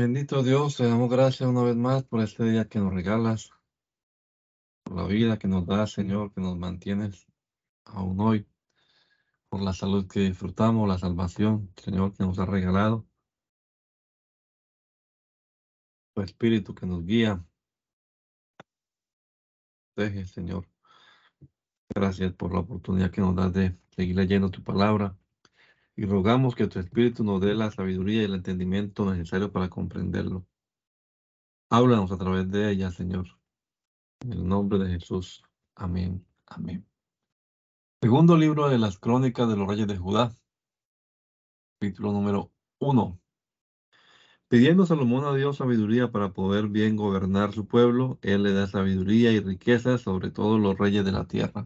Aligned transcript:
Bendito 0.00 0.42
Dios, 0.42 0.78
te 0.78 0.88
damos 0.88 1.10
gracias 1.10 1.46
una 1.46 1.62
vez 1.62 1.76
más 1.76 2.04
por 2.04 2.22
este 2.22 2.42
día 2.44 2.66
que 2.66 2.78
nos 2.78 2.94
regalas, 2.94 3.50
por 4.82 4.96
la 4.96 5.04
vida 5.04 5.38
que 5.38 5.46
nos 5.46 5.66
das, 5.66 5.92
Señor, 5.92 6.32
que 6.32 6.40
nos 6.40 6.56
mantienes 6.56 7.26
aún 7.84 8.18
hoy, 8.18 8.48
por 9.50 9.60
la 9.60 9.74
salud 9.74 10.08
que 10.08 10.20
disfrutamos, 10.20 10.88
la 10.88 10.96
salvación, 10.96 11.70
Señor, 11.76 12.14
que 12.16 12.24
nos 12.24 12.38
ha 12.38 12.46
regalado, 12.46 13.06
tu 16.14 16.22
Espíritu 16.22 16.74
que 16.74 16.86
nos 16.86 17.04
guía. 17.04 17.44
Deje, 19.96 20.24
Señor. 20.24 20.66
Gracias 21.94 22.32
por 22.32 22.54
la 22.54 22.60
oportunidad 22.60 23.10
que 23.10 23.20
nos 23.20 23.36
das 23.36 23.52
de 23.52 23.76
seguir 23.90 24.16
leyendo 24.16 24.50
tu 24.50 24.64
palabra 24.64 25.19
y 25.96 26.06
rogamos 26.06 26.54
que 26.54 26.66
tu 26.66 26.78
Espíritu 26.78 27.24
nos 27.24 27.40
dé 27.40 27.54
la 27.54 27.70
sabiduría 27.70 28.22
y 28.22 28.24
el 28.24 28.34
entendimiento 28.34 29.10
necesario 29.10 29.52
para 29.52 29.68
comprenderlo. 29.68 30.46
Háblanos 31.68 32.10
a 32.12 32.18
través 32.18 32.50
de 32.50 32.70
ella, 32.70 32.90
Señor. 32.90 33.26
En 34.20 34.32
el 34.32 34.46
nombre 34.46 34.78
de 34.78 34.90
Jesús. 34.90 35.42
Amén. 35.74 36.26
Amén. 36.46 36.86
Segundo 38.02 38.36
libro 38.36 38.68
de 38.68 38.78
las 38.78 38.98
crónicas 38.98 39.48
de 39.48 39.56
los 39.56 39.68
reyes 39.68 39.86
de 39.86 39.96
Judá. 39.96 40.34
Capítulo 41.78 42.12
número 42.12 42.52
uno. 42.78 43.20
Pidiendo 44.48 44.84
Salomón 44.84 45.24
a 45.26 45.34
Dios 45.34 45.58
sabiduría 45.58 46.10
para 46.10 46.32
poder 46.32 46.66
bien 46.68 46.96
gobernar 46.96 47.52
su 47.52 47.66
pueblo, 47.66 48.18
Él 48.22 48.42
le 48.42 48.52
da 48.52 48.66
sabiduría 48.66 49.32
y 49.32 49.40
riqueza 49.40 49.96
sobre 49.96 50.30
todos 50.30 50.60
los 50.60 50.76
reyes 50.76 51.04
de 51.04 51.12
la 51.12 51.26
tierra. 51.26 51.64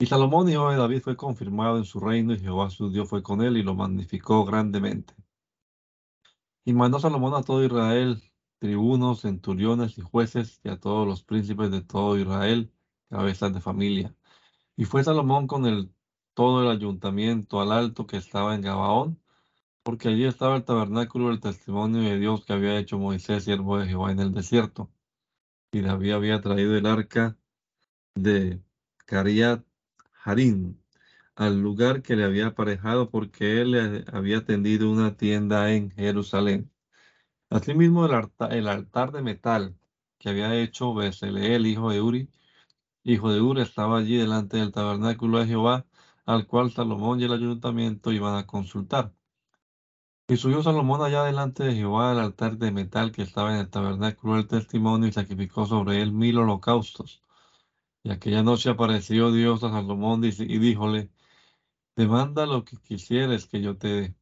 Y 0.00 0.06
Salomón, 0.06 0.48
hijo 0.48 0.70
de 0.70 0.76
David, 0.76 1.02
fue 1.02 1.16
confirmado 1.16 1.76
en 1.76 1.84
su 1.84 1.98
reino, 1.98 2.32
y 2.32 2.38
Jehová 2.38 2.70
su 2.70 2.90
Dios 2.90 3.08
fue 3.08 3.22
con 3.22 3.42
él 3.42 3.56
y 3.56 3.64
lo 3.64 3.74
magnificó 3.74 4.44
grandemente. 4.44 5.14
Y 6.64 6.72
mandó 6.72 7.00
Salomón 7.00 7.34
a 7.34 7.42
todo 7.42 7.64
Israel, 7.64 8.22
tribunos, 8.60 9.22
centuriones 9.22 9.98
y 9.98 10.02
jueces, 10.02 10.60
y 10.62 10.68
a 10.68 10.78
todos 10.78 11.06
los 11.06 11.24
príncipes 11.24 11.72
de 11.72 11.82
todo 11.82 12.16
Israel, 12.16 12.72
cabezas 13.10 13.52
de 13.52 13.60
familia. 13.60 14.14
Y 14.76 14.84
fue 14.84 15.02
Salomón 15.02 15.48
con 15.48 15.66
el, 15.66 15.92
todo 16.34 16.62
el 16.62 16.68
ayuntamiento 16.70 17.60
al 17.60 17.72
alto 17.72 18.06
que 18.06 18.18
estaba 18.18 18.54
en 18.54 18.62
Gabaón, 18.62 19.20
porque 19.82 20.08
allí 20.10 20.24
estaba 20.26 20.56
el 20.56 20.64
tabernáculo 20.64 21.28
del 21.28 21.40
testimonio 21.40 22.02
de 22.02 22.18
Dios 22.18 22.44
que 22.44 22.52
había 22.52 22.78
hecho 22.78 22.98
Moisés, 22.98 23.44
siervo 23.44 23.78
de 23.78 23.88
Jehová, 23.88 24.12
en 24.12 24.20
el 24.20 24.32
desierto. 24.32 24.92
Y 25.72 25.80
David 25.80 26.12
había 26.12 26.40
traído 26.40 26.76
el 26.76 26.86
arca 26.86 27.36
de 28.14 28.62
Cariat 29.06 29.67
Al 31.36 31.62
lugar 31.62 32.02
que 32.02 32.14
le 32.14 32.24
había 32.24 32.48
aparejado 32.48 33.10
porque 33.10 33.62
él 33.62 34.04
había 34.12 34.44
tendido 34.44 34.90
una 34.90 35.16
tienda 35.16 35.72
en 35.72 35.90
Jerusalén. 35.92 36.70
Asimismo, 37.48 38.04
el 38.06 38.68
altar, 38.68 39.12
de 39.12 39.22
metal 39.22 39.74
que 40.18 40.28
había 40.28 40.54
hecho 40.54 40.92
Beseleel, 40.94 41.66
hijo 41.66 41.90
de 41.90 42.02
Uri, 42.02 42.30
hijo 43.04 43.32
de 43.32 43.40
Uri, 43.40 43.62
estaba 43.62 43.98
allí 43.98 44.16
delante 44.18 44.58
del 44.58 44.72
tabernáculo 44.72 45.38
de 45.38 45.46
Jehová, 45.46 45.86
al 46.26 46.46
cual 46.46 46.72
Salomón 46.72 47.20
y 47.20 47.24
el 47.24 47.32
ayuntamiento 47.32 48.12
iban 48.12 48.36
a 48.36 48.46
consultar. 48.46 49.14
Y 50.28 50.36
subió 50.36 50.62
Salomón 50.62 51.00
allá 51.02 51.24
delante 51.24 51.64
de 51.64 51.74
Jehová 51.74 52.10
al 52.10 52.18
altar 52.20 52.58
de 52.58 52.70
metal 52.70 53.12
que 53.12 53.22
estaba 53.22 53.54
en 53.54 53.60
el 53.60 53.70
tabernáculo 53.70 54.34
del 54.36 54.46
testimonio 54.46 55.08
y 55.08 55.12
sacrificó 55.12 55.64
sobre 55.64 56.02
él 56.02 56.12
mil 56.12 56.36
holocaustos. 56.38 57.22
Y 58.02 58.10
aquella 58.10 58.42
noche 58.42 58.70
apareció 58.70 59.32
Dios 59.32 59.62
a 59.64 59.70
Salomón 59.70 60.24
y 60.24 60.30
díjole, 60.58 61.10
demanda 61.96 62.46
lo 62.46 62.64
que 62.64 62.76
quisieres 62.78 63.46
que 63.46 63.60
yo 63.60 63.76
te 63.76 63.88
dé. 63.88 64.16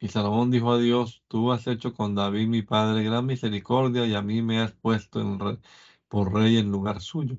Y 0.00 0.08
Salomón 0.08 0.50
dijo 0.50 0.72
a 0.72 0.78
Dios, 0.78 1.24
tú 1.28 1.52
has 1.52 1.66
hecho 1.66 1.94
con 1.94 2.14
David 2.14 2.48
mi 2.48 2.62
padre 2.62 3.04
gran 3.04 3.26
misericordia 3.26 4.06
y 4.06 4.14
a 4.14 4.22
mí 4.22 4.42
me 4.42 4.60
has 4.60 4.72
puesto 4.72 5.20
en 5.20 5.38
por 6.08 6.32
rey 6.34 6.58
en 6.58 6.70
lugar 6.70 7.00
suyo. 7.00 7.38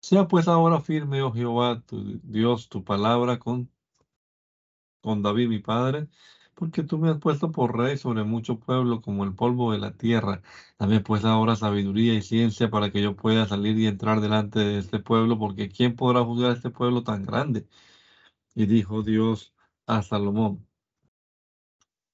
Sea 0.00 0.28
pues 0.28 0.48
ahora 0.48 0.80
firme, 0.80 1.22
oh 1.22 1.32
Jehová, 1.32 1.82
tu 1.82 2.20
Dios, 2.22 2.68
tu 2.68 2.84
palabra 2.84 3.38
con, 3.38 3.70
con 5.00 5.22
David 5.22 5.48
mi 5.48 5.58
padre, 5.58 6.08
porque 6.58 6.82
tú 6.82 6.98
me 6.98 7.08
has 7.10 7.18
puesto 7.18 7.52
por 7.52 7.76
rey 7.78 7.96
sobre 7.96 8.24
mucho 8.24 8.58
pueblo 8.58 9.00
como 9.00 9.24
el 9.24 9.34
polvo 9.34 9.72
de 9.72 9.78
la 9.78 9.92
tierra. 9.92 10.42
Dame 10.78 11.00
pues 11.00 11.24
ahora 11.24 11.54
sabiduría 11.56 12.14
y 12.14 12.22
ciencia 12.22 12.68
para 12.70 12.90
que 12.90 13.00
yo 13.00 13.14
pueda 13.16 13.46
salir 13.46 13.78
y 13.78 13.86
entrar 13.86 14.20
delante 14.20 14.58
de 14.60 14.78
este 14.78 14.98
pueblo, 14.98 15.38
porque 15.38 15.68
¿quién 15.68 15.94
podrá 15.96 16.24
juzgar 16.24 16.50
a 16.50 16.54
este 16.54 16.70
pueblo 16.70 17.04
tan 17.04 17.24
grande? 17.24 17.66
Y 18.54 18.66
dijo 18.66 19.02
Dios 19.02 19.54
a 19.86 20.02
Salomón, 20.02 20.66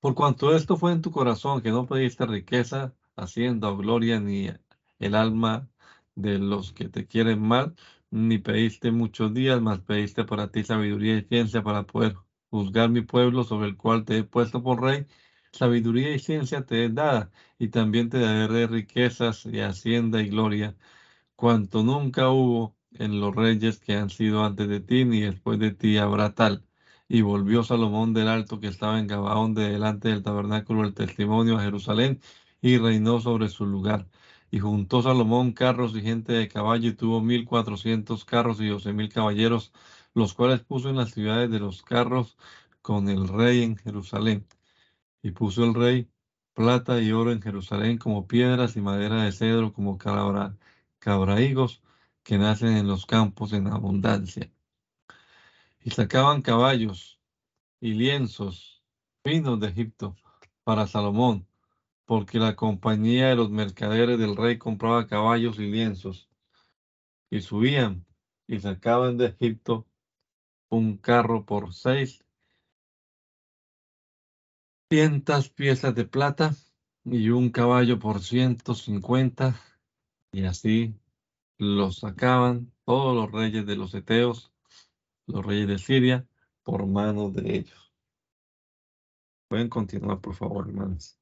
por 0.00 0.15
cuanto 0.15 0.54
esto 0.54 0.77
fue 0.77 0.93
en 0.93 1.03
tu 1.03 1.10
corazón, 1.10 1.62
que 1.62 1.71
no 1.71 1.87
pediste 1.87 2.27
riqueza, 2.27 2.94
hacienda 3.16 3.71
gloria, 3.71 4.21
ni 4.21 4.50
el 4.99 5.15
alma 5.15 5.71
de 6.15 6.38
los 6.38 6.72
que 6.72 6.88
te 6.91 7.06
quieren 7.06 7.41
mal, 7.41 7.75
ni 8.10 8.38
pediste 8.38 8.91
muchos 8.93 9.33
días, 9.34 9.60
mas 9.62 9.81
pediste 9.81 10.25
para 10.25 10.49
ti 10.50 10.65
sabiduría 10.65 11.16
y 11.19 11.22
ciencia 11.22 11.62
para 11.62 11.84
poder 11.84 12.16
juzgar 12.54 12.88
mi 12.91 13.03
pueblo 13.03 13.42
sobre 13.44 13.69
el 13.69 13.76
cual 13.76 14.04
te 14.04 14.19
he 14.19 14.25
puesto 14.25 14.62
por 14.62 14.81
rey, 14.82 15.06
sabiduría 15.53 16.15
y 16.15 16.19
ciencia 16.20 16.65
te 16.65 16.84
he 16.84 16.88
dada, 16.88 17.32
y 17.59 17.69
también 17.69 18.10
te 18.10 18.19
daré 18.20 18.66
riquezas 18.69 19.44
y 19.47 19.60
hacienda 19.60 20.20
y 20.22 20.28
gloria, 20.28 20.76
cuanto 21.37 21.82
nunca 21.82 22.31
hubo 22.31 22.76
en 22.92 23.20
los 23.20 23.34
reyes 23.34 23.78
que 23.81 23.97
han 23.97 24.10
sido 24.10 24.44
antes 24.44 24.69
de 24.69 24.81
ti, 24.81 25.04
ni 25.04 25.22
después 25.22 25.59
de 25.59 25.72
ti 25.72 25.98
habrá 25.98 26.34
tal. 26.34 26.65
Y 27.09 27.22
volvió 27.22 27.62
Salomón 27.65 28.15
del 28.15 28.28
alto 28.28 28.60
que 28.60 28.69
estaba 28.69 28.98
en 28.98 29.06
Gabaón 29.09 29.54
de 29.54 29.69
delante 29.71 30.09
del 30.09 30.22
tabernáculo 30.22 30.82
del 30.82 30.94
testimonio 30.94 31.59
a 31.59 31.62
Jerusalén, 31.62 32.21
y 32.62 32.78
reinó 32.78 33.21
sobre 33.21 33.48
su 33.48 33.66
lugar. 33.66 34.09
Y 34.50 34.60
juntó 34.60 35.03
Salomón 35.03 35.53
carros 35.53 35.97
y 35.97 36.03
gente 36.03 36.32
de 36.32 36.48
caballo, 36.48 36.88
y 36.91 36.94
tuvo 36.94 37.21
mil 37.21 37.44
cuatrocientos 37.44 38.25
carros 38.25 38.60
y 38.60 38.69
doce 38.69 38.92
mil 38.92 39.09
caballeros, 39.09 39.72
los 40.15 40.35
cuales 40.35 40.61
puso 40.61 40.89
en 40.89 40.97
las 40.97 41.11
ciudades 41.11 41.51
de 41.51 41.59
los 41.59 41.83
carros 41.83 42.37
con 42.83 43.09
el 43.09 43.29
rey 43.29 43.63
en 43.63 43.77
Jerusalén. 43.77 44.47
Y 45.23 45.33
puso 45.33 45.65
el 45.65 45.75
rey 45.75 46.09
plata 46.55 47.01
y 47.01 47.13
oro 47.13 47.33
en 47.33 47.43
Jerusalén 47.43 47.99
como 47.99 48.27
piedras 48.27 48.77
y 48.77 48.81
madera 48.81 49.25
de 49.25 49.33
cedro 49.33 49.73
como 49.73 49.99
cabra, 49.99 50.57
cabraigos 51.01 51.83
que 52.23 52.39
nacen 52.39 52.77
en 52.77 52.87
los 52.87 53.07
campos 53.07 53.53
en 53.53 53.67
abundancia. 53.67 54.51
Y 55.83 55.91
sacaban 55.91 56.43
caballos 56.43 57.21
y 57.81 57.95
lienzos 57.95 58.83
finos 59.25 59.61
de 59.61 59.69
Egipto 59.69 60.17
para 60.63 60.87
Salomón, 60.87 61.47
porque 62.05 62.39
la 62.39 62.57
compañía 62.57 63.29
de 63.29 63.37
los 63.37 63.51
mercaderes 63.51 64.19
del 64.19 64.37
rey 64.37 64.59
compraba 64.59 65.07
caballos 65.07 65.59
y 65.59 65.71
lienzos. 65.71 66.29
Y 67.31 67.41
subían 67.41 68.07
y 68.47 68.61
sacaban 68.61 69.17
de 69.19 69.27
Egipto 69.27 69.87
un 70.75 70.97
carro 70.97 71.45
por 71.45 71.73
seis 71.73 72.25
piezas 74.89 75.95
de 75.95 76.05
plata 76.05 76.55
y 77.05 77.31
un 77.31 77.51
caballo 77.51 77.99
por 77.99 78.21
ciento 78.21 78.75
cincuenta 78.75 79.61
y 80.31 80.45
así 80.45 80.95
los 81.59 81.99
sacaban 81.99 82.73
todos 82.84 83.15
los 83.15 83.33
reyes 83.33 83.67
de 83.67 83.77
los 83.77 83.95
Eteos, 83.95 84.53
los 85.27 85.45
reyes 85.45 85.69
de 85.69 85.79
Siria, 85.79 86.27
por 86.63 86.87
manos 86.87 87.33
de 87.34 87.57
ellos. 87.57 87.93
Pueden 89.49 89.69
continuar, 89.69 90.21
por 90.21 90.34
favor, 90.34 90.69
hermanos. 90.69 91.19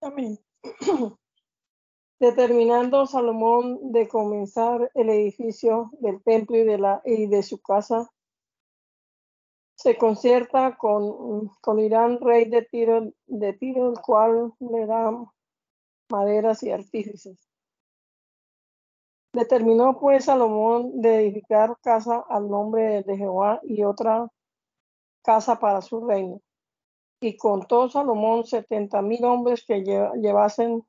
Amén. 0.00 0.38
determinando 2.22 3.04
Salomón 3.04 3.90
de 3.90 4.06
comenzar 4.06 4.92
el 4.94 5.10
edificio 5.10 5.90
del 5.98 6.22
templo 6.22 6.56
y 6.56 6.62
de, 6.62 6.78
la, 6.78 7.02
y 7.04 7.26
de 7.26 7.42
su 7.42 7.60
casa, 7.60 8.08
se 9.74 9.98
concierta 9.98 10.76
con, 10.76 11.50
Irán, 11.80 12.20
rey 12.20 12.44
de 12.44 12.62
Tiro, 12.62 13.12
de 13.26 13.52
Tiro, 13.54 13.90
el 13.90 13.98
cual 13.98 14.52
le 14.60 14.86
da 14.86 15.10
maderas 16.12 16.62
y 16.62 16.70
artífices. 16.70 17.40
Determinó 19.32 19.98
pues 19.98 20.26
Salomón 20.26 21.00
de 21.00 21.26
edificar 21.26 21.76
casa 21.82 22.24
al 22.28 22.48
nombre 22.48 23.02
de 23.02 23.16
Jehová 23.16 23.58
y 23.64 23.82
otra 23.82 24.28
casa 25.24 25.58
para 25.58 25.80
su 25.80 26.06
reino. 26.06 26.40
Y 27.20 27.36
contó 27.36 27.88
Salomón 27.88 28.44
setenta 28.44 29.02
mil 29.02 29.24
hombres 29.24 29.64
que 29.66 29.82
llevasen 29.82 30.86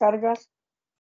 cargas 0.00 0.50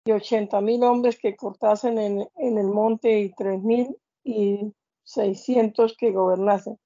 y 0.04 0.12
ochenta 0.12 0.62
mil 0.62 0.82
hombres 0.82 1.18
que 1.18 1.36
cortasen 1.36 1.98
en, 1.98 2.28
el 2.36 2.66
monte 2.68 3.20
y 3.20 3.32
tres 3.34 3.62
mil 3.62 3.94
y 4.24 4.72
seiscientos 5.04 5.94
que 5.98 6.12
gobernasen. 6.12 6.78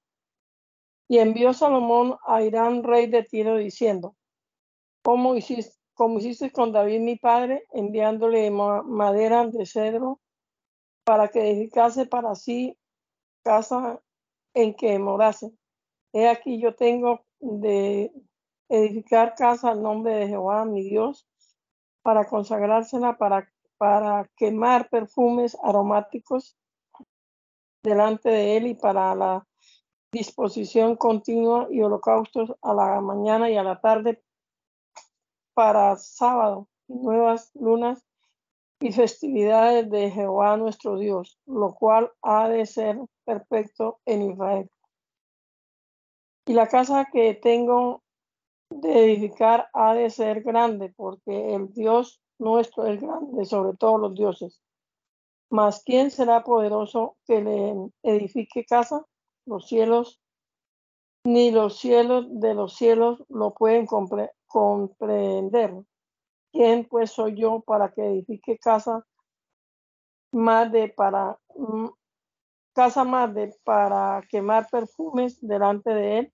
Y 1.07 1.19
envió 1.19 1.53
Salomón 1.53 2.17
a 2.27 2.41
Irán, 2.41 2.83
rey 2.83 3.07
de 3.07 3.23
Tiro, 3.23 3.57
diciendo, 3.57 4.15
¿cómo 5.03 5.35
hiciste, 5.35 5.73
como 5.93 6.19
hiciste 6.19 6.51
con 6.51 6.73
David 6.73 6.99
mi 6.99 7.15
padre, 7.15 7.65
enviándole 7.71 8.51
madera 8.51 9.47
de 9.47 9.65
cedro 9.65 10.19
para 11.05 11.29
que 11.29 11.49
edificase 11.49 12.05
para 12.05 12.35
sí 12.35 12.77
casa 13.43 14.01
en 14.53 14.73
que 14.73 14.99
morase? 14.99 15.51
He 16.13 16.27
aquí 16.27 16.59
yo 16.59 16.75
tengo 16.75 17.21
de 17.39 18.11
edificar 18.69 19.35
casa 19.35 19.71
al 19.71 19.81
nombre 19.81 20.15
de 20.15 20.27
Jehová, 20.27 20.65
mi 20.65 20.83
Dios, 20.83 21.27
para 22.03 22.25
consagrársela, 22.25 23.17
para, 23.17 23.49
para 23.77 24.29
quemar 24.35 24.89
perfumes 24.89 25.57
aromáticos 25.63 26.57
delante 27.81 28.29
de 28.29 28.57
él 28.57 28.67
y 28.67 28.75
para 28.75 29.15
la 29.15 29.47
disposición 30.11 30.95
continua 30.95 31.67
y 31.71 31.81
holocaustos 31.81 32.53
a 32.61 32.73
la 32.73 33.01
mañana 33.01 33.49
y 33.49 33.57
a 33.57 33.63
la 33.63 33.81
tarde 33.81 34.23
para 35.55 35.95
sábado, 35.95 36.67
nuevas 36.87 37.51
lunas 37.55 38.05
y 38.79 38.91
festividades 38.91 39.89
de 39.89 40.11
Jehová 40.11 40.57
nuestro 40.57 40.97
Dios, 40.97 41.39
lo 41.45 41.73
cual 41.73 42.11
ha 42.21 42.49
de 42.49 42.65
ser 42.65 42.99
perfecto 43.25 43.99
en 44.05 44.31
Israel. 44.31 44.69
Y 46.45 46.53
la 46.53 46.67
casa 46.67 47.07
que 47.11 47.33
tengo 47.35 48.02
de 48.81 49.05
edificar 49.05 49.69
ha 49.73 49.93
de 49.93 50.09
ser 50.09 50.41
grande, 50.41 50.93
porque 50.95 51.55
el 51.55 51.73
Dios 51.73 52.21
nuestro 52.39 52.85
es 52.87 53.01
grande 53.01 53.45
sobre 53.45 53.77
todos 53.77 53.99
los 53.99 54.13
dioses. 54.15 54.61
Mas 55.49 55.83
¿quién 55.85 56.09
será 56.11 56.43
poderoso 56.43 57.17
que 57.25 57.41
le 57.41 57.91
edifique 58.01 58.65
casa? 58.65 59.05
Los 59.45 59.67
cielos, 59.67 60.19
ni 61.25 61.51
los 61.51 61.77
cielos 61.77 62.25
de 62.29 62.53
los 62.53 62.75
cielos 62.75 63.23
lo 63.29 63.53
pueden 63.53 63.85
comprender. 63.85 65.83
¿Quién 66.51 66.85
pues 66.85 67.11
soy 67.11 67.35
yo 67.35 67.61
para 67.61 67.91
que 67.91 68.05
edifique 68.05 68.57
casa 68.57 69.05
más 70.31 70.71
de 70.71 70.89
para 70.89 71.37
mm, 71.55 71.87
casa 72.73 73.03
más 73.03 73.33
de 73.33 73.55
para 73.63 74.23
quemar 74.29 74.67
perfumes 74.69 75.39
delante 75.41 75.91
de 75.91 76.19
él? 76.19 76.33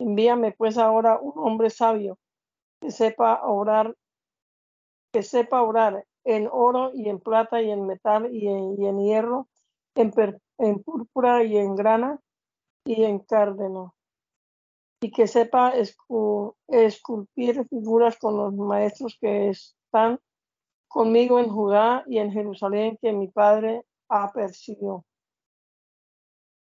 Envíame 0.00 0.52
pues 0.52 0.78
ahora 0.78 1.18
un 1.20 1.34
hombre 1.36 1.68
sabio 1.68 2.18
que 2.80 2.90
sepa 2.90 3.42
orar, 3.44 3.94
que 5.12 5.22
sepa 5.22 5.62
orar 5.62 6.06
en 6.24 6.48
oro 6.50 6.90
y 6.94 7.10
en 7.10 7.20
plata 7.20 7.60
y 7.60 7.70
en 7.70 7.86
metal 7.86 8.34
y 8.34 8.48
en, 8.48 8.98
hierro, 8.98 9.46
en, 9.94 10.82
púrpura 10.82 11.44
y 11.44 11.58
en 11.58 11.74
grana 11.76 12.18
y 12.86 13.04
en 13.04 13.18
cárdeno 13.18 13.94
y 15.02 15.10
que 15.10 15.26
sepa 15.26 15.74
esculpir 16.68 17.66
figuras 17.68 18.16
con 18.18 18.38
los 18.38 18.54
maestros 18.54 19.18
que 19.20 19.50
están 19.50 20.18
conmigo 20.88 21.38
en 21.38 21.50
Judá 21.50 22.04
y 22.06 22.18
en 22.18 22.32
Jerusalén 22.32 22.98
que 23.02 23.12
mi 23.12 23.28
padre 23.28 23.84
apercibió. 24.08 25.04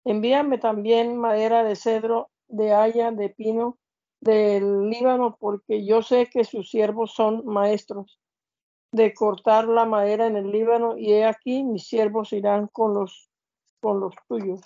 Envíame 0.06 0.58
también 0.58 1.18
madera 1.18 1.64
de 1.64 1.76
cedro, 1.76 2.30
de 2.47 2.74
haya, 2.74 3.12
de 3.12 3.30
pino, 3.30 3.77
del 4.21 4.89
Líbano, 4.89 5.38
porque 5.39 5.86
yo 5.86 6.01
sé 6.01 6.27
que 6.27 6.44
sus 6.44 6.69
siervos 6.69 7.13
son 7.13 7.45
maestros 7.45 8.19
de 8.92 9.13
cortar 9.13 9.68
la 9.68 9.86
madera 9.86 10.27
en 10.27 10.38
el 10.38 10.51
Líbano, 10.51 10.97
y 10.97 11.13
he 11.13 11.25
aquí 11.25 11.63
mis 11.63 11.88
siervos 11.88 12.33
irán 12.33 12.68
con 12.68 12.94
los, 12.94 13.30
con 13.81 14.00
los 14.00 14.13
tuyos 14.27 14.62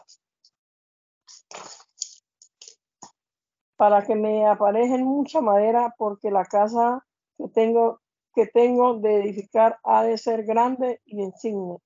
para 3.79 4.03
que 4.03 4.13
me 4.13 4.45
aparejen 4.45 5.05
mucha 5.05 5.39
madera, 5.39 5.95
porque 5.97 6.31
la 6.31 6.43
casa 6.43 7.07
que 7.37 7.47
tengo, 7.47 8.01
que 8.35 8.45
tengo 8.45 8.95
de 8.95 9.21
edificar 9.21 9.79
ha 9.85 10.03
de 10.03 10.17
ser 10.17 10.43
grande 10.43 11.01
y 11.05 11.21
insigne. 11.21 11.77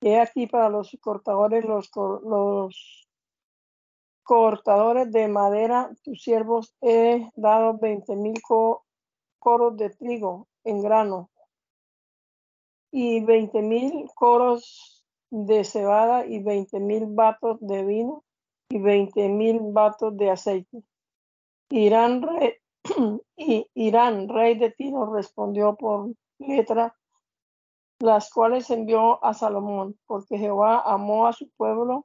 Y 0.00 0.14
aquí 0.14 0.46
para 0.46 0.70
los 0.70 0.96
cortadores, 1.02 1.66
los, 1.66 1.90
los 1.94 3.07
cortadores 4.28 5.10
de 5.10 5.26
madera, 5.26 5.90
tus 6.04 6.22
siervos 6.22 6.74
he 6.82 7.30
dado 7.34 7.78
veinte 7.78 8.14
mil 8.14 8.38
coros 9.38 9.74
de 9.78 9.88
trigo 9.88 10.48
en 10.64 10.82
grano 10.82 11.30
y 12.90 13.24
veinte 13.24 13.62
mil 13.62 14.06
coros 14.14 15.02
de 15.30 15.64
cebada 15.64 16.26
y 16.26 16.42
veinte 16.42 16.78
mil 16.78 17.06
batos 17.06 17.56
de 17.62 17.82
vino 17.86 18.22
y 18.68 18.78
veinte 18.78 19.30
mil 19.30 19.60
vatos 19.62 20.14
de 20.18 20.30
aceite. 20.30 20.82
Irán, 21.70 22.20
y 23.36 23.66
Irán, 23.72 24.28
rey 24.28 24.58
de 24.58 24.70
Tiro, 24.72 25.10
respondió 25.10 25.74
por 25.74 26.10
letra, 26.38 26.94
las 27.98 28.30
cuales 28.30 28.68
envió 28.68 29.24
a 29.24 29.32
Salomón, 29.32 29.98
porque 30.06 30.36
Jehová 30.36 30.82
amó 30.84 31.26
a 31.26 31.32
su 31.32 31.48
pueblo, 31.56 32.04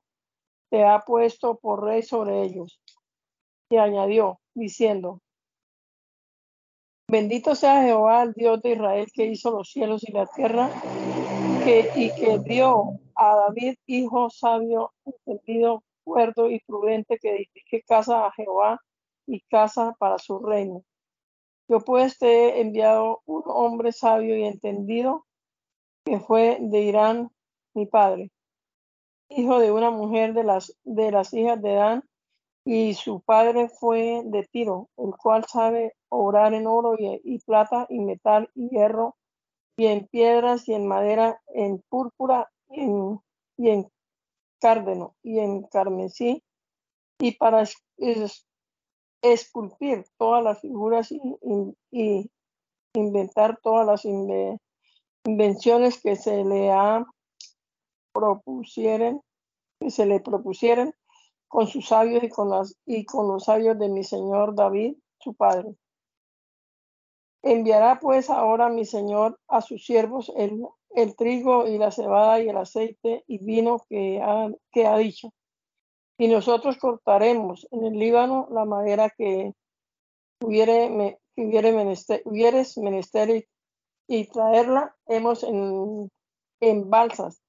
te 0.73 0.83
ha 0.83 1.01
puesto 1.01 1.59
por 1.59 1.83
rey 1.83 2.01
sobre 2.01 2.41
ellos. 2.41 2.81
Y 3.69 3.77
añadió, 3.77 4.39
diciendo, 4.55 5.19
Bendito 7.07 7.53
sea 7.53 7.83
Jehová, 7.83 8.23
el 8.23 8.33
Dios 8.33 8.59
de 8.63 8.71
Israel, 8.71 9.07
que 9.13 9.27
hizo 9.27 9.51
los 9.51 9.69
cielos 9.69 10.03
y 10.03 10.11
la 10.11 10.25
tierra, 10.25 10.71
que, 11.63 11.91
y 11.95 12.11
que 12.15 12.39
dio 12.39 12.99
a 13.15 13.35
David, 13.35 13.75
hijo 13.85 14.31
sabio, 14.31 14.91
entendido, 15.05 15.83
cuerdo 16.03 16.49
y 16.49 16.59
prudente 16.61 17.19
que 17.19 17.35
edifique 17.35 17.83
casa 17.83 18.25
a 18.25 18.31
Jehová 18.31 18.79
y 19.27 19.41
casa 19.41 19.95
para 19.99 20.17
su 20.17 20.39
reino. 20.39 20.81
Yo 21.67 21.81
pues 21.81 22.17
te 22.17 22.25
he 22.25 22.61
enviado 22.61 23.21
un 23.25 23.43
hombre 23.45 23.91
sabio 23.91 24.35
y 24.35 24.45
entendido 24.45 25.27
que 26.03 26.19
fue 26.19 26.57
de 26.59 26.81
Irán, 26.81 27.29
mi 27.75 27.85
padre, 27.85 28.31
hijo 29.35 29.59
de 29.59 29.71
una 29.71 29.91
mujer 29.91 30.33
de 30.33 30.43
las, 30.43 30.77
de 30.83 31.11
las 31.11 31.33
hijas 31.33 31.61
de 31.61 31.73
Dan, 31.73 32.03
y 32.65 32.93
su 32.93 33.21
padre 33.21 33.67
fue 33.67 34.21
de 34.25 34.47
Tiro, 34.51 34.89
el 34.97 35.11
cual 35.15 35.45
sabe 35.45 35.95
obrar 36.09 36.53
en 36.53 36.67
oro 36.67 36.95
y, 36.97 37.39
plata 37.39 37.85
y 37.89 37.99
metal 37.99 38.49
y 38.55 38.69
hierro, 38.69 39.17
y 39.75 39.87
en 39.87 40.07
piedras 40.07 40.67
y 40.69 40.73
en 40.73 40.87
madera, 40.87 41.41
en 41.47 41.83
púrpura 41.89 42.49
y 42.69 42.81
en, 42.81 43.19
y 43.57 43.69
en 43.69 43.89
cárdeno 44.61 45.15
y 45.23 45.39
en 45.39 45.63
carmesí, 45.63 46.43
y 47.19 47.31
para 47.33 47.63
esculpir 49.21 50.05
todas 50.17 50.43
las 50.43 50.61
figuras 50.61 51.11
y, 51.11 52.29
inventar 52.95 53.59
todas 53.63 53.87
las 53.87 54.05
invenciones 55.25 55.99
que 55.99 56.15
se 56.15 56.43
le 56.43 56.71
ha 56.71 57.03
propusieren, 58.13 59.21
que 59.79 59.89
se 59.89 60.05
le 60.05 60.19
propusieran 60.19 60.93
con 61.47 61.67
sus 61.67 61.87
sabios 61.87 62.23
y 62.23 62.29
con, 62.29 62.49
las, 62.49 62.75
y 62.85 63.05
con 63.05 63.27
los 63.27 63.43
sabios 63.43 63.77
de 63.77 63.89
mi 63.89 64.03
señor 64.03 64.55
David, 64.55 64.95
su 65.19 65.35
padre. 65.35 65.75
Enviará 67.43 67.99
pues 67.99 68.29
ahora 68.29 68.69
mi 68.69 68.85
señor 68.85 69.39
a 69.47 69.61
sus 69.61 69.85
siervos 69.85 70.31
el, 70.35 71.15
trigo 71.15 71.67
y 71.67 71.77
la 71.77 71.91
cebada 71.91 72.41
y 72.41 72.49
el 72.49 72.57
aceite 72.57 73.23
y 73.27 73.37
vino 73.37 73.81
que 73.89 74.21
ha, 74.21 74.49
que 74.71 74.89
dicho. 74.97 75.33
Y 76.17 76.27
nosotros 76.27 76.77
cortaremos 76.77 77.67
en 77.71 77.85
el 77.85 77.99
Líbano 77.99 78.47
la 78.49 78.65
madera 78.65 79.09
que 79.09 79.53
hubiere, 80.41 80.89
me, 80.89 81.19
menester, 81.35 82.21
hubieres 82.25 82.77
menester 82.77 83.45
y, 84.07 84.25
traerla 84.27 84.95
hemos 85.05 85.43
en 85.43 86.09
balsas 86.89 87.42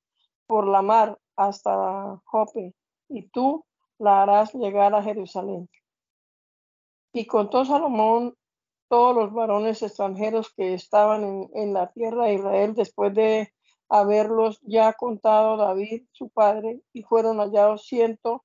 por 0.47 0.67
la 0.67 0.83
mar 0.83 1.19
hasta 1.37 2.21
Jope, 2.25 2.75
y 3.09 3.29
tú 3.29 3.65
la 3.99 4.23
harás 4.23 4.55
llegar 4.55 4.95
a 4.95 5.03
Jerusalén. 5.03 5.69
Y 7.13 7.27
contó 7.27 7.65
Salomón 7.65 8.35
todos 8.89 9.15
los 9.15 9.33
varones 9.33 9.83
extranjeros 9.83 10.53
que 10.55 10.75
estaban 10.75 11.49
en, 11.55 11.73
la 11.73 11.91
tierra 11.93 12.27
de 12.27 12.35
Israel 12.35 12.75
después 12.75 13.15
de 13.15 13.53
haberlos 13.89 14.61
ya 14.63 14.93
contado 14.93 15.57
David, 15.57 16.05
su 16.13 16.29
padre, 16.29 16.81
y 16.93 17.03
fueron 17.03 17.39
hallados 17.39 17.87
ciento, 17.87 18.45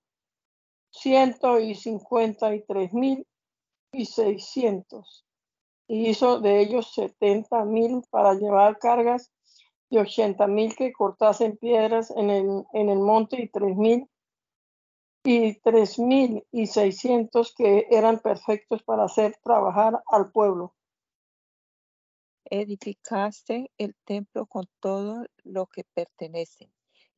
ciento 0.91 1.59
y 1.59 1.75
cincuenta 1.75 2.53
y 2.53 2.63
tres 2.63 2.93
mil 2.93 3.27
y 3.91 4.05
seiscientos. 4.05 5.25
Y 5.87 6.09
hizo 6.09 6.39
de 6.39 6.61
ellos 6.61 6.93
setenta 6.93 7.65
mil 7.65 8.03
para 8.11 8.35
llevar 8.35 8.77
cargas 8.77 9.31
y 9.89 9.97
ochenta 9.97 10.47
mil 10.47 10.75
que 10.75 10.93
cortasen 10.93 11.57
piedras 11.57 12.11
en 12.11 12.29
el, 12.29 12.63
en 12.73 12.89
el 12.89 12.99
monte 12.99 13.41
y 13.41 13.49
tres 13.49 13.75
mil 13.75 14.07
y 15.23 15.59
tres 15.61 15.99
mil 15.99 16.45
y 16.51 16.67
seiscientos 16.67 17.53
que 17.55 17.87
eran 17.89 18.19
perfectos 18.19 18.83
para 18.83 19.03
hacer 19.03 19.35
trabajar 19.43 20.01
al 20.07 20.31
pueblo. 20.31 20.75
Edificaste 22.45 23.71
el 23.77 23.95
templo 24.05 24.45
con 24.45 24.67
todo 24.79 25.25
lo 25.43 25.67
que 25.67 25.83
pertenece. 25.93 26.71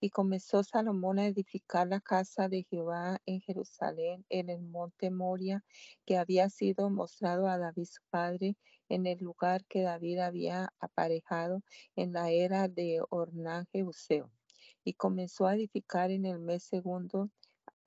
Y 0.04 0.10
comenzó 0.10 0.64
Salomón 0.64 1.20
a 1.20 1.28
edificar 1.28 1.88
la 1.88 2.02
casa 2.02 2.50
de 2.50 2.64
Jehová 2.64 3.22
en 3.28 3.40
Jerusalén, 3.42 4.26
en 4.30 4.50
el 4.50 4.64
monte 4.64 5.12
Moria, 5.12 5.64
que 6.08 6.18
había 6.18 6.50
sido 6.50 6.90
mostrado 6.90 7.48
a 7.48 7.60
David 7.60 7.86
su 7.86 8.02
padre, 8.10 8.58
en 8.92 9.08
el 9.08 9.20
lugar 9.20 9.64
que 9.68 9.84
David 9.84 10.20
había 10.20 10.74
aparejado 10.82 11.64
en 11.96 12.12
la 12.12 12.30
era 12.30 12.68
de 12.68 13.02
Ornán 13.10 13.66
Jebuseo. 13.72 14.30
Y 14.84 14.94
comenzó 14.94 15.48
a 15.48 15.56
edificar 15.56 16.12
en 16.12 16.26
el 16.26 16.40
mes 16.40 16.64
segundo 16.64 17.30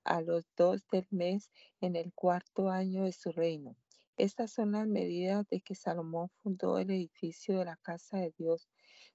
a 0.03 0.21
los 0.21 0.45
dos 0.57 0.87
del 0.91 1.05
mes 1.11 1.51
en 1.79 1.95
el 1.95 2.11
cuarto 2.13 2.69
año 2.69 3.03
de 3.03 3.11
su 3.11 3.31
reino. 3.31 3.75
Estas 4.17 4.51
son 4.51 4.71
las 4.71 4.87
medidas 4.87 5.47
de 5.49 5.61
que 5.61 5.75
Salomón 5.75 6.29
fundó 6.41 6.79
el 6.79 6.89
edificio 6.89 7.59
de 7.59 7.65
la 7.65 7.77
casa 7.77 8.17
de 8.17 8.33
Dios. 8.35 8.67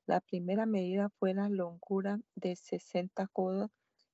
La 0.06 0.20
primera 0.20 0.66
medida 0.66 1.08
fue 1.18 1.34
la 1.34 1.48
longura 1.48 2.20
de 2.36 2.54
60 2.54 3.26
codos 3.32 3.70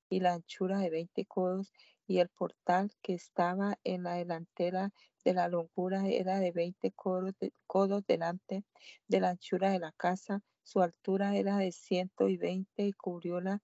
y 0.09 0.21
la 0.21 0.33
anchura 0.33 0.79
de 0.79 0.89
20 0.89 1.27
codos, 1.27 1.73
y 2.07 2.19
el 2.19 2.29
portal 2.29 2.93
que 3.03 3.15
estaba 3.15 3.79
en 3.85 4.05
la 4.05 4.15
delantera 4.15 4.93
de 5.25 5.35
la 5.35 5.49
longura 5.49 6.07
era 6.07 6.39
de 6.39 6.53
20 6.53 6.93
codos, 6.93 7.35
codos 7.67 8.07
delante 8.07 8.65
de 9.09 9.21
la 9.21 9.31
anchura 9.31 9.71
de 9.71 9.79
la 9.79 9.93
casa. 9.93 10.43
Su 10.63 10.83
altura 10.83 11.37
era 11.37 11.59
de 11.59 11.73
120 11.73 12.87
y 12.87 12.93
cubrióla 12.93 13.63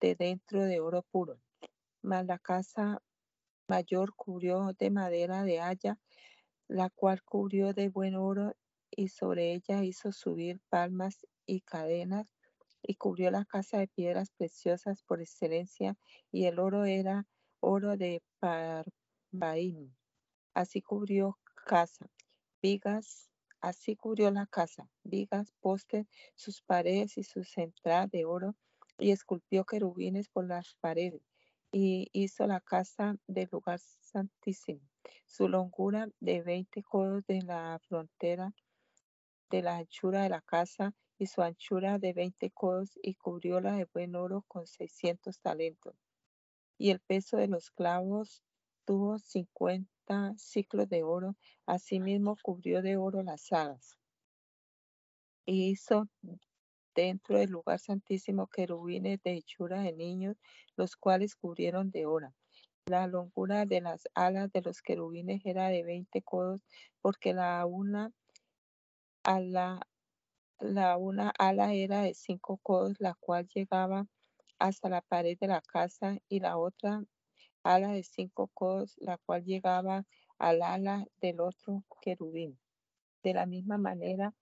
de 0.00 0.14
dentro 0.14 0.64
de 0.64 0.80
oro 0.80 1.02
puro. 1.02 1.40
Mas 2.02 2.26
la 2.26 2.38
casa 2.38 3.02
mayor 3.68 4.14
cubrió 4.14 4.72
de 4.78 4.90
madera 4.90 5.42
de 5.42 5.60
haya 5.60 5.98
la 6.68 6.90
cual 6.90 7.22
cubrió 7.24 7.72
de 7.72 7.88
buen 7.88 8.14
oro 8.14 8.54
y 8.90 9.08
sobre 9.08 9.54
ella 9.54 9.82
hizo 9.82 10.12
subir 10.12 10.60
palmas 10.68 11.26
y 11.46 11.62
cadenas 11.62 12.34
y 12.82 12.94
cubrió 12.96 13.30
la 13.30 13.44
casa 13.46 13.78
de 13.78 13.88
piedras 13.88 14.30
preciosas 14.30 15.02
por 15.02 15.20
excelencia 15.20 15.96
y 16.30 16.44
el 16.44 16.58
oro 16.58 16.84
era 16.84 17.26
oro 17.60 17.96
de 17.96 18.22
Parbaim. 18.40 19.94
Así 20.54 20.82
cubrió 20.82 21.38
casa, 21.66 22.10
vigas, 22.62 23.30
así 23.60 23.96
cubrió 23.96 24.30
la 24.30 24.46
casa, 24.46 24.88
vigas, 25.04 25.52
postes, 25.60 26.06
sus 26.34 26.62
paredes 26.62 27.18
y 27.18 27.24
sus 27.24 27.56
entradas 27.58 28.10
de 28.10 28.24
oro 28.24 28.54
y 28.98 29.10
esculpió 29.10 29.64
querubines 29.64 30.28
por 30.28 30.46
las 30.46 30.74
paredes 30.80 31.22
y 31.70 32.08
hizo 32.12 32.46
la 32.46 32.60
casa 32.60 33.16
del 33.26 33.48
lugar 33.52 33.78
santísimo 33.78 34.80
su 35.26 35.48
longura 35.48 36.08
de 36.20 36.42
20 36.42 36.82
codos 36.82 37.24
de 37.26 37.42
la 37.42 37.78
frontera 37.86 38.52
de 39.50 39.62
la 39.62 39.76
anchura 39.76 40.22
de 40.22 40.28
la 40.28 40.40
casa 40.40 40.94
y 41.18 41.26
su 41.26 41.42
anchura 41.42 41.98
de 41.98 42.12
20 42.12 42.50
codos 42.50 42.98
y 43.02 43.14
cubrióla 43.14 43.72
de 43.72 43.86
buen 43.92 44.14
oro 44.14 44.44
con 44.46 44.66
600 44.66 45.40
talentos. 45.40 46.07
Y 46.78 46.90
el 46.90 47.00
peso 47.00 47.36
de 47.36 47.48
los 47.48 47.70
clavos 47.70 48.42
tuvo 48.84 49.18
50 49.18 50.34
ciclos 50.38 50.88
de 50.88 51.02
oro, 51.02 51.36
asimismo 51.66 52.36
cubrió 52.40 52.80
de 52.80 52.96
oro 52.96 53.22
las 53.22 53.52
alas. 53.52 53.98
Y 55.44 55.70
hizo 55.70 56.08
dentro 56.94 57.38
del 57.38 57.50
lugar 57.50 57.78
santísimo 57.78 58.46
querubines 58.46 59.20
de 59.22 59.34
hechura 59.34 59.82
de 59.82 59.92
niños, 59.92 60.36
los 60.76 60.96
cuales 60.96 61.36
cubrieron 61.36 61.90
de 61.90 62.06
oro. 62.06 62.34
La 62.86 63.06
longura 63.06 63.66
de 63.66 63.80
las 63.80 64.08
alas 64.14 64.50
de 64.52 64.62
los 64.62 64.80
querubines 64.80 65.44
era 65.44 65.68
de 65.68 65.82
20 65.82 66.22
codos, 66.22 66.60
porque 67.02 67.34
la 67.34 67.64
una 67.66 68.12
ala, 69.24 69.80
la 70.60 70.96
una 70.96 71.30
ala 71.38 71.74
era 71.74 72.02
de 72.02 72.14
5 72.14 72.58
codos, 72.62 72.94
la 72.98 73.14
cual 73.14 73.46
llegaba 73.54 74.06
hasta 74.58 74.88
la 74.88 75.00
pared 75.00 75.38
de 75.38 75.48
la 75.48 75.60
casa, 75.60 76.18
y 76.28 76.40
la 76.40 76.56
otra 76.58 77.04
ala 77.62 77.88
de 77.88 78.02
5 78.02 78.48
codos, 78.48 78.96
la 78.98 79.18
cual 79.18 79.44
llegaba 79.44 80.04
al 80.38 80.62
ala 80.62 81.06
del 81.20 81.40
otro 81.40 81.84
querubín. 82.00 82.58
De 83.22 83.34
la 83.34 83.46
misma 83.46 83.78
manera, 83.78 84.34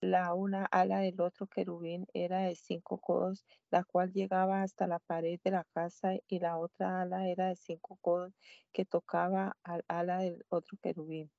la 0.00 0.34
una 0.34 0.66
ala 0.66 0.98
del 0.98 1.18
otro 1.22 1.46
querubín 1.46 2.06
era 2.12 2.40
de 2.40 2.54
cinco 2.56 2.98
codos, 2.98 3.46
la 3.70 3.84
cual 3.84 4.12
llegaba 4.12 4.62
hasta 4.62 4.86
la 4.86 4.98
pared 4.98 5.40
de 5.42 5.50
la 5.50 5.64
casa, 5.72 6.12
y 6.28 6.40
la 6.40 6.58
otra 6.58 7.00
ala 7.00 7.26
era 7.26 7.48
de 7.48 7.56
cinco 7.56 7.96
codos, 8.02 8.34
que 8.72 8.84
tocaba 8.84 9.56
al 9.62 9.82
ala 9.88 10.18
del 10.18 10.44
otro 10.50 10.76
querubín. 10.82 11.30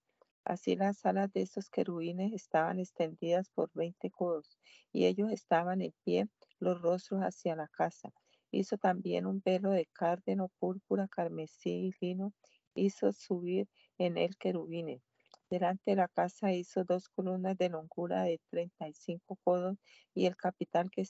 Así 0.46 0.76
las 0.76 1.06
alas 1.06 1.34
de 1.34 1.42
estos 1.42 1.70
querubines 1.70 2.32
estaban 2.32 2.80
extendidas 2.80 3.50
por 3.50 3.72
veinte 3.74 4.12
codos, 4.12 4.58
y 4.94 5.06
ellos 5.08 5.32
estaban 5.32 5.82
en 5.82 5.94
pie, 6.06 6.28
los 6.60 6.82
rostros 6.82 7.22
hacia 7.22 7.56
la 7.56 7.68
casa. 7.68 8.12
Hizo 8.52 8.78
también 8.78 9.26
un 9.26 9.42
velo 9.44 9.72
de 9.72 9.88
cárdeno, 9.92 10.50
púrpura, 10.60 11.08
carmesí 11.10 11.90
y 11.90 12.06
lino, 12.06 12.34
hizo 12.76 13.12
subir 13.12 13.68
en 13.98 14.18
él 14.18 14.38
querubines 14.38 15.02
Delante 15.50 15.92
de 15.92 15.98
la 15.98 16.08
casa 16.08 16.54
hizo 16.54 16.84
dos 16.84 17.08
columnas 17.10 17.58
de 17.58 17.70
longura 17.70 18.24
de 18.24 18.40
35 18.50 19.38
codos 19.44 19.78
y 20.14 20.26
el 20.26 20.36
capital 20.36 20.90
que, 20.90 21.04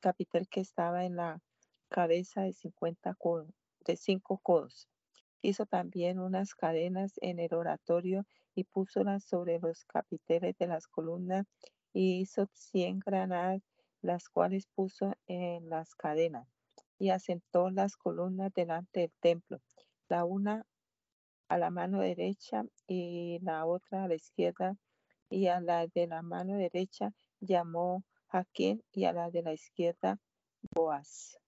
capital 0.00 0.48
que 0.48 0.60
estaba 0.60 1.04
en 1.04 1.16
la 1.16 1.40
cabeza 1.90 2.42
de 2.42 2.54
50 2.54 3.14
codos, 3.14 3.50
de 3.86 3.96
5 3.96 4.38
codos. 4.38 4.88
Hizo 5.42 5.66
también 5.66 6.18
unas 6.18 6.54
cadenas 6.54 7.12
en 7.20 7.38
el 7.38 7.52
oratorio 7.54 8.26
y 8.54 8.64
púsolas 8.64 9.24
sobre 9.24 9.58
los 9.58 9.84
capiteles 9.84 10.56
de 10.58 10.66
las 10.66 10.86
columnas 10.86 11.46
y 11.92 12.20
hizo 12.20 12.48
100 12.52 13.00
granadas, 13.00 13.62
las 14.02 14.28
cuales 14.28 14.66
puso 14.74 15.12
en 15.26 15.68
las 15.68 15.94
cadenas 15.94 16.48
y 16.98 17.10
asentó 17.10 17.70
las 17.70 17.96
columnas 17.96 18.52
delante 18.54 19.00
del 19.00 19.12
templo, 19.20 19.60
la 20.08 20.24
una 20.24 20.66
a 21.48 21.58
la 21.58 21.70
mano 21.70 22.00
derecha 22.00 22.64
y 22.86 23.38
la 23.42 23.66
otra 23.66 24.04
a 24.04 24.08
la 24.08 24.14
izquierda, 24.14 24.76
y 25.28 25.48
a 25.48 25.60
la 25.60 25.86
de 25.86 26.06
la 26.06 26.22
mano 26.22 26.56
derecha 26.56 27.12
llamó 27.40 28.04
Jaquín 28.28 28.82
y 28.92 29.04
a 29.04 29.12
la 29.12 29.30
de 29.30 29.42
la 29.42 29.52
izquierda 29.52 30.18
Boaz. 30.74 31.43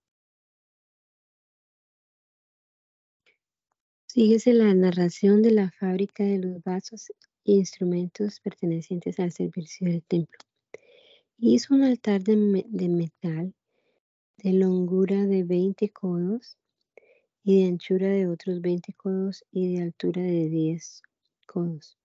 Síguese 4.16 4.54
la 4.54 4.72
narración 4.72 5.42
de 5.42 5.50
la 5.50 5.70
fábrica 5.70 6.24
de 6.24 6.38
los 6.38 6.62
vasos 6.62 7.12
e 7.44 7.52
instrumentos 7.52 8.40
pertenecientes 8.40 9.20
al 9.20 9.30
servicio 9.30 9.90
del 9.90 10.02
templo. 10.04 10.38
Hizo 11.36 11.74
un 11.74 11.82
altar 11.82 12.22
de, 12.22 12.34
metal 12.34 13.52
de 14.38 14.52
longura 14.54 15.26
de 15.26 15.44
20 15.44 15.90
codos 15.90 16.56
y 17.44 17.60
de 17.60 17.68
anchura 17.68 18.08
de 18.08 18.26
otros 18.26 18.62
20 18.62 18.94
codos 18.94 19.44
y 19.52 19.74
de 19.74 19.82
altura 19.82 20.22
de 20.22 20.48
10 20.48 21.02
codos. 21.46 21.98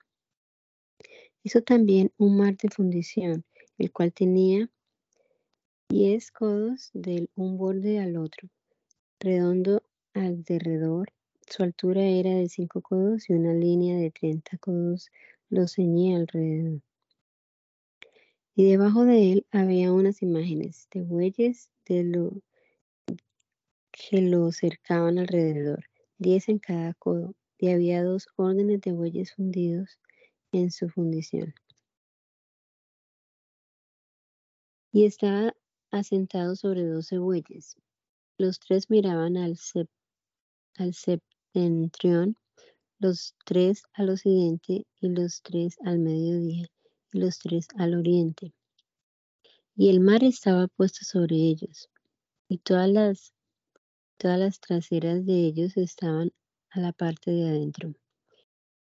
Hizo 1.44 1.62
también 1.62 2.12
un 2.18 2.36
mar 2.36 2.58
de 2.58 2.68
fundición, 2.68 3.46
el 3.78 3.90
cual 3.94 4.12
tenía 4.12 4.70
10 5.88 6.32
codos 6.32 6.90
del 6.94 7.30
un 7.36 7.58
borde 7.58 8.00
al 8.00 8.18
otro, 8.18 8.50
redondo 9.18 9.82
al 10.14 10.44
derredor. 10.44 11.08
Su 11.52 11.64
altura 11.64 12.02
era 12.02 12.34
de 12.34 12.48
5 12.48 12.82
codos 12.82 13.30
y 13.30 13.34
una 13.34 13.54
línea 13.54 13.98
de 13.98 14.10
30 14.10 14.58
codos 14.58 15.12
lo 15.50 15.68
ceñía 15.68 16.16
alrededor. 16.16 16.82
Y 18.56 18.72
debajo 18.72 19.04
de 19.04 19.34
él 19.34 19.48
había 19.52 19.92
unas 19.92 20.22
imágenes 20.22 20.88
de 20.94 21.02
bueyes 21.02 21.70
de 21.86 22.06
lo 22.06 22.42
que 23.92 24.22
lo 24.22 24.50
cercaban 24.54 25.20
alrededor, 25.20 25.84
diez 26.18 26.48
en 26.48 26.58
cada 26.58 26.94
codo, 26.94 27.36
y 27.58 27.72
había 27.72 28.02
dos 28.02 28.30
órdenes 28.38 28.80
de 28.80 28.94
bueyes 28.94 29.34
fundidos 29.34 30.00
en 30.54 30.72
su 30.72 30.88
fundición. 30.88 31.54
Y 34.94 35.04
estaba 35.04 35.54
asentado 35.92 36.56
sobre 36.56 36.86
doce 36.86 37.18
bueyes. 37.18 37.76
Los 38.38 38.58
tres 38.62 38.90
miraban 38.90 39.36
al, 39.36 39.58
al 40.78 40.94
los 43.00 43.36
tres 43.46 43.84
al 43.94 44.10
occidente 44.10 44.86
y 45.00 45.10
los 45.10 45.42
tres 45.42 45.78
al 45.84 46.00
mediodía 46.00 46.68
y 47.12 47.20
los 47.20 47.40
tres 47.40 47.68
al 47.78 47.96
oriente. 47.96 48.54
Y 49.76 49.90
el 49.90 50.00
mar 50.00 50.24
estaba 50.24 50.68
puesto 50.68 51.06
sobre 51.06 51.36
ellos, 51.36 51.90
y 52.48 52.58
todas 52.58 52.90
las 52.90 53.34
Todas 54.22 54.38
las 54.38 54.60
traseras 54.60 55.26
de 55.26 55.48
ellos 55.48 55.76
estaban 55.78 56.32
a 56.70 56.80
la 56.80 56.92
parte 56.92 57.32
de 57.32 57.50
adentro. 57.50 57.96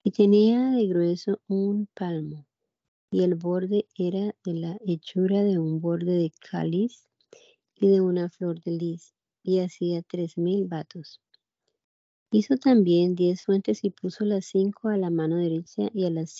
Y 0.02 0.10
tenía 0.10 0.70
de 0.70 0.86
grueso 0.86 1.42
un 1.46 1.88
palmo, 1.92 2.46
y 3.10 3.22
el 3.22 3.34
borde 3.34 3.86
era 3.98 4.34
de 4.44 4.54
la 4.54 4.78
hechura 4.86 5.42
de 5.42 5.58
un 5.58 5.82
borde 5.82 6.12
de 6.12 6.32
cáliz 6.40 7.06
y 7.74 7.88
de 7.88 8.00
una 8.00 8.30
flor 8.30 8.62
de 8.62 8.70
lis, 8.70 9.12
y 9.42 9.58
hacía 9.58 10.00
tres 10.00 10.38
mil 10.38 10.64
vatos. 10.68 11.20
Hizo 12.32 12.56
también 12.56 13.14
diez 13.14 13.44
fuentes 13.44 13.84
y 13.84 13.90
puso 13.90 14.24
las 14.24 14.46
cinco 14.46 14.88
a 14.88 14.96
la 14.96 15.10
mano 15.10 15.36
derecha 15.36 15.88
y, 15.94 16.10
las 16.10 16.30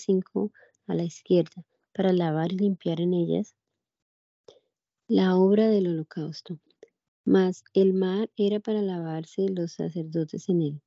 cinco, 0.00 0.52
a 0.86 0.94
la 0.94 1.02
izquierda, 1.02 1.66
para 1.92 2.12
lavar 2.12 2.52
y 2.52 2.58
limpiar 2.58 3.00
en 3.00 3.14
ellas 3.14 3.56
la 5.08 5.36
obra 5.36 5.68
del 5.68 5.88
holocausto. 5.88 6.60
Mas 7.24 7.64
el 7.74 7.94
mar 7.94 8.30
era 8.36 8.60
para 8.60 8.80
lavarse 8.80 9.48
los 9.48 9.72
sacerdotes 9.72 10.48
en 10.48 10.62
él. 10.62 10.80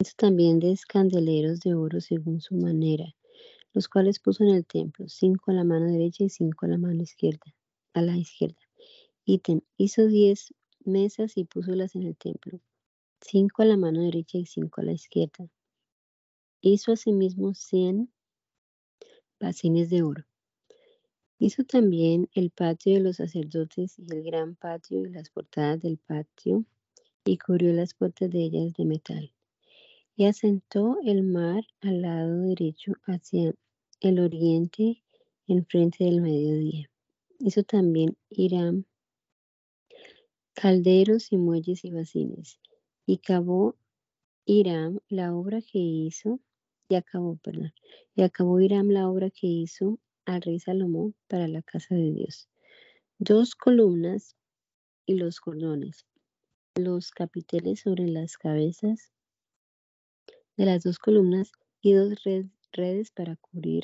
Hizo 0.00 0.14
también 0.16 0.58
de 0.58 0.74
candeleros 0.88 1.60
de 1.60 1.74
oro 1.74 2.00
según 2.00 2.40
su 2.40 2.54
manera, 2.54 3.14
los 3.74 3.88
cuales 3.88 4.20
puso 4.20 4.42
en 4.42 4.54
el 4.54 4.66
templo, 4.66 5.06
cinco 5.08 5.50
a 5.50 5.54
la 5.54 5.64
mano 5.64 5.84
derecha 5.84 6.24
y 6.24 6.30
cinco 6.30 6.64
a 6.64 6.70
la 6.70 6.78
mano 6.78 7.02
izquierda, 7.02 7.54
a 7.92 8.00
la 8.00 8.16
izquierda. 8.16 8.60
Ítem, 9.26 9.60
hizo 9.76 10.06
diez 10.06 10.54
mesas 10.82 11.36
y 11.36 11.44
púsolas 11.44 11.94
en 11.94 12.04
el 12.04 12.16
templo. 12.16 12.58
Cinco 13.20 13.62
a 13.62 13.66
la 13.66 13.76
mano 13.76 14.02
derecha 14.02 14.38
y 14.38 14.46
cinco 14.46 14.80
a 14.80 14.84
la 14.84 14.92
izquierda. 14.92 15.48
Hizo 16.60 16.92
asimismo 16.92 17.54
cien 17.54 18.12
bacines 19.38 19.90
de 19.90 20.02
oro. 20.02 20.24
Hizo 21.38 21.64
también 21.64 22.28
el 22.34 22.50
patio 22.50 22.94
de 22.94 23.00
los 23.00 23.16
sacerdotes 23.16 23.98
y 23.98 24.12
el 24.12 24.22
gran 24.22 24.56
patio 24.56 25.06
y 25.06 25.10
las 25.10 25.30
portadas 25.30 25.80
del 25.80 25.96
patio 25.96 26.64
y 27.24 27.38
cubrió 27.38 27.72
las 27.72 27.94
puertas 27.94 28.30
de 28.30 28.42
ellas 28.42 28.74
de 28.74 28.84
metal. 28.84 29.32
Y 30.16 30.26
asentó 30.26 30.98
el 31.02 31.22
mar 31.22 31.64
al 31.80 32.02
lado 32.02 32.42
derecho 32.42 32.92
hacia 33.04 33.54
el 34.00 34.20
oriente 34.20 35.02
enfrente 35.46 36.04
del 36.04 36.20
mediodía. 36.20 36.90
Hizo 37.38 37.62
también 37.62 38.16
Irán 38.28 38.84
calderos 40.52 41.32
y 41.32 41.38
muelles 41.38 41.84
y 41.84 41.90
bacines. 41.90 42.60
Y 43.10 43.16
acabó 43.16 43.74
Irán 44.44 45.02
la 45.08 45.34
obra 45.34 45.60
que 45.62 45.80
hizo, 45.80 46.38
y 46.88 46.94
acabó, 46.94 47.38
perdón, 47.42 47.74
y 48.14 48.22
acabó 48.22 48.60
Irán 48.60 48.94
la 48.94 49.08
obra 49.08 49.30
que 49.30 49.48
hizo 49.48 49.98
al 50.26 50.42
rey 50.42 50.60
Salomón 50.60 51.16
para 51.26 51.48
la 51.48 51.60
casa 51.60 51.96
de 51.96 52.12
Dios. 52.12 52.48
Dos 53.18 53.56
columnas 53.56 54.36
y 55.06 55.14
los 55.14 55.40
cordones, 55.40 56.06
los 56.76 57.10
capiteles 57.10 57.80
sobre 57.80 58.06
las 58.06 58.38
cabezas 58.38 59.10
de 60.56 60.66
las 60.66 60.84
dos 60.84 61.00
columnas 61.00 61.50
y 61.80 61.94
dos 61.94 62.14
redes 62.72 63.10
para 63.10 63.34
cubrir 63.34 63.82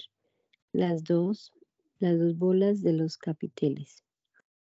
las 0.71 1.03
dos, 1.03 1.53
las 1.99 2.17
dos 2.17 2.39
bolas 2.39 2.81
de 2.81 2.93
los 2.93 3.19
capiteles 3.19 4.05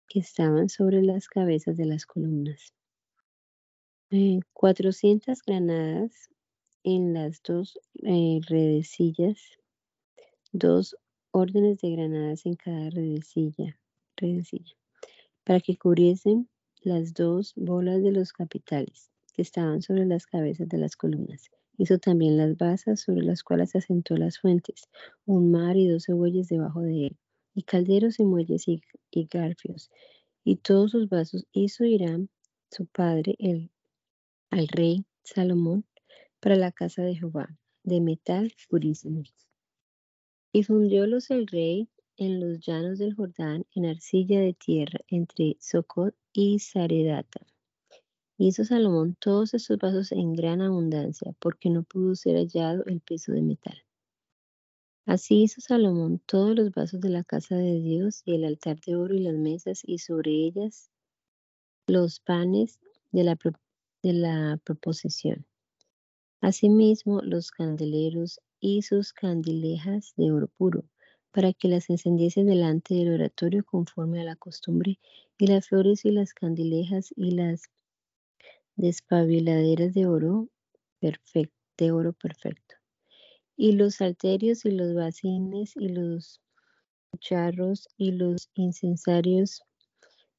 que 0.09 0.21
estaban 0.21 0.71
sobre 0.71 1.03
las 1.03 1.29
cabezas 1.29 1.77
de 1.77 1.85
las 1.85 2.07
columnas. 2.07 2.73
400 4.53 5.39
eh, 5.39 5.43
granadas 5.47 6.31
en 6.85 7.15
las 7.15 7.43
dos 7.43 7.79
eh, 8.03 8.41
redecillas, 8.49 9.39
dos 10.53 10.97
órdenes 11.33 11.81
de 11.81 11.91
granadas 11.91 12.47
en 12.47 12.55
cada 12.55 12.91
redecilla, 12.91 13.77
para 15.43 15.61
que 15.61 15.77
cubriesen 15.77 16.49
las 16.83 17.15
dos 17.15 17.55
bolas 17.57 18.03
de 18.03 18.13
los 18.13 18.33
capitales 18.33 19.11
que 19.33 19.43
estaban 19.43 19.83
sobre 19.83 20.07
las 20.07 20.27
cabezas 20.27 20.69
de 20.69 20.79
las 20.79 20.95
columnas. 20.95 21.51
Hizo 21.77 21.99
también 21.99 22.37
las 22.37 22.57
basas 22.57 23.01
sobre 23.01 23.23
las 23.23 23.43
cuales 23.43 23.75
asentó 23.75 24.17
las 24.17 24.39
fuentes, 24.39 24.89
un 25.27 25.51
mar 25.51 25.77
y 25.77 25.89
doce 25.89 26.13
bueyes 26.13 26.49
debajo 26.49 26.83
de 26.83 27.07
él, 27.07 27.17
y 27.53 27.65
calderos 27.65 28.21
y 28.21 28.25
muelles 28.25 28.69
y, 28.69 28.81
y 29.11 29.27
garfios, 29.27 29.91
y 30.45 30.57
todos 30.57 30.93
sus 30.93 31.09
vasos 31.09 31.47
hizo 31.53 31.85
Irán, 31.85 32.29
su 32.71 32.87
padre, 32.87 33.35
el, 33.39 33.71
al 34.55 34.69
rey 34.69 35.05
Salomón, 35.25 35.85
para 36.39 36.55
la 36.55 36.71
casa 36.71 37.03
de 37.03 37.17
Jehová, 37.17 37.49
de 37.83 38.01
metal 38.01 38.53
purísimo. 38.69 39.25
Y 40.53 40.63
fundiólos 40.63 41.31
el 41.33 41.49
rey 41.49 41.89
en 42.17 42.39
los 42.39 42.61
llanos 42.61 43.01
del 43.01 43.15
Jordán, 43.15 43.67
en 43.75 43.87
arcilla 43.87 44.39
de 44.39 44.55
tierra, 44.55 45.01
entre 45.09 45.57
Socot 45.59 46.15
y 46.33 46.61
Saredata. 46.61 47.45
Hizo 48.39 48.65
Salomón 48.65 49.17
todos 49.19 49.55
estos 49.55 49.77
vasos 49.79 50.13
en 50.13 50.35
gran 50.35 50.63
abundancia, 50.63 51.35
porque 51.41 51.69
no 51.69 51.83
pudo 51.83 52.15
ser 52.15 52.37
hallado 52.37 52.85
el 52.87 53.01
peso 53.01 53.33
de 53.33 53.43
metal. 53.43 53.83
Así 55.05 55.43
hizo 55.43 55.61
Salomón 55.63 56.21
todos 56.27 56.55
los 56.55 56.71
vasos 56.71 57.01
de 57.01 57.11
la 57.11 57.25
casa 57.25 57.57
de 57.57 57.81
Dios 57.81 58.23
y 58.25 58.37
el 58.37 58.45
altar 58.45 58.79
de 58.87 58.95
oro 58.95 59.15
y 59.15 59.21
las 59.21 59.35
mesas 59.35 59.83
y 59.85 59.99
sobre 59.99 60.31
ellas 60.31 60.91
los 61.89 62.21
panes 62.21 62.79
de 63.11 63.25
la, 63.25 63.37
de 64.05 64.13
la 64.13 64.61
proposición. 64.63 65.47
Asimismo 66.43 67.23
los 67.23 67.51
candeleros 67.51 68.39
y 68.61 68.83
sus 68.83 69.15
candilejas 69.15 70.13
de 70.19 70.31
oro 70.31 70.49
puro, 70.59 70.85
para 71.33 71.55
que 71.55 71.69
las 71.69 71.89
encendiese 71.89 72.45
delante 72.45 72.95
del 72.95 73.15
oratorio 73.15 73.65
conforme 73.65 74.21
a 74.21 74.25
la 74.25 74.37
costumbre, 74.37 75.01
y 75.39 75.47
las 75.47 75.69
flores 75.69 76.05
y 76.05 76.11
las 76.11 76.35
candilejas 76.35 77.15
y 77.17 77.31
las 77.31 77.63
despabiladeras 78.77 79.95
de 79.95 80.07
oro 80.07 80.51
perfecto, 81.01 81.57
de 81.79 81.91
oro 81.91 82.13
perfecto. 82.13 82.75
Y 83.57 83.73
los 83.73 83.97
salterios 83.97 84.67
y 84.67 84.71
los 84.71 84.95
bacines 84.95 85.77
y 85.77 85.89
los 85.89 86.43
charros 87.21 87.89
y 87.97 88.13
los 88.13 88.51
incensarios 88.55 89.63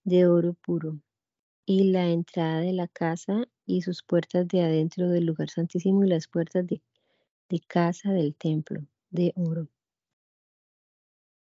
de 0.03 0.27
oro 0.27 0.53
puro, 0.53 0.99
y 1.65 1.85
la 1.91 2.09
entrada 2.09 2.59
de 2.59 2.73
la 2.73 2.87
casa 2.87 3.47
y 3.65 3.81
sus 3.81 4.03
puertas 4.03 4.47
de 4.47 4.61
adentro 4.61 5.09
del 5.09 5.25
lugar 5.25 5.49
santísimo 5.49 6.03
y 6.03 6.07
las 6.09 6.27
puertas 6.27 6.65
de 6.67 6.81
casa 7.67 8.11
del 8.11 8.35
templo 8.35 8.81
de 9.09 9.33
oro. 9.35 9.67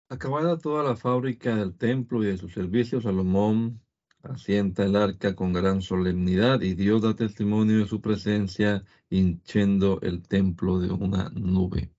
Acabada 0.10 0.58
toda 0.58 0.84
la 0.84 0.96
fábrica 0.96 1.56
del 1.56 1.76
templo 1.76 2.24
y 2.24 2.28
de 2.28 2.38
sus 2.38 2.54
servicios, 2.54 3.04
Salomón 3.04 3.82
asienta 4.24 4.86
el 4.86 4.96
arca 4.96 5.36
con 5.36 5.52
gran 5.52 5.82
solemnidad 5.82 6.62
y 6.62 6.76
Dios 6.76 7.02
da 7.02 7.16
testimonio 7.16 7.80
de 7.80 7.88
su 7.88 8.00
presencia, 8.00 8.84
hinchendo 9.10 10.00
el 10.02 10.26
templo 10.28 10.80
de 10.80 10.92
una 10.92 11.30
nube. 11.30 11.92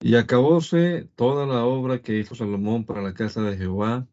Y 0.00 0.14
acabóse 0.14 1.10
toda 1.14 1.44
la 1.46 1.64
obra 1.64 2.00
que 2.00 2.18
hizo 2.18 2.34
Salomón 2.34 2.84
para 2.84 3.02
la 3.02 3.12
casa 3.12 3.42
de 3.42 3.56
Jehová. 3.56 4.08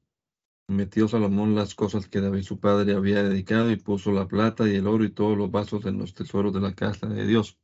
Metió 0.69 1.08
Salomón 1.08 1.56
las 1.56 1.75
cosas 1.75 2.08
que 2.08 2.19
David 2.21 2.43
su 2.43 2.60
padre 2.60 2.93
había 2.93 3.23
dedicado 3.23 3.71
y 3.71 3.77
puso 3.77 4.12
la 4.12 4.27
plata 4.27 4.67
y 4.67 4.75
el 4.75 4.88
oro 4.88 5.06
y 5.06 5.10
todos 5.12 5.38
los 5.38 5.49
vasos 5.49 5.86
en 5.86 5.97
los 5.97 6.13
tesoros 6.13 6.53
de 6.53 6.60
la 6.62 6.73
casa 6.75 7.08
de 7.08 7.25
Dios. 7.25 7.58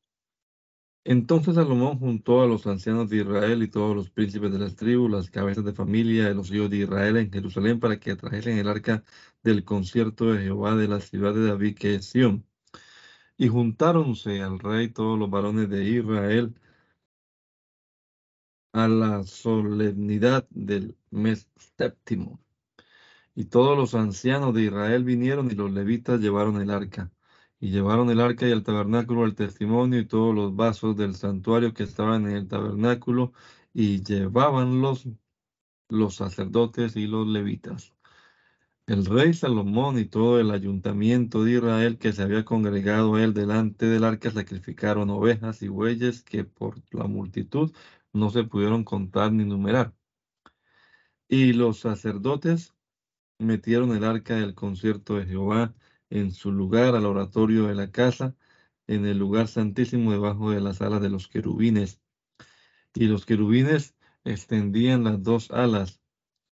Entonces 1.06 1.56
Salomón 1.56 2.00
juntó 2.00 2.42
a 2.42 2.48
los 2.48 2.66
ancianos 2.66 3.10
de 3.10 3.18
Israel 3.18 3.62
y 3.62 3.68
todos 3.68 3.94
los 3.96 4.10
príncipes 4.10 4.54
de 4.54 4.60
las 4.60 4.76
tribus, 4.78 5.12
las 5.12 5.30
cabezas 5.30 5.66
de 5.66 5.74
familia 5.74 6.30
de 6.30 6.36
los 6.36 6.50
hijos 6.52 6.70
de 6.70 6.78
Israel 6.78 7.18
en 7.18 7.32
Jerusalén 7.32 7.80
para 7.80 8.00
que 8.00 8.16
trajesen 8.16 8.58
el 8.58 8.70
arca 8.70 9.04
del 9.44 9.66
concierto 9.66 10.32
de 10.32 10.44
Jehová 10.44 10.76
de 10.76 10.88
la 10.88 11.02
ciudad 11.02 11.34
de 11.34 11.46
David, 11.46 11.76
que 11.78 11.96
es 11.96 12.06
Sión. 12.06 12.46
Y 13.38 13.48
juntáronse 13.50 14.42
al 14.42 14.60
rey 14.60 14.89
todos 14.89 15.20
los 15.20 15.30
varones 15.30 15.70
de 15.70 15.84
Israel 15.84 16.54
a 18.74 18.88
la 18.88 19.24
solemnidad 19.24 20.48
del 20.50 20.96
mes 21.12 21.50
séptimo. 21.78 22.42
Y 23.36 23.46
todos 23.46 23.78
los 23.78 23.96
ancianos 23.96 24.54
de 24.54 24.63
Israel 24.63 25.04
vinieron 25.04 25.52
y 25.52 25.56
los 25.56 25.72
levitas 25.72 26.19
llevaron 26.19 26.62
el 26.62 26.69
arca. 26.69 27.12
Y 27.60 27.72
llevaron 27.72 28.10
el 28.10 28.19
arca 28.19 28.48
y 28.48 28.52
el 28.52 28.63
tabernáculo 28.63 29.24
al 29.24 29.36
testimonio 29.36 30.00
y 30.00 30.06
todos 30.06 30.36
los 30.36 30.56
vasos 30.56 30.96
del 30.98 31.15
santuario 31.15 31.74
que 31.74 31.84
estaban 31.84 32.28
en 32.28 32.36
el 32.38 32.48
tabernáculo 32.48 33.34
y 33.74 34.04
llevaban 34.04 34.82
los, 34.82 35.08
los 35.89 36.15
sacerdotes 36.15 36.96
y 36.96 37.08
los 37.08 37.28
levitas. 37.28 37.93
El 38.86 39.06
rey 39.06 39.34
Salomón 39.34 39.98
y 39.98 40.06
todo 40.06 40.39
el 40.39 40.52
ayuntamiento 40.52 41.43
de 41.43 41.54
Israel 41.54 41.98
que 41.98 42.13
se 42.13 42.22
había 42.24 42.43
congregado 42.46 43.17
él 43.17 43.34
delante 43.34 43.86
del 43.86 44.04
arca 44.04 44.30
sacrificaron 44.32 45.10
ovejas 45.10 45.62
y 45.62 45.69
bueyes 45.69 46.22
que 46.24 46.43
por 46.43 46.76
la 46.91 47.06
multitud 47.08 47.74
no 48.13 48.30
se 48.30 48.43
pudieron 48.43 48.84
contar 48.84 49.32
ni 49.32 49.46
numerar. 49.46 49.93
Y 51.28 51.54
los 51.54 51.80
sacerdotes 51.80 52.73
metieron 53.43 53.95
el 53.95 54.03
arca 54.03 54.36
del 54.36 54.56
concierto 54.56 55.15
de 55.15 55.25
Jehová 55.25 55.73
en 56.10 56.32
su 56.32 56.51
lugar 56.51 56.95
al 56.95 57.06
oratorio 57.06 57.67
de 57.67 57.75
la 57.75 57.91
casa, 57.91 58.36
en 58.88 59.06
el 59.06 59.17
lugar 59.17 59.47
santísimo 59.47 60.12
debajo 60.12 60.51
de 60.51 60.62
las 60.62 60.82
alas 60.82 61.01
de 61.01 61.10
los 61.10 61.27
querubines. 61.27 62.01
Y 62.93 63.06
los 63.06 63.25
querubines 63.25 63.95
extendían 64.23 65.03
las 65.03 65.23
dos 65.23 65.51
alas 65.51 66.01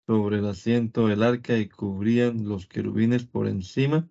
sobre 0.08 0.40
el 0.40 0.46
asiento 0.46 1.08
del 1.08 1.24
arca 1.24 1.58
y 1.58 1.68
cubrían 1.68 2.48
los 2.48 2.68
querubines 2.68 3.26
por 3.26 3.48
encima, 3.48 4.10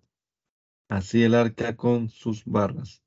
así 0.89 1.23
el 1.23 1.35
arca 1.35 1.75
con 1.75 2.09
sus 2.09 2.43
barras. 2.45 3.01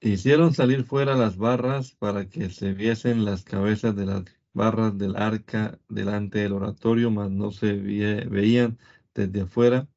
Hicieron 0.00 0.52
salir 0.52 0.84
fuera 0.84 1.14
las 1.14 1.36
barras 1.36 1.92
para 1.94 2.28
que 2.28 2.50
se 2.50 2.72
viesen 2.72 3.24
las 3.24 3.44
cabezas 3.44 3.94
de 3.94 4.06
las 4.06 4.24
barras 4.52 4.96
del 4.98 5.16
arca 5.16 5.78
delante 5.88 6.40
del 6.40 6.52
oratorio, 6.52 7.10
mas 7.10 7.30
no 7.30 7.50
se 7.52 7.74
veían 7.74 8.78
desde 9.14 9.42
afuera 9.42 9.88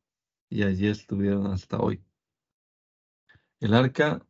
y 0.49 0.63
allí 0.63 0.87
estuvieron 0.87 1.47
hasta 1.47 1.79
hoy. 1.79 2.03
El 3.59 3.73
arca 3.73 4.25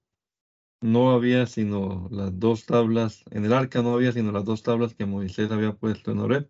no 0.81 1.11
había 1.11 1.47
sino 1.47 2.07
las 2.11 2.39
dos 2.39 2.65
tablas, 2.65 3.23
en 3.31 3.45
el 3.45 3.53
arca 3.53 3.81
no 3.83 3.93
había 3.95 4.11
sino 4.13 4.31
las 4.31 4.45
dos 4.45 4.63
tablas 4.63 4.95
que 4.95 5.05
Moisés 5.05 5.51
había 5.51 5.73
puesto 5.75 6.11
en 6.11 6.19
Oreb, 6.19 6.49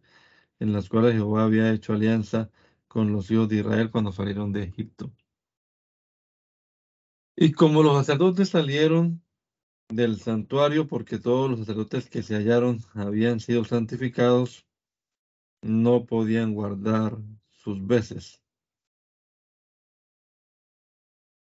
en 0.60 0.74
las 0.74 0.90
cuales 0.90 1.14
Jehová 1.16 1.46
había 1.46 1.72
hecho 1.74 1.94
alianza 1.94 2.52
con 2.88 3.12
los 3.14 3.32
hijos 3.32 3.50
de 3.50 3.58
Israel 3.58 3.92
cuando 3.92 4.12
salieron 4.14 4.54
de 4.54 4.64
Egipto. 4.64 5.14
Y 7.38 7.52
como 7.54 7.84
los 7.84 7.96
sacerdotes 7.98 8.50
salieron 8.50 9.25
del 9.90 10.20
santuario, 10.20 10.88
porque 10.88 11.20
todos 11.20 11.50
los 11.50 11.60
sacerdotes 11.60 12.10
que 12.10 12.24
se 12.24 12.36
hallaron 12.36 12.80
habían 12.94 13.40
sido 13.40 13.64
santificados, 13.66 14.66
no 15.62 16.06
podían 16.06 16.54
guardar 16.54 17.18
sus 17.50 17.86
veces. 17.86 18.42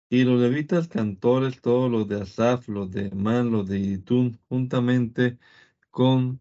Y 0.09 0.25
los 0.25 0.41
levitas 0.41 0.89
cantores, 0.89 1.61
todos 1.61 1.91
los 1.91 2.09
de 2.09 2.23
Asaf, 2.23 2.69
los 2.69 2.91
de 2.91 3.11
Man, 3.11 3.51
los 3.51 3.67
de 3.69 3.79
Iditún, 3.79 4.39
juntamente 4.49 5.39
con 5.91 6.41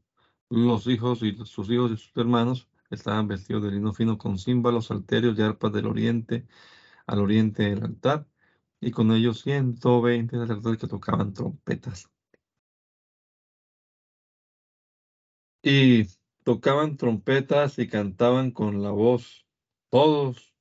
los 0.49 0.87
hijos 0.87 1.23
y 1.23 1.35
sus 1.45 1.69
hijos 1.69 1.91
y 1.91 1.97
sus 1.97 2.15
hermanos, 2.17 2.69
estaban 2.91 3.27
vestidos 3.27 3.63
de 3.63 3.71
lino 3.71 3.93
fino 3.93 4.17
con 4.17 4.37
címbalos, 4.37 4.87
salterios 4.87 5.37
y 5.37 5.41
arpas 5.41 5.73
del 5.73 5.87
oriente, 5.87 6.45
al 7.07 7.19
oriente 7.19 7.63
del 7.63 7.83
altar, 7.83 8.27
y 8.85 8.91
con 8.91 9.11
ellos 9.11 9.41
120 9.41 10.37
sacerdotes 10.37 10.79
que 10.79 10.87
tocaban 10.87 11.33
trompetas. 11.33 12.09
Y 15.61 16.05
tocaban 16.43 16.97
trompetas 16.97 17.79
y 17.79 17.87
cantaban 17.87 18.51
con 18.51 18.83
la 18.83 18.91
voz, 18.91 19.47
todos 19.89 20.53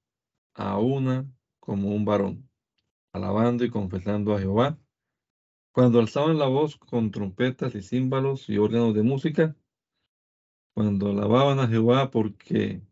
a 0.55 0.79
una 0.79 1.27
como 1.59 1.89
un 1.89 2.05
varón, 2.05 2.49
alabando 3.13 3.65
y 3.65 3.71
confesando 3.71 4.35
a 4.35 4.39
Jehová. 4.39 4.79
Cuando 5.73 5.99
alzaban 5.99 6.39
la 6.39 6.47
voz 6.47 6.77
con 6.77 7.11
trompetas 7.11 7.75
y 7.75 7.83
címbalos 7.83 8.49
y 8.49 8.59
órganos 8.59 8.95
de 8.95 9.03
música, 9.03 9.57
cuando 10.75 11.11
alababan 11.11 11.59
a 11.59 11.67
Jehová 11.67 12.11
porque 12.11 12.83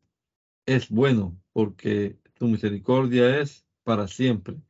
es 0.67 0.89
bueno, 0.89 1.41
porque 1.53 2.19
su 2.39 2.47
misericordia 2.47 3.41
es 3.41 3.67
para 3.85 4.09
siempre. 4.09 4.61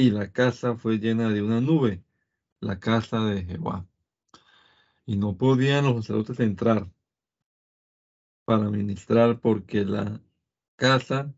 Y 0.00 0.10
la 0.10 0.32
casa 0.32 0.76
fue 0.76 0.98
llena 0.98 1.28
de 1.28 1.42
una 1.42 1.60
nube, 1.60 2.02
la 2.60 2.80
casa 2.80 3.22
de 3.26 3.44
Jehová. 3.44 3.86
Y 5.04 5.18
no 5.18 5.36
podían 5.36 5.84
los 5.84 6.06
sacerdotes 6.06 6.40
entrar 6.40 6.90
para 8.46 8.70
ministrar 8.70 9.40
porque 9.40 9.84
la 9.84 10.18
casa, 10.76 11.34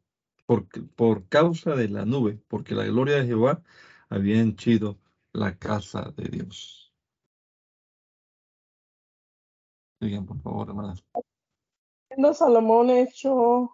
por, 0.46 1.29
causa 1.29 1.75
de 1.75 1.88
la 1.88 2.05
nube, 2.05 2.40
porque 2.46 2.77
la 2.77 2.85
gloria 2.85 3.16
de 3.16 3.27
Jehová 3.27 3.64
había 4.09 4.40
henchido 4.40 4.96
la 5.33 5.59
casa 5.59 6.12
de 6.16 6.29
Dios. 6.29 6.94
Sigan, 10.01 10.25
por 10.25 10.40
favor, 10.40 10.68
hermanas. 10.68 11.05
Salomón 12.35 12.90
hecho, 12.90 13.72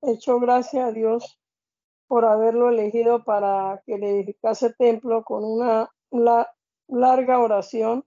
hecho 0.00 0.38
gracia 0.38 0.86
a 0.86 0.92
Dios 0.92 1.40
por 2.08 2.24
haberlo 2.24 2.70
elegido 2.70 3.22
para 3.22 3.82
que 3.86 3.98
le 3.98 4.10
edificase 4.10 4.72
templo 4.72 5.22
con 5.22 5.44
una 5.44 5.90
larga 6.88 7.38
oración. 7.38 8.04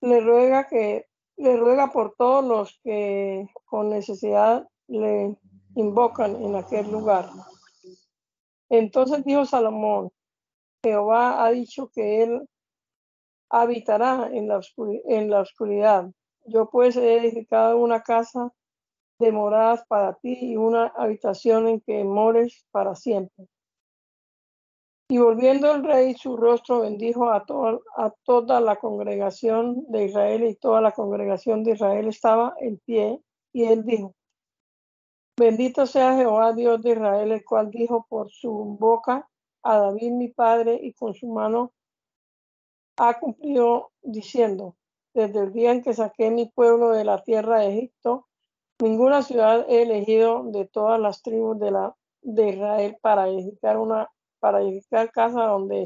Le 0.00 0.20
ruega 0.20 0.68
que 0.68 1.06
le 1.36 1.56
ruega 1.56 1.90
por 1.90 2.14
todos 2.16 2.44
los 2.44 2.80
que 2.84 3.48
con 3.64 3.90
necesidad 3.90 4.68
le 4.88 5.36
invocan 5.74 6.36
en 6.42 6.56
aquel 6.56 6.90
lugar. 6.90 7.28
Entonces 8.68 9.24
dijo 9.24 9.44
Salomón, 9.44 10.10
Jehová 10.82 11.44
ha 11.44 11.50
dicho 11.50 11.90
que 11.94 12.22
él 12.22 12.48
habitará 13.48 14.28
en 14.32 14.48
la, 14.48 14.60
en 15.06 15.30
la 15.30 15.40
oscuridad. 15.40 16.10
Yo 16.44 16.68
pues 16.70 16.96
he 16.96 17.16
edificado 17.16 17.78
una 17.78 18.02
casa 18.02 18.52
de 19.18 19.32
moradas 19.32 19.84
para 19.86 20.14
ti 20.14 20.38
y 20.40 20.56
una 20.56 20.86
habitación 20.96 21.68
en 21.68 21.80
que 21.80 22.04
mores 22.04 22.64
para 22.70 22.94
siempre. 22.94 23.48
Y 25.10 25.18
volviendo 25.18 25.72
el 25.74 25.84
rey 25.84 26.14
su 26.14 26.36
rostro 26.36 26.80
bendijo 26.80 27.30
a, 27.30 27.44
a 27.96 28.14
toda 28.24 28.60
la 28.60 28.76
congregación 28.76 29.90
de 29.90 30.04
Israel 30.04 30.44
y 30.44 30.54
toda 30.54 30.80
la 30.80 30.92
congregación 30.92 31.64
de 31.64 31.72
Israel 31.72 32.08
estaba 32.08 32.54
en 32.60 32.78
pie 32.78 33.20
y 33.52 33.64
él 33.64 33.84
dijo, 33.84 34.14
bendito 35.38 35.86
sea 35.86 36.14
Jehová 36.16 36.52
Dios 36.52 36.82
de 36.82 36.90
Israel, 36.90 37.32
el 37.32 37.44
cual 37.44 37.70
dijo 37.70 38.06
por 38.08 38.30
su 38.30 38.52
boca 38.78 39.28
a 39.62 39.78
David 39.78 40.12
mi 40.12 40.28
padre 40.28 40.78
y 40.80 40.92
con 40.92 41.14
su 41.14 41.26
mano 41.28 41.72
ha 42.98 43.18
cumplido 43.18 43.92
diciendo, 44.02 44.76
desde 45.14 45.40
el 45.40 45.52
día 45.52 45.72
en 45.72 45.82
que 45.82 45.94
saqué 45.94 46.30
mi 46.30 46.46
pueblo 46.46 46.90
de 46.90 47.04
la 47.04 47.22
tierra 47.22 47.60
de 47.60 47.70
Egipto, 47.70 48.27
Ninguna 48.80 49.22
ciudad 49.22 49.66
he 49.68 49.82
elegido 49.82 50.44
de 50.44 50.66
todas 50.66 51.00
las 51.00 51.22
tribus 51.22 51.58
de, 51.58 51.70
la, 51.70 51.96
de 52.22 52.50
Israel 52.50 52.96
para 53.00 53.28
edificar 53.28 53.76
una 53.76 54.08
para 54.38 54.62
edificar 54.62 55.10
casa 55.10 55.44
donde 55.44 55.82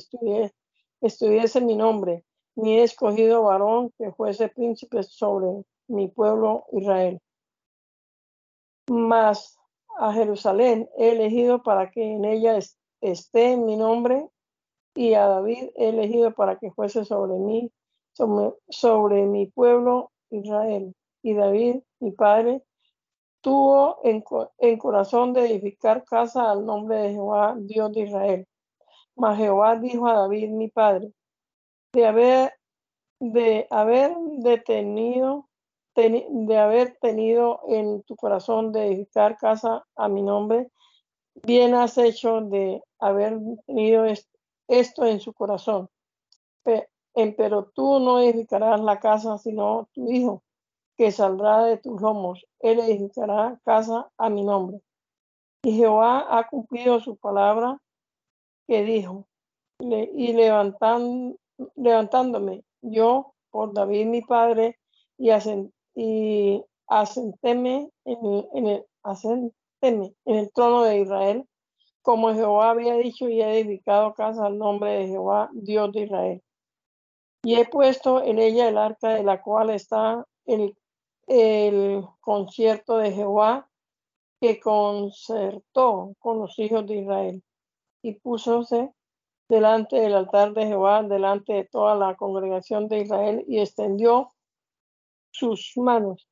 estuviese, 1.00 1.60
mi 1.60 1.76
nombre, 1.76 2.24
ni 2.54 2.78
he 2.78 2.82
escogido 2.82 3.44
varón 3.44 3.92
que 3.98 4.12
fuese 4.12 4.48
príncipe 4.48 5.02
sobre 5.02 5.64
mi 5.88 6.08
pueblo 6.08 6.66
Israel. 6.72 7.20
Mas 8.88 9.56
a 9.98 10.12
Jerusalén 10.12 10.88
he 10.98 11.12
elegido 11.12 11.62
para 11.62 11.90
que 11.90 12.02
en 12.02 12.24
ella 12.24 12.58
esté 13.00 13.56
mi 13.56 13.76
nombre, 13.76 14.28
y 14.94 15.14
a 15.14 15.26
David 15.26 15.70
he 15.74 15.88
elegido 15.88 16.34
para 16.34 16.58
que 16.58 16.70
fuese 16.72 17.04
sobre 17.04 17.38
mí, 17.38 17.72
sobre 18.68 19.26
mi 19.26 19.46
pueblo 19.46 20.10
Israel. 20.30 20.94
Y 21.22 21.34
David, 21.34 21.76
mi 22.00 22.10
padre, 22.10 22.62
tuvo 23.42 23.98
en, 24.04 24.78
corazón 24.78 25.32
de 25.34 25.46
edificar 25.46 26.04
casa 26.04 26.50
al 26.50 26.64
nombre 26.64 26.98
de 26.98 27.12
Jehová, 27.12 27.54
Dios 27.58 27.92
de 27.92 28.02
Israel. 28.02 28.48
Mas 29.16 29.36
Jehová 29.36 29.76
dijo 29.76 30.06
a 30.06 30.14
David, 30.14 30.48
mi 30.50 30.68
padre, 30.68 31.12
de 31.92 32.06
haber, 32.06 32.54
de 33.20 33.66
haber 33.70 34.16
detenido, 34.38 35.48
de 35.94 36.58
haber 36.58 36.96
tenido 37.00 37.60
en 37.68 38.02
tu 38.04 38.16
corazón 38.16 38.72
de 38.72 38.86
edificar 38.86 39.36
casa 39.36 39.84
a 39.96 40.08
mi 40.08 40.22
nombre, 40.22 40.70
bien 41.34 41.74
has 41.74 41.98
hecho 41.98 42.40
de 42.40 42.82
haber 42.98 43.38
tenido 43.66 44.04
esto 44.68 45.04
en 45.04 45.20
su 45.20 45.34
corazón. 45.34 45.90
Pero 46.64 47.70
tú 47.74 47.98
no 47.98 48.20
edificarás 48.20 48.80
la 48.80 48.98
casa, 49.00 49.36
sino 49.36 49.88
tu 49.92 50.10
hijo 50.10 50.42
que 50.96 51.10
saldrá 51.10 51.64
de 51.64 51.76
tus 51.78 52.00
lomos. 52.00 52.46
Él 52.62 52.80
edificará 52.80 53.60
casa 53.64 54.08
a 54.16 54.30
mi 54.30 54.44
nombre. 54.44 54.80
Y 55.64 55.72
Jehová 55.72 56.26
ha 56.38 56.48
cumplido 56.48 57.00
su 57.00 57.16
palabra 57.16 57.78
que 58.66 58.82
dijo, 58.84 59.26
y 59.78 60.32
levantándome 61.76 62.64
yo 62.80 63.34
por 63.50 63.74
David 63.74 64.06
mi 64.06 64.22
padre, 64.22 64.78
y, 65.18 65.30
y 65.94 66.64
asentéme 66.86 67.90
en, 68.04 68.26
el, 68.66 68.84
en 69.82 70.04
el 70.24 70.52
trono 70.52 70.82
de 70.84 71.00
Israel, 71.00 71.48
como 72.02 72.32
Jehová 72.34 72.70
había 72.70 72.94
dicho, 72.94 73.28
y 73.28 73.40
he 73.40 73.60
edificado 73.60 74.14
casa 74.14 74.46
al 74.46 74.58
nombre 74.58 74.92
de 74.92 75.08
Jehová, 75.08 75.50
Dios 75.52 75.92
de 75.92 76.00
Israel. 76.02 76.42
Y 77.44 77.56
he 77.56 77.64
puesto 77.66 78.22
en 78.22 78.38
ella 78.38 78.68
el 78.68 78.78
arca 78.78 79.14
de 79.14 79.24
la 79.24 79.42
cual 79.42 79.70
está 79.70 80.24
el 80.46 80.76
el 81.26 82.04
concierto 82.20 82.98
de 82.98 83.12
Jehová 83.12 83.68
que 84.40 84.58
concertó 84.58 86.14
con 86.18 86.40
los 86.40 86.58
hijos 86.58 86.86
de 86.86 86.96
Israel. 86.96 87.42
Y 88.02 88.14
púsose 88.14 88.90
delante 89.48 89.96
del 89.96 90.14
altar 90.14 90.52
de 90.54 90.66
Jehová, 90.66 91.02
delante 91.02 91.52
de 91.52 91.64
toda 91.64 91.94
la 91.94 92.16
congregación 92.16 92.88
de 92.88 93.02
Israel 93.02 93.44
y 93.46 93.60
extendió 93.60 94.32
sus 95.30 95.72
manos, 95.76 96.28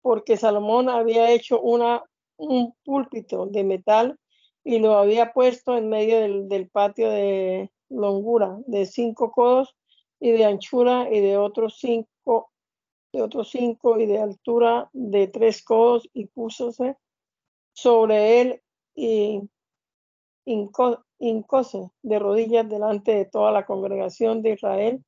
porque 0.00 0.36
Salomón 0.36 0.88
había 0.88 1.30
hecho 1.30 1.60
una, 1.60 2.04
un 2.36 2.74
púlpito 2.84 3.46
de 3.46 3.64
metal 3.64 4.18
y 4.64 4.78
lo 4.78 4.98
había 4.98 5.32
puesto 5.32 5.76
en 5.76 5.88
medio 5.88 6.20
del, 6.20 6.48
del 6.48 6.68
patio 6.68 7.10
de 7.10 7.70
longura 7.88 8.58
de 8.66 8.86
cinco 8.86 9.32
codos 9.32 9.74
y 10.20 10.32
de 10.32 10.44
anchura 10.44 11.08
y 11.10 11.20
de 11.20 11.36
otros 11.36 11.78
cinco 11.78 12.11
de 13.12 13.22
otros 13.22 13.50
cinco 13.50 13.98
y 13.98 14.06
de 14.06 14.18
altura 14.18 14.88
de 14.92 15.28
tres 15.28 15.62
codos 15.62 16.08
y 16.12 16.26
púsose 16.26 16.96
sobre 17.72 18.40
él 18.40 18.62
y 18.94 19.42
incose 20.44 21.90
de 22.02 22.18
rodillas 22.18 22.68
delante 22.68 23.14
de 23.14 23.24
toda 23.26 23.52
la 23.52 23.66
congregación 23.66 24.42
de 24.42 24.54
Israel 24.54 25.04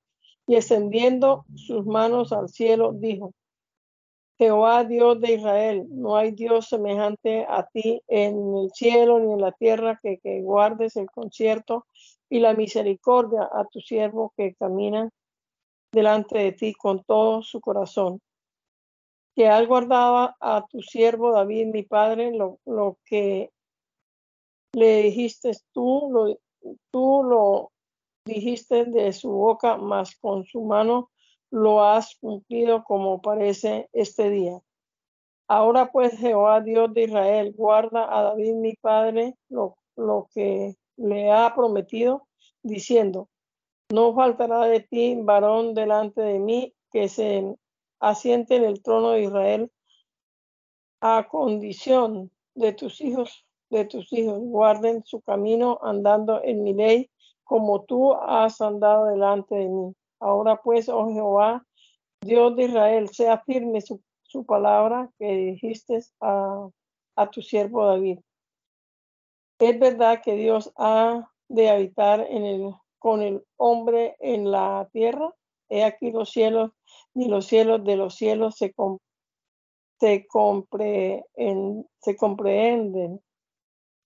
y 0.46 0.56
extendiendo 0.56 1.44
sus 1.54 1.86
manos 1.86 2.32
al 2.32 2.48
cielo 2.48 2.92
dijo, 2.92 3.32
Jehová 4.36 4.84
Dios 4.84 5.20
de 5.20 5.34
Israel, 5.34 5.86
no 5.90 6.16
hay 6.16 6.32
Dios 6.32 6.68
semejante 6.68 7.46
a 7.48 7.66
ti 7.72 8.02
en 8.08 8.56
el 8.56 8.70
cielo 8.72 9.20
ni 9.20 9.32
en 9.32 9.40
la 9.40 9.52
tierra 9.52 9.98
que, 10.02 10.18
que 10.18 10.42
guardes 10.42 10.96
el 10.96 11.06
concierto 11.10 11.86
y 12.28 12.40
la 12.40 12.52
misericordia 12.52 13.42
a 13.42 13.64
tu 13.66 13.80
siervo 13.80 14.32
que 14.36 14.54
camina 14.54 15.10
delante 15.94 16.38
de 16.38 16.52
ti 16.52 16.74
con 16.74 17.02
todo 17.04 17.42
su 17.42 17.60
corazón. 17.60 18.20
Que 19.34 19.48
has 19.48 19.66
guardado 19.66 20.34
a 20.40 20.64
tu 20.68 20.82
siervo 20.82 21.32
David, 21.32 21.66
mi 21.66 21.82
padre, 21.82 22.32
lo, 22.32 22.98
que 23.04 23.50
le 24.72 25.02
dijiste 25.02 25.52
tú, 25.72 26.08
lo, 26.12 26.38
tú 26.90 27.22
lo 27.24 27.72
dijiste 28.24 28.84
de 28.84 29.12
su 29.12 29.30
boca, 29.30 29.76
mas 29.76 30.16
con 30.16 30.44
su 30.44 30.62
mano 30.62 31.10
lo 31.50 31.84
has 31.84 32.16
cumplido 32.16 32.84
como 32.84 33.20
parece 33.20 33.88
este 33.92 34.30
día. 34.30 34.60
Ahora 35.46 35.92
pues 35.92 36.16
Jehová 36.18 36.60
Dios 36.60 36.92
de 36.94 37.02
Israel, 37.04 37.52
guarda 37.56 38.06
a 38.16 38.22
David 38.22 38.54
mi 38.54 38.74
padre 38.76 39.36
lo, 39.48 39.76
lo 39.96 40.28
que 40.32 40.74
le 40.96 41.30
ha 41.30 41.54
prometido, 41.54 42.26
diciendo, 42.62 43.28
no 43.90 44.14
faltará 44.14 44.66
de 44.66 44.80
ti 44.80 45.16
varón 45.20 45.74
delante 45.74 46.20
de 46.20 46.38
mí 46.38 46.74
que 46.90 47.08
se 47.08 47.56
asiente 48.00 48.56
en 48.56 48.64
el 48.64 48.82
trono 48.82 49.10
de 49.10 49.22
Israel 49.22 49.72
a 51.00 51.26
condición 51.28 52.30
de 52.54 52.72
tus 52.72 53.00
hijos, 53.00 53.46
de 53.70 53.84
tus 53.84 54.12
hijos, 54.12 54.38
guarden 54.40 55.04
su 55.04 55.20
camino 55.20 55.78
andando 55.82 56.42
en 56.42 56.62
mi 56.62 56.72
ley, 56.72 57.10
como 57.42 57.84
tú 57.84 58.14
has 58.14 58.60
andado 58.60 59.06
delante 59.06 59.54
de 59.54 59.68
mí. 59.68 59.94
Ahora 60.20 60.60
pues, 60.62 60.88
oh 60.88 61.12
Jehová, 61.12 61.66
Dios 62.22 62.56
de 62.56 62.64
Israel, 62.64 63.08
sea 63.10 63.38
firme 63.40 63.80
su, 63.80 64.00
palabra 64.46 65.08
que 65.16 65.26
dijiste 65.26 66.00
a, 66.20 66.68
a 67.14 67.30
tu 67.30 67.40
siervo 67.40 67.86
David. 67.86 68.18
Es 69.60 69.78
verdad 69.78 70.20
que 70.24 70.34
Dios 70.34 70.72
ha 70.76 71.30
de 71.48 71.70
habitar 71.70 72.26
en 72.28 72.44
el, 72.44 72.74
con 73.04 73.20
el 73.20 73.44
hombre 73.58 74.16
en 74.18 74.50
la 74.50 74.88
tierra. 74.90 75.30
He 75.68 75.84
aquí 75.84 76.10
los 76.10 76.30
cielos, 76.30 76.70
ni 77.12 77.28
los 77.28 77.44
cielos 77.44 77.84
de 77.84 77.96
los 77.96 78.14
cielos 78.14 78.56
se, 78.56 78.74
se, 80.00 80.26
se 82.00 82.16
comprehenden, 82.16 83.20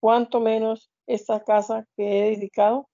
cuanto 0.00 0.40
menos 0.40 0.90
esta 1.06 1.44
casa 1.44 1.86
que 1.96 2.02
he 2.08 2.30
dedicado. 2.30 2.88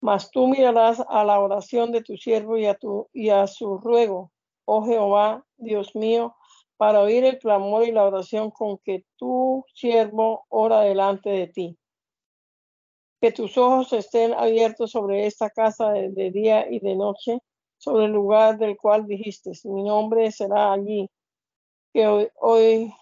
Mas 0.00 0.30
tú 0.30 0.46
mirarás 0.46 1.02
a 1.08 1.24
la 1.24 1.40
oración 1.40 1.90
de 1.90 2.00
tu 2.00 2.16
siervo 2.16 2.56
y 2.56 2.66
a, 2.66 2.74
tu, 2.74 3.08
y 3.12 3.30
a 3.30 3.48
su 3.48 3.78
ruego, 3.78 4.30
oh 4.64 4.86
Jehová, 4.86 5.44
Dios 5.56 5.96
mío, 5.96 6.36
para 6.76 7.00
oír 7.00 7.24
el 7.24 7.40
clamor 7.40 7.82
y 7.82 7.90
la 7.90 8.04
oración 8.04 8.52
con 8.52 8.78
que 8.78 9.04
tu 9.16 9.64
siervo 9.74 10.44
ora 10.50 10.82
delante 10.82 11.30
de 11.30 11.48
ti. 11.48 11.78
Que 13.24 13.32
tus 13.32 13.56
ojos 13.56 13.90
estén 13.94 14.34
abiertos 14.34 14.90
sobre 14.90 15.24
esta 15.24 15.48
casa 15.48 15.92
de, 15.92 16.30
día 16.30 16.70
y 16.70 16.78
de 16.80 16.94
noche, 16.94 17.38
sobre 17.78 18.04
el 18.04 18.12
lugar 18.12 18.58
del 18.58 18.76
cual 18.76 19.06
dijiste, 19.06 19.52
mi 19.64 19.82
nombre 19.82 20.30
será 20.30 20.74
allí. 20.74 21.08
Que 21.94 22.06
hoy, 22.06 22.92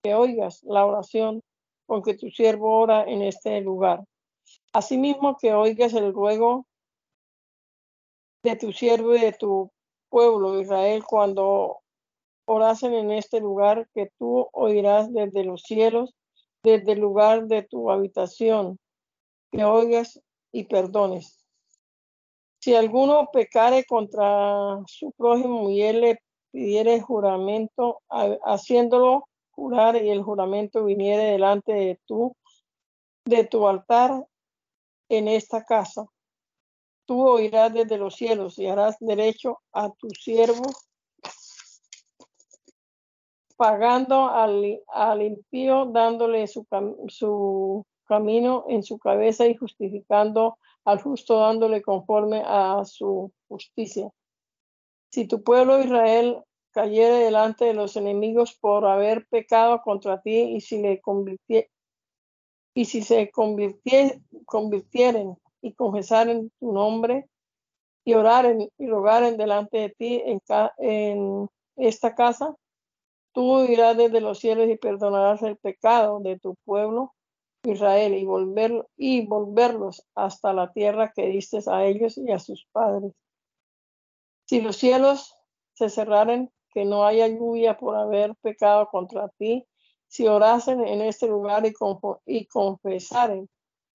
que 0.00 0.14
oigas 0.14 0.62
la 0.62 0.86
oración 0.86 1.40
con 1.86 2.04
que 2.04 2.14
tu 2.14 2.30
siervo 2.30 2.82
ora 2.82 3.02
en 3.02 3.22
este 3.22 3.60
lugar. 3.62 4.04
Asimismo 4.72 5.36
que 5.36 5.52
oigas 5.52 5.92
el 5.94 6.12
ruego 6.12 6.64
de 8.44 8.54
tu 8.54 8.72
siervo 8.72 9.16
y 9.16 9.22
de 9.22 9.32
tu 9.32 9.72
pueblo 10.08 10.60
Israel 10.60 11.02
cuando 11.04 11.80
orasen 12.46 12.94
en 12.94 13.10
este 13.10 13.40
lugar 13.40 13.88
que 13.92 14.08
tú 14.20 14.48
oirás 14.52 15.12
desde 15.12 15.42
los 15.42 15.62
cielos, 15.62 16.14
desde 16.62 16.92
el 16.92 17.00
lugar 17.00 17.48
de 17.48 17.64
tu 17.64 17.90
habitación, 17.90 18.78
que 19.52 19.64
oigas 19.64 20.20
y 20.50 20.64
perdones. 20.64 21.46
Si 22.60 22.74
alguno 22.74 23.28
pecare 23.32 23.84
contra 23.84 24.82
su 24.86 25.12
prójimo 25.12 25.68
y 25.70 25.82
él 25.82 26.00
le 26.00 26.22
pidiere 26.50 27.00
juramento, 27.00 28.00
haciéndolo 28.44 29.28
jurar 29.50 30.02
y 30.02 30.10
el 30.10 30.22
juramento 30.22 30.84
viniere 30.84 31.24
delante 31.24 31.72
de 31.72 32.00
tú, 32.06 32.34
de 33.24 33.44
tu 33.44 33.68
altar 33.68 34.26
en 35.08 35.28
esta 35.28 35.64
casa, 35.64 36.06
tú 37.04 37.28
oirás 37.28 37.72
desde 37.72 37.98
los 37.98 38.14
cielos 38.14 38.58
y 38.58 38.66
harás 38.66 38.96
derecho 39.00 39.60
a 39.72 39.90
tu 39.90 40.08
siervo 40.10 40.64
pagando 43.56 44.28
al, 44.28 44.80
al 44.88 45.22
impío, 45.22 45.84
dándole 45.86 46.46
su, 46.48 46.66
su 47.08 47.86
camino 48.12 48.66
en 48.68 48.82
su 48.82 48.98
cabeza 48.98 49.46
y 49.46 49.56
justificando 49.56 50.58
al 50.84 51.00
justo, 51.00 51.38
dándole 51.38 51.80
conforme 51.80 52.42
a 52.44 52.84
su 52.84 53.32
justicia. 53.48 54.10
Si 55.10 55.26
tu 55.26 55.42
pueblo 55.42 55.80
Israel 55.80 56.42
cayere 56.72 57.24
delante 57.24 57.64
de 57.64 57.72
los 57.72 57.96
enemigos 57.96 58.54
por 58.60 58.84
haber 58.84 59.26
pecado 59.28 59.80
contra 59.80 60.20
ti 60.20 60.56
y 60.56 60.60
si 60.60 60.82
le 60.82 61.00
convirtiere, 61.00 61.70
y 62.74 62.84
si 62.84 63.00
se 63.00 63.30
convirtieren 63.30 65.38
y 65.62 65.72
confesaren 65.72 66.50
tu 66.60 66.72
nombre 66.72 67.28
y 68.04 68.12
oraren 68.12 68.68
y 68.76 68.86
rogaren 68.88 69.38
delante 69.38 69.78
de 69.78 69.90
ti 69.90 70.22
en, 70.26 70.42
en 70.78 71.48
esta 71.76 72.14
casa, 72.14 72.54
Tú 73.32 73.64
irás 73.64 73.96
desde 73.96 74.20
los 74.20 74.38
cielos 74.38 74.68
y 74.68 74.76
perdonarás 74.76 75.42
el 75.42 75.56
pecado 75.56 76.20
de 76.20 76.38
tu 76.38 76.54
pueblo 76.64 77.14
Israel 77.64 78.14
y, 78.14 78.24
volver, 78.24 78.86
y 78.96 79.26
volverlos 79.26 80.04
hasta 80.14 80.52
la 80.52 80.72
tierra 80.72 81.12
que 81.14 81.26
diste 81.28 81.60
a 81.66 81.84
ellos 81.84 82.18
y 82.18 82.30
a 82.32 82.38
sus 82.38 82.66
padres. 82.72 83.12
Si 84.46 84.60
los 84.60 84.76
cielos 84.76 85.34
se 85.74 85.88
cerraren, 85.88 86.52
que 86.74 86.84
no 86.84 87.04
haya 87.04 87.28
lluvia 87.28 87.76
por 87.76 87.96
haber 87.96 88.34
pecado 88.36 88.88
contra 88.90 89.28
ti, 89.38 89.66
si 90.08 90.26
orasen 90.26 90.86
en 90.86 91.02
este 91.02 91.26
lugar 91.26 91.64
y, 91.66 91.72
y 92.26 92.46
confesaren 92.46 93.48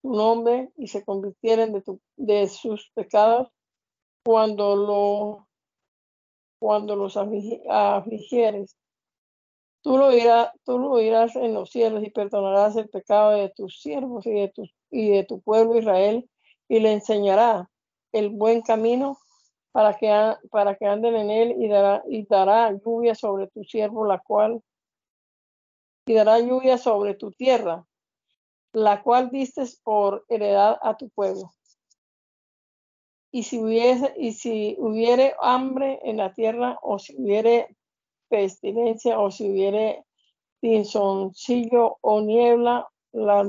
tu 0.02 0.12
nombre 0.12 0.70
y 0.76 0.88
se 0.88 1.04
convirtieren 1.04 1.72
de, 1.72 1.82
de 2.16 2.48
sus 2.48 2.90
pecados, 2.94 3.48
cuando, 4.24 4.76
lo, 4.76 5.48
cuando 6.58 6.96
los 6.96 7.16
afligieres 7.16 8.76
Tú 9.86 9.98
lo, 9.98 10.12
irás, 10.12 10.50
tú 10.64 10.80
lo 10.80 10.90
oirás 10.90 11.36
en 11.36 11.54
los 11.54 11.70
cielos 11.70 12.02
y 12.02 12.10
perdonarás 12.10 12.74
el 12.74 12.88
pecado 12.88 13.30
de 13.30 13.50
tus 13.50 13.80
siervos 13.80 14.26
y 14.26 14.32
de 14.32 14.48
tu, 14.48 14.68
y 14.90 15.10
de 15.10 15.22
tu 15.22 15.40
pueblo 15.40 15.78
Israel 15.78 16.28
y 16.66 16.80
le 16.80 16.92
enseñará 16.92 17.70
el 18.10 18.30
buen 18.30 18.62
camino 18.62 19.16
para 19.70 19.96
que, 19.96 20.08
para 20.50 20.74
que 20.74 20.86
anden 20.86 21.14
en 21.14 21.30
él 21.30 21.54
y 21.60 21.68
dará, 21.68 22.02
y 22.08 22.26
dará 22.26 22.72
lluvia 22.72 23.14
sobre 23.14 23.46
tu 23.46 23.62
siervo, 23.62 24.04
la 24.04 24.18
cual, 24.18 24.60
y 26.06 26.14
dará 26.14 26.40
lluvia 26.40 26.78
sobre 26.78 27.14
tu 27.14 27.30
tierra, 27.30 27.86
la 28.72 29.04
cual 29.04 29.30
diste 29.30 29.62
por 29.84 30.24
heredad 30.28 30.80
a 30.82 30.96
tu 30.96 31.10
pueblo. 31.10 31.52
Y 33.30 33.44
si 33.44 33.60
hubiese, 33.60 34.12
y 34.18 34.32
si 34.32 34.74
hubiere 34.80 35.36
hambre 35.38 36.00
en 36.02 36.16
la 36.16 36.34
tierra, 36.34 36.76
o 36.82 36.98
si 36.98 37.14
hubiere 37.16 37.76
pestilencia 38.28 39.18
o 39.18 39.30
si 39.30 39.50
hubiere 39.50 40.04
pinzoncillo 40.60 41.98
o 42.00 42.20
niebla, 42.20 42.88
la, 43.12 43.44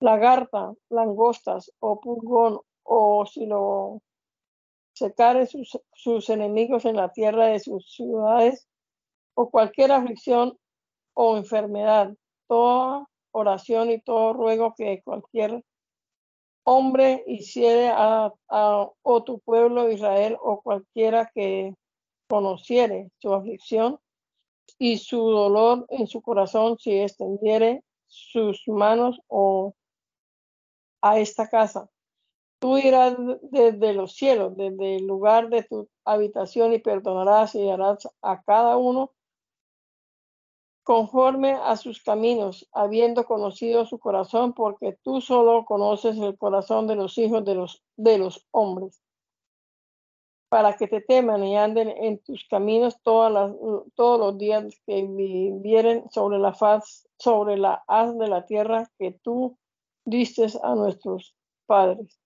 lagarta, 0.00 0.72
langostas 0.90 1.72
o 1.80 2.00
pulgón, 2.00 2.60
o 2.84 3.26
si 3.26 3.46
lo 3.46 4.00
secare 4.94 5.46
sus, 5.46 5.78
sus 5.92 6.28
enemigos 6.30 6.84
en 6.84 6.96
la 6.96 7.12
tierra 7.12 7.46
de 7.46 7.60
sus 7.60 7.92
ciudades, 7.94 8.66
o 9.34 9.50
cualquier 9.50 9.92
aflicción 9.92 10.58
o 11.14 11.36
enfermedad, 11.36 12.14
toda 12.48 13.06
oración 13.32 13.90
y 13.90 14.00
todo 14.00 14.32
ruego 14.32 14.74
que 14.76 15.02
cualquier 15.04 15.62
hombre 16.64 17.24
hiciere 17.26 17.88
a, 17.88 18.32
a, 18.48 18.88
o 19.02 19.24
tu 19.24 19.38
pueblo 19.40 19.90
Israel 19.90 20.36
o 20.40 20.60
cualquiera 20.60 21.30
que 21.34 21.74
conociere 22.28 23.10
su 23.18 23.34
aflicción 23.34 23.98
y 24.78 24.98
su 24.98 25.18
dolor 25.18 25.86
en 25.88 26.06
su 26.06 26.22
corazón 26.22 26.78
si 26.78 27.00
extendiere 27.00 27.82
sus 28.06 28.62
manos 28.68 29.20
o 29.26 29.74
a 31.00 31.18
esta 31.18 31.48
casa. 31.48 31.88
Tú 32.60 32.76
irás 32.76 33.16
desde 33.42 33.92
los 33.92 34.14
cielos, 34.14 34.56
desde 34.56 34.96
el 34.96 35.06
lugar 35.06 35.48
de 35.48 35.62
tu 35.62 35.88
habitación 36.04 36.74
y 36.74 36.80
perdonarás 36.80 37.54
y 37.54 37.68
harás 37.68 38.08
a 38.20 38.42
cada 38.42 38.76
uno 38.76 39.12
conforme 40.82 41.52
a 41.52 41.76
sus 41.76 42.02
caminos, 42.02 42.66
habiendo 42.72 43.26
conocido 43.26 43.84
su 43.84 43.98
corazón, 43.98 44.54
porque 44.54 44.98
tú 45.02 45.20
solo 45.20 45.66
conoces 45.66 46.16
el 46.16 46.38
corazón 46.38 46.86
de 46.86 46.96
los 46.96 47.18
hijos 47.18 47.44
de 47.44 47.54
los, 47.54 47.82
de 47.96 48.16
los 48.16 48.46
hombres 48.52 49.02
para 50.48 50.74
que 50.74 50.86
te 50.88 51.00
teman 51.00 51.44
y 51.44 51.56
anden 51.56 51.88
en 51.88 52.18
tus 52.18 52.44
caminos 52.48 53.00
todas 53.02 53.32
las, 53.32 53.52
todos 53.94 54.18
los 54.18 54.38
días 54.38 54.64
que 54.86 55.02
vivieren 55.02 56.10
sobre 56.10 56.38
la 56.38 56.54
faz, 56.54 57.06
sobre 57.18 57.56
la 57.56 57.84
haz 57.86 58.16
de 58.18 58.28
la 58.28 58.46
tierra 58.46 58.90
que 58.98 59.12
tú 59.22 59.58
diste 60.04 60.46
a 60.62 60.74
nuestros 60.74 61.34
padres. 61.66 62.18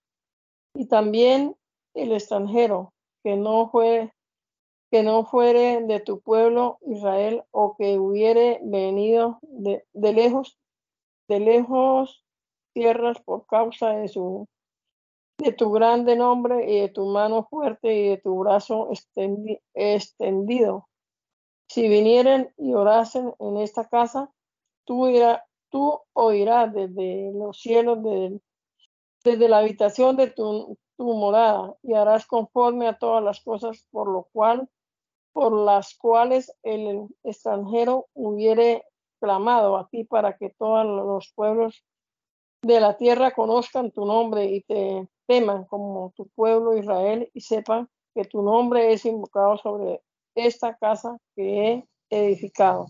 Y 0.73 0.87
también 0.87 1.55
el 1.93 2.13
extranjero 2.13 2.93
que 3.23 3.35
no 3.35 3.69
fue 3.69 4.11
que 4.89 5.01
no 5.01 5.25
fuere 5.25 5.81
de 5.81 5.99
tu 5.99 6.21
pueblo 6.21 6.77
Israel 6.85 7.43
o 7.49 7.75
que 7.75 7.97
hubiere 7.97 8.59
venido 8.61 9.39
de, 9.41 9.83
de 9.91 10.13
lejos, 10.13 10.59
de 11.27 11.39
lejos 11.39 12.23
tierras 12.73 13.19
por 13.21 13.47
causa 13.47 13.89
de 13.89 14.07
su 14.07 14.47
de 15.37 15.51
tu 15.51 15.71
grande 15.71 16.15
nombre 16.15 16.71
y 16.71 16.81
de 16.81 16.89
tu 16.89 17.05
mano 17.05 17.47
fuerte 17.49 17.93
y 17.93 18.09
de 18.09 18.17
tu 18.17 18.37
brazo 18.39 18.89
extendido. 19.73 20.87
Si 21.67 21.87
vinieren 21.87 22.53
y 22.57 22.73
orasen 22.73 23.33
en 23.39 23.57
esta 23.57 23.87
casa, 23.87 24.31
tú, 24.85 25.11
tú 25.69 25.99
oirás 26.13 26.73
desde 26.73 27.31
los 27.33 27.59
cielos, 27.59 27.99
desde 29.23 29.49
la 29.49 29.59
habitación 29.59 30.15
de 30.15 30.27
tu, 30.27 30.77
tu 30.97 31.13
morada, 31.13 31.75
y 31.81 31.93
harás 31.93 32.25
conforme 32.27 32.87
a 32.87 32.97
todas 32.97 33.23
las 33.23 33.41
cosas 33.41 33.87
por 33.91 34.09
lo 34.09 34.27
cual, 34.31 34.69
por 35.31 35.51
las 35.53 35.95
cuales 35.95 36.55
el 36.61 37.07
extranjero 37.23 38.07
hubiere 38.13 38.85
clamado 39.19 39.77
a 39.77 39.87
ti 39.87 40.03
para 40.03 40.37
que 40.37 40.51
todos 40.51 40.85
los 40.85 41.31
pueblos 41.33 41.83
de 42.61 42.79
la 42.79 42.97
tierra 42.97 43.31
conozcan 43.31 43.91
tu 43.91 44.05
nombre 44.05 44.45
y 44.45 44.61
te 44.61 45.07
teman 45.27 45.65
como 45.65 46.13
tu 46.15 46.27
pueblo 46.29 46.77
Israel 46.77 47.29
y 47.33 47.41
sepan 47.41 47.89
que 48.13 48.25
tu 48.25 48.41
nombre 48.41 48.93
es 48.93 49.05
invocado 49.05 49.57
sobre 49.57 50.01
esta 50.35 50.75
casa 50.75 51.17
que 51.35 51.69
he 51.69 51.87
edificado. 52.09 52.87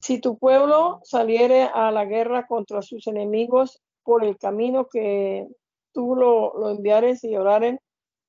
Si 0.00 0.20
tu 0.20 0.38
pueblo 0.38 1.00
saliere 1.02 1.64
a 1.64 1.90
la 1.90 2.04
guerra 2.04 2.46
contra 2.46 2.82
sus 2.82 3.06
enemigos 3.06 3.82
por 4.04 4.24
el 4.24 4.38
camino 4.38 4.86
que 4.86 5.48
tú 5.92 6.14
lo, 6.14 6.56
lo 6.58 6.70
enviares 6.70 7.24
y 7.24 7.36
oraren 7.36 7.80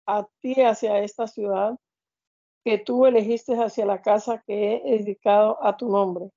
a 0.08 0.26
ti 0.42 0.62
hacia 0.62 1.00
esta 1.00 1.28
ciudad, 1.28 1.78
que 2.64 2.78
tú 2.78 3.06
elegiste 3.06 3.54
hacia 3.54 3.86
la 3.86 4.02
casa 4.02 4.44
que 4.46 4.82
he 4.84 4.98
dedicado 4.98 5.58
a 5.64 5.78
tu 5.78 5.90
nombre. 5.90 6.32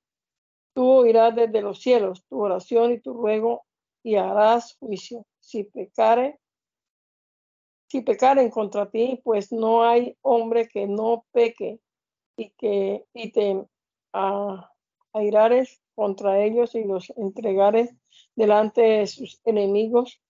Tú 0.74 0.88
oirás 0.88 1.34
desde 1.34 1.62
los 1.62 1.80
cielos 1.80 2.24
tu 2.28 2.40
oración 2.40 2.92
y 2.92 3.00
tu 3.00 3.14
ruego 3.14 3.64
y 4.04 4.16
harás 4.16 4.76
juicio. 4.78 5.24
Si 5.50 5.64
pecare, 5.64 6.38
si 7.88 8.02
pecaren 8.02 8.50
contra 8.50 8.88
ti, 8.88 9.20
pues 9.24 9.50
no 9.50 9.82
hay 9.82 10.16
hombre 10.22 10.68
que 10.68 10.86
no 10.86 11.24
peque 11.32 11.80
y 12.36 12.50
que 12.50 13.04
y 13.12 13.32
te 13.32 13.66
ah, 14.12 14.70
airares 15.12 15.82
contra 15.96 16.38
ellos 16.38 16.76
y 16.76 16.84
los 16.84 17.10
entregares 17.16 17.92
delante 18.36 18.80
de 18.82 19.06
sus 19.08 19.40
enemigos 19.44 20.20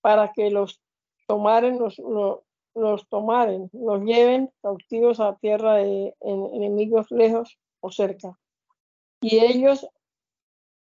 para 0.00 0.32
que 0.32 0.52
los 0.52 0.80
tomaren, 1.26 1.80
los, 1.80 1.98
los, 2.76 3.08
tomaren, 3.08 3.68
los 3.72 4.00
lleven 4.04 4.52
cautivos 4.62 5.18
a 5.18 5.34
tierra 5.38 5.74
de 5.78 6.14
enemigos 6.20 7.10
lejos 7.10 7.58
o 7.80 7.90
cerca. 7.90 8.38
Y 9.20 9.44
ellos 9.44 9.88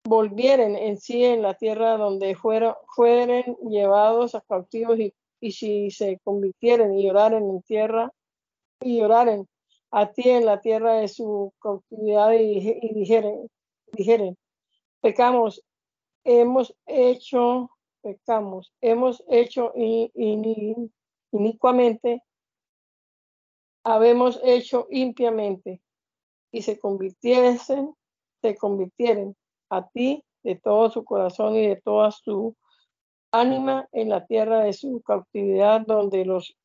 volvieren 0.03 0.75
en 0.75 0.97
sí 0.99 1.23
en 1.23 1.41
la 1.41 1.53
tierra 1.53 1.97
donde 1.97 2.35
fueron, 2.35 2.75
fueren 2.95 3.55
llevados 3.69 4.35
a 4.35 4.41
cautivos 4.41 4.99
y, 4.99 5.13
y 5.39 5.51
si 5.51 5.91
se 5.91 6.19
convirtieren 6.23 6.93
y 6.97 7.03
lloraren 7.03 7.49
en 7.49 7.61
tierra 7.61 8.11
y 8.81 8.99
lloraren 8.99 9.47
a 9.91 10.11
ti 10.11 10.29
en 10.29 10.45
la 10.45 10.61
tierra 10.61 10.95
de 10.95 11.07
su 11.07 11.53
cautividad 11.59 12.31
y, 12.33 12.79
dijeren, 12.93 13.49
dijeren, 13.91 14.37
pecamos, 15.01 15.63
hemos 16.23 16.73
hecho, 16.85 17.69
pecamos, 18.01 18.73
hemos 18.79 19.23
hecho 19.27 19.73
inicuamente, 21.31 22.23
habemos 23.83 24.39
hecho 24.43 24.87
impiamente, 24.89 25.81
y 26.53 26.61
se 26.61 26.79
convirtiesen, 26.79 27.93
se 28.41 28.55
convirtieren 28.55 29.35
a 29.71 29.87
ti 29.87 30.23
de 30.43 30.55
todo 30.55 30.91
su 30.91 31.03
corazón 31.03 31.55
y 31.55 31.65
de 31.67 31.77
toda 31.77 32.11
su 32.11 32.55
ánima 33.31 33.87
en 33.93 34.09
la 34.09 34.25
tierra 34.25 34.59
de 34.63 34.73
su 34.73 35.01
cautividad, 35.01 35.81
donde 35.81 36.25
los, 36.25 36.57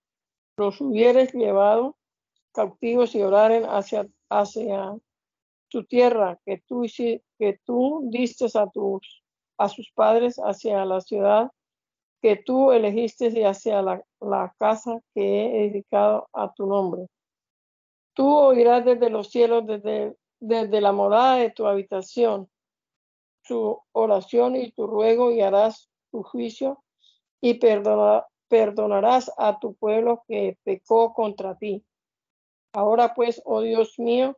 los 0.57 0.81
hubieres 0.81 1.33
llevado 1.33 1.97
cautivos 2.53 3.15
y 3.15 3.23
oraren 3.23 3.65
hacia, 3.65 4.07
hacia 4.29 4.97
tu 5.69 5.85
tierra 5.85 6.39
que 6.45 6.63
tú, 6.67 6.85
que 7.39 7.61
tú 7.65 8.09
diste 8.11 8.47
a, 8.59 8.67
tus, 8.69 9.23
a 9.59 9.69
sus 9.69 9.91
padres, 9.93 10.37
hacia 10.39 10.85
la 10.85 11.01
ciudad 11.01 11.51
que 12.23 12.37
tú 12.37 12.73
elegiste 12.73 13.29
y 13.29 13.45
hacia 13.45 13.83
la, 13.83 14.03
la 14.21 14.53
casa 14.59 15.01
que 15.15 15.47
he 15.47 15.71
dedicado 15.71 16.29
a 16.33 16.53
tu 16.53 16.67
nombre. 16.67 17.07
Tú 18.15 18.35
oirás 18.35 18.85
desde 18.85 19.11
los 19.11 19.29
cielos, 19.31 19.67
desde, 19.67 20.17
desde 20.41 20.81
la 20.81 20.93
morada 20.93 21.37
de 21.37 21.51
tu 21.51 21.67
habitación, 21.67 22.49
su 23.47 23.81
oración 23.93 24.57
y 24.57 24.73
tu 24.73 24.87
ruego 24.87 25.31
y 25.31 25.41
harás 25.41 25.89
tu 26.11 26.23
juicio 26.23 26.83
y 27.41 27.55
perdonarás 28.49 29.31
a 29.37 29.59
tu 29.59 29.75
pueblo 29.75 30.25
que 30.27 30.59
pecó 30.65 31.13
contra 31.13 31.57
ti. 31.57 31.85
Ahora 32.73 33.15
pues, 33.15 33.41
oh 33.45 33.61
Dios 33.61 33.99
mío, 33.99 34.37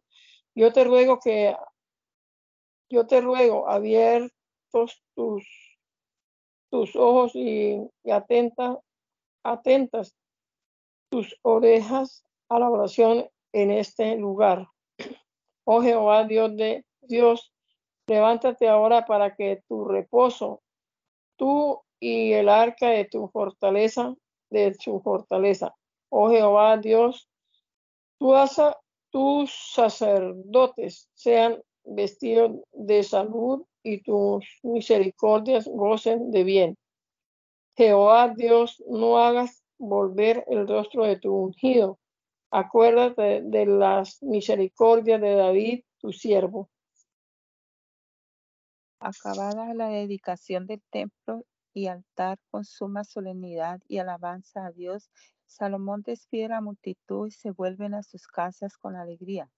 yo 0.55 0.73
te 0.73 0.85
ruego 0.85 1.19
que, 1.21 1.57
yo 2.91 3.07
te 3.07 3.21
ruego, 3.21 3.69
abiertos 3.69 5.03
tus, 5.15 5.47
tus 6.71 6.97
ojos 6.97 7.33
y, 7.35 7.81
atentas, 8.11 8.79
atentas 9.43 10.17
tus 11.11 11.39
orejas 11.43 12.25
a 12.49 12.59
la 12.59 12.71
oración 12.71 13.29
en 13.53 13.71
este 13.71 14.17
lugar. 14.17 14.69
Oh 15.65 15.83
Jehová, 15.83 16.25
Dios 16.25 16.57
de 16.57 16.85
Dios, 17.03 17.53
levántate 18.09 18.69
ahora 18.69 19.07
para 19.07 19.35
que 19.35 19.63
tu 19.69 19.85
reposo, 19.85 20.63
tú 21.37 21.83
y 22.01 22.33
el 22.33 22.49
arca 22.49 22.89
de 22.91 23.05
tu 23.05 23.29
fortaleza, 23.29 24.15
de 24.51 24.75
su 24.75 25.01
fortaleza. 25.01 25.75
Oh 26.11 26.31
Jehová, 26.31 26.77
Dios 26.79 27.29
tus 29.11 29.53
sacerdotes 29.73 31.09
sean 31.15 31.63
vestidos 31.85 32.53
de 32.73 33.03
salud 33.03 33.65
y 33.83 34.03
tus 34.03 34.45
misericordias 34.63 35.67
gocen 35.67 36.31
de 36.31 36.45
bien. 36.45 36.77
Jehová 37.77 38.35
Dios, 38.37 38.83
no 38.89 39.19
hagas 39.19 39.63
volver 39.79 40.45
el 40.49 40.67
rostro 40.67 41.05
de 41.05 41.19
tu 41.19 41.33
ungido. 41.33 41.99
Acuérdate 42.51 43.43
de 43.43 43.67
las 43.67 44.23
misericordias 44.23 45.21
de 45.21 45.35
David, 45.35 45.81
tu 45.99 46.13
siervo. 46.13 46.69
Acabada 49.01 49.75
la 49.75 49.89
dedicación 49.89 50.67
del 50.67 50.83
templo 50.91 51.45
y 51.73 51.87
altar 51.87 52.39
con 52.51 52.65
suma 52.65 53.05
solemnidad 53.05 53.81
y 53.87 53.99
alabanza 53.99 54.67
a 54.67 54.73
Dios, 54.73 55.11
Salomón 55.47 56.03
despide 56.03 56.47
a 56.47 56.49
la 56.49 56.61
multitud 56.61 57.29
y 57.29 57.31
se 57.31 57.53
vuelven 57.53 57.95
a 57.95 58.03
sus 58.03 58.27
casas 58.27 58.77
con 58.77 58.97
alegría. 58.97 59.53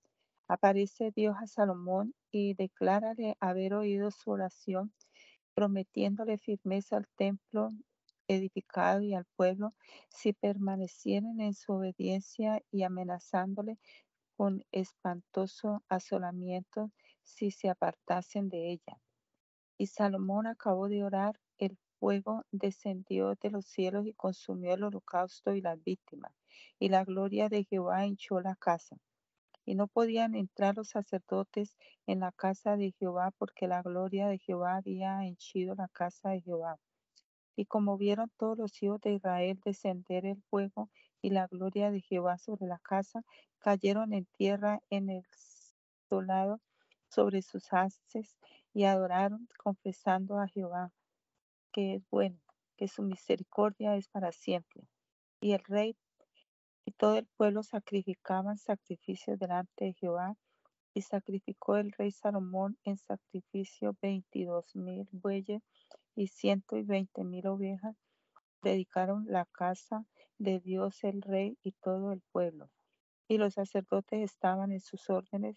Aparece 0.46 1.10
Dios 1.10 1.36
a 1.40 1.46
Salomón 1.46 2.14
y 2.30 2.52
declárale 2.52 3.36
haber 3.40 3.72
oído 3.72 4.10
su 4.10 4.30
oración, 4.30 4.92
prometiéndole 5.54 6.36
firmeza 6.36 6.98
al 6.98 7.08
templo 7.16 7.70
edificado 8.28 9.00
y 9.00 9.14
al 9.14 9.24
pueblo 9.36 9.74
si 10.10 10.34
permanecieren 10.34 11.40
en 11.40 11.54
su 11.54 11.72
obediencia 11.72 12.60
y 12.70 12.82
amenazándole 12.82 13.78
con 14.36 14.64
espantoso 14.70 15.82
asolamiento 15.88 16.90
si 17.22 17.50
se 17.50 17.70
apartasen 17.70 18.50
de 18.50 18.72
ella. 18.72 19.00
Y 19.80 19.86
Salomón 19.86 20.46
acabó 20.46 20.90
de 20.90 21.02
orar, 21.02 21.40
el 21.56 21.78
fuego 21.98 22.44
descendió 22.52 23.34
de 23.36 23.48
los 23.48 23.64
cielos 23.64 24.06
y 24.06 24.12
consumió 24.12 24.74
el 24.74 24.82
holocausto 24.82 25.54
y 25.54 25.62
las 25.62 25.82
víctimas, 25.82 26.34
y 26.78 26.90
la 26.90 27.02
gloria 27.02 27.48
de 27.48 27.64
Jehová 27.64 28.04
hinchó 28.04 28.42
la 28.42 28.56
casa. 28.56 28.98
Y 29.64 29.76
no 29.76 29.86
podían 29.86 30.34
entrar 30.34 30.76
los 30.76 30.90
sacerdotes 30.90 31.78
en 32.06 32.20
la 32.20 32.30
casa 32.30 32.76
de 32.76 32.92
Jehová 32.98 33.30
porque 33.38 33.68
la 33.68 33.80
gloria 33.80 34.28
de 34.28 34.36
Jehová 34.36 34.76
había 34.76 35.24
henchido 35.24 35.74
la 35.74 35.88
casa 35.88 36.28
de 36.28 36.42
Jehová. 36.42 36.76
Y 37.56 37.64
como 37.64 37.96
vieron 37.96 38.30
todos 38.36 38.58
los 38.58 38.82
hijos 38.82 39.00
de 39.00 39.14
Israel 39.14 39.58
descender 39.64 40.26
el 40.26 40.42
fuego 40.50 40.90
y 41.22 41.30
la 41.30 41.46
gloria 41.46 41.90
de 41.90 42.02
Jehová 42.02 42.36
sobre 42.36 42.66
la 42.66 42.80
casa, 42.80 43.22
cayeron 43.60 44.12
en 44.12 44.26
tierra 44.26 44.82
en 44.90 45.08
el 45.08 45.24
solado 46.10 46.60
sobre 47.08 47.40
sus 47.40 47.72
haces 47.72 48.36
y 48.72 48.84
adoraron 48.84 49.48
confesando 49.58 50.38
a 50.38 50.48
Jehová 50.48 50.92
que 51.72 51.94
es 51.94 52.02
bueno, 52.10 52.38
que 52.76 52.88
su 52.88 53.02
misericordia 53.02 53.96
es 53.96 54.08
para 54.08 54.32
siempre. 54.32 54.82
Y 55.40 55.52
el 55.52 55.62
rey 55.64 55.96
y 56.84 56.92
todo 56.92 57.16
el 57.16 57.26
pueblo 57.36 57.62
sacrificaban 57.62 58.58
sacrificios 58.58 59.38
delante 59.38 59.84
de 59.86 59.92
Jehová, 59.94 60.36
y 60.92 61.02
sacrificó 61.02 61.76
el 61.76 61.92
rey 61.92 62.10
Salomón 62.10 62.76
en 62.82 62.96
sacrificio 62.96 63.96
veintidós 64.02 64.74
mil 64.74 65.06
bueyes 65.12 65.62
y 66.16 66.26
ciento 66.26 66.76
y 66.76 66.82
veinte 66.82 67.22
mil 67.22 67.46
ovejas. 67.46 67.96
Dedicaron 68.62 69.24
la 69.28 69.46
casa 69.46 70.04
de 70.38 70.58
Dios 70.58 71.04
el 71.04 71.22
rey 71.22 71.56
y 71.62 71.72
todo 71.72 72.10
el 72.12 72.22
pueblo. 72.32 72.70
Y 73.28 73.38
los 73.38 73.54
sacerdotes 73.54 74.20
estaban 74.20 74.72
en 74.72 74.80
sus 74.80 75.08
órdenes, 75.08 75.56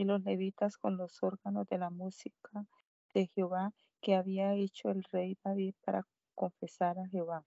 y 0.00 0.04
los 0.04 0.22
levitas 0.24 0.78
con 0.78 0.96
los 0.96 1.22
órganos 1.22 1.66
de 1.66 1.76
la 1.76 1.90
música 1.90 2.64
de 3.12 3.26
Jehová 3.26 3.74
que 4.00 4.14
había 4.14 4.54
hecho 4.54 4.88
el 4.88 5.04
rey 5.12 5.36
David 5.44 5.74
para 5.84 6.06
confesar 6.34 6.98
a 6.98 7.06
Jehová, 7.08 7.44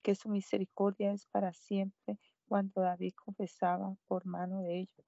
que 0.00 0.14
su 0.14 0.28
misericordia 0.28 1.10
es 1.10 1.26
para 1.26 1.52
siempre 1.52 2.16
cuando 2.46 2.82
David 2.82 3.14
confesaba 3.16 3.96
por 4.06 4.26
mano 4.26 4.62
de 4.62 4.78
ellos. 4.78 5.06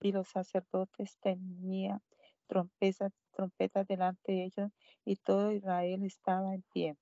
Y 0.00 0.12
los 0.12 0.28
sacerdotes 0.28 1.18
tenían 1.18 2.02
trompetas, 2.46 3.12
trompetas 3.32 3.88
delante 3.88 4.30
de 4.30 4.44
ellos, 4.44 4.70
y 5.04 5.16
todo 5.16 5.50
Israel 5.50 6.04
estaba 6.04 6.54
en 6.54 6.62
pie. 6.72 6.96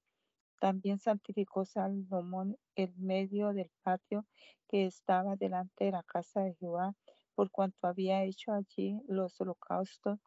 También 0.60 0.98
santificó 0.98 1.66
Salomón 1.66 2.56
el 2.74 2.96
medio 2.96 3.52
del 3.52 3.70
patio 3.82 4.24
que 4.66 4.86
estaba 4.86 5.36
delante 5.36 5.84
de 5.84 5.90
la 5.90 6.02
casa 6.04 6.40
de 6.40 6.54
Jehová, 6.54 6.94
por 7.36 7.50
cuanto 7.52 7.86
había 7.86 8.24
hecho 8.24 8.52
allí 8.52 9.00
los 9.06 9.40
holocaustos 9.40 10.18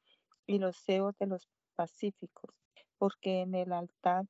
y 0.47 0.59
los 0.59 0.77
cebos 0.77 1.17
de 1.19 1.27
los 1.27 1.49
pacíficos, 1.75 2.55
porque 2.97 3.41
en 3.41 3.55
el 3.55 3.73
altar 3.73 4.25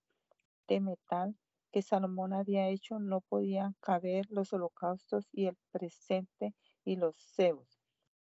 de 0.68 0.80
metal 0.80 1.36
que 1.72 1.82
Salomón 1.82 2.34
había 2.34 2.70
hecho 2.70 2.98
no 2.98 3.22
podían 3.22 3.76
caber 3.82 4.26
los 4.30 4.54
holocaustos 4.54 5.28
y 5.32 5.48
el 5.48 5.58
presente 5.72 6.56
y 6.86 6.96
los 6.96 7.16
cebos. 7.18 7.80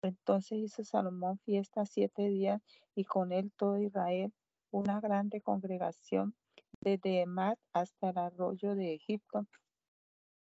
Entonces 0.02 0.58
hizo 0.58 0.84
Salomón 0.84 1.38
fiesta 1.44 1.86
siete 1.86 2.28
días 2.28 2.60
y 2.94 3.04
con 3.04 3.32
él 3.32 3.52
todo 3.56 3.78
Israel, 3.78 4.32
una 4.70 5.00
grande 5.00 5.40
congregación 5.40 6.34
desde 6.80 7.20
Emat 7.20 7.58
hasta 7.72 8.10
el 8.10 8.18
arroyo 8.18 8.74
de 8.74 8.94
Egipto. 8.94 9.46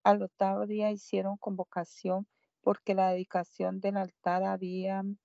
Al 0.04 0.22
octavo 0.22 0.66
día 0.66 0.90
hicieron 0.90 1.36
convocación 1.36 2.26
porque 2.62 2.94
la 2.94 3.10
dedicación 3.10 3.80
del 3.80 3.96
altar 3.96 4.44
habían 4.44 5.18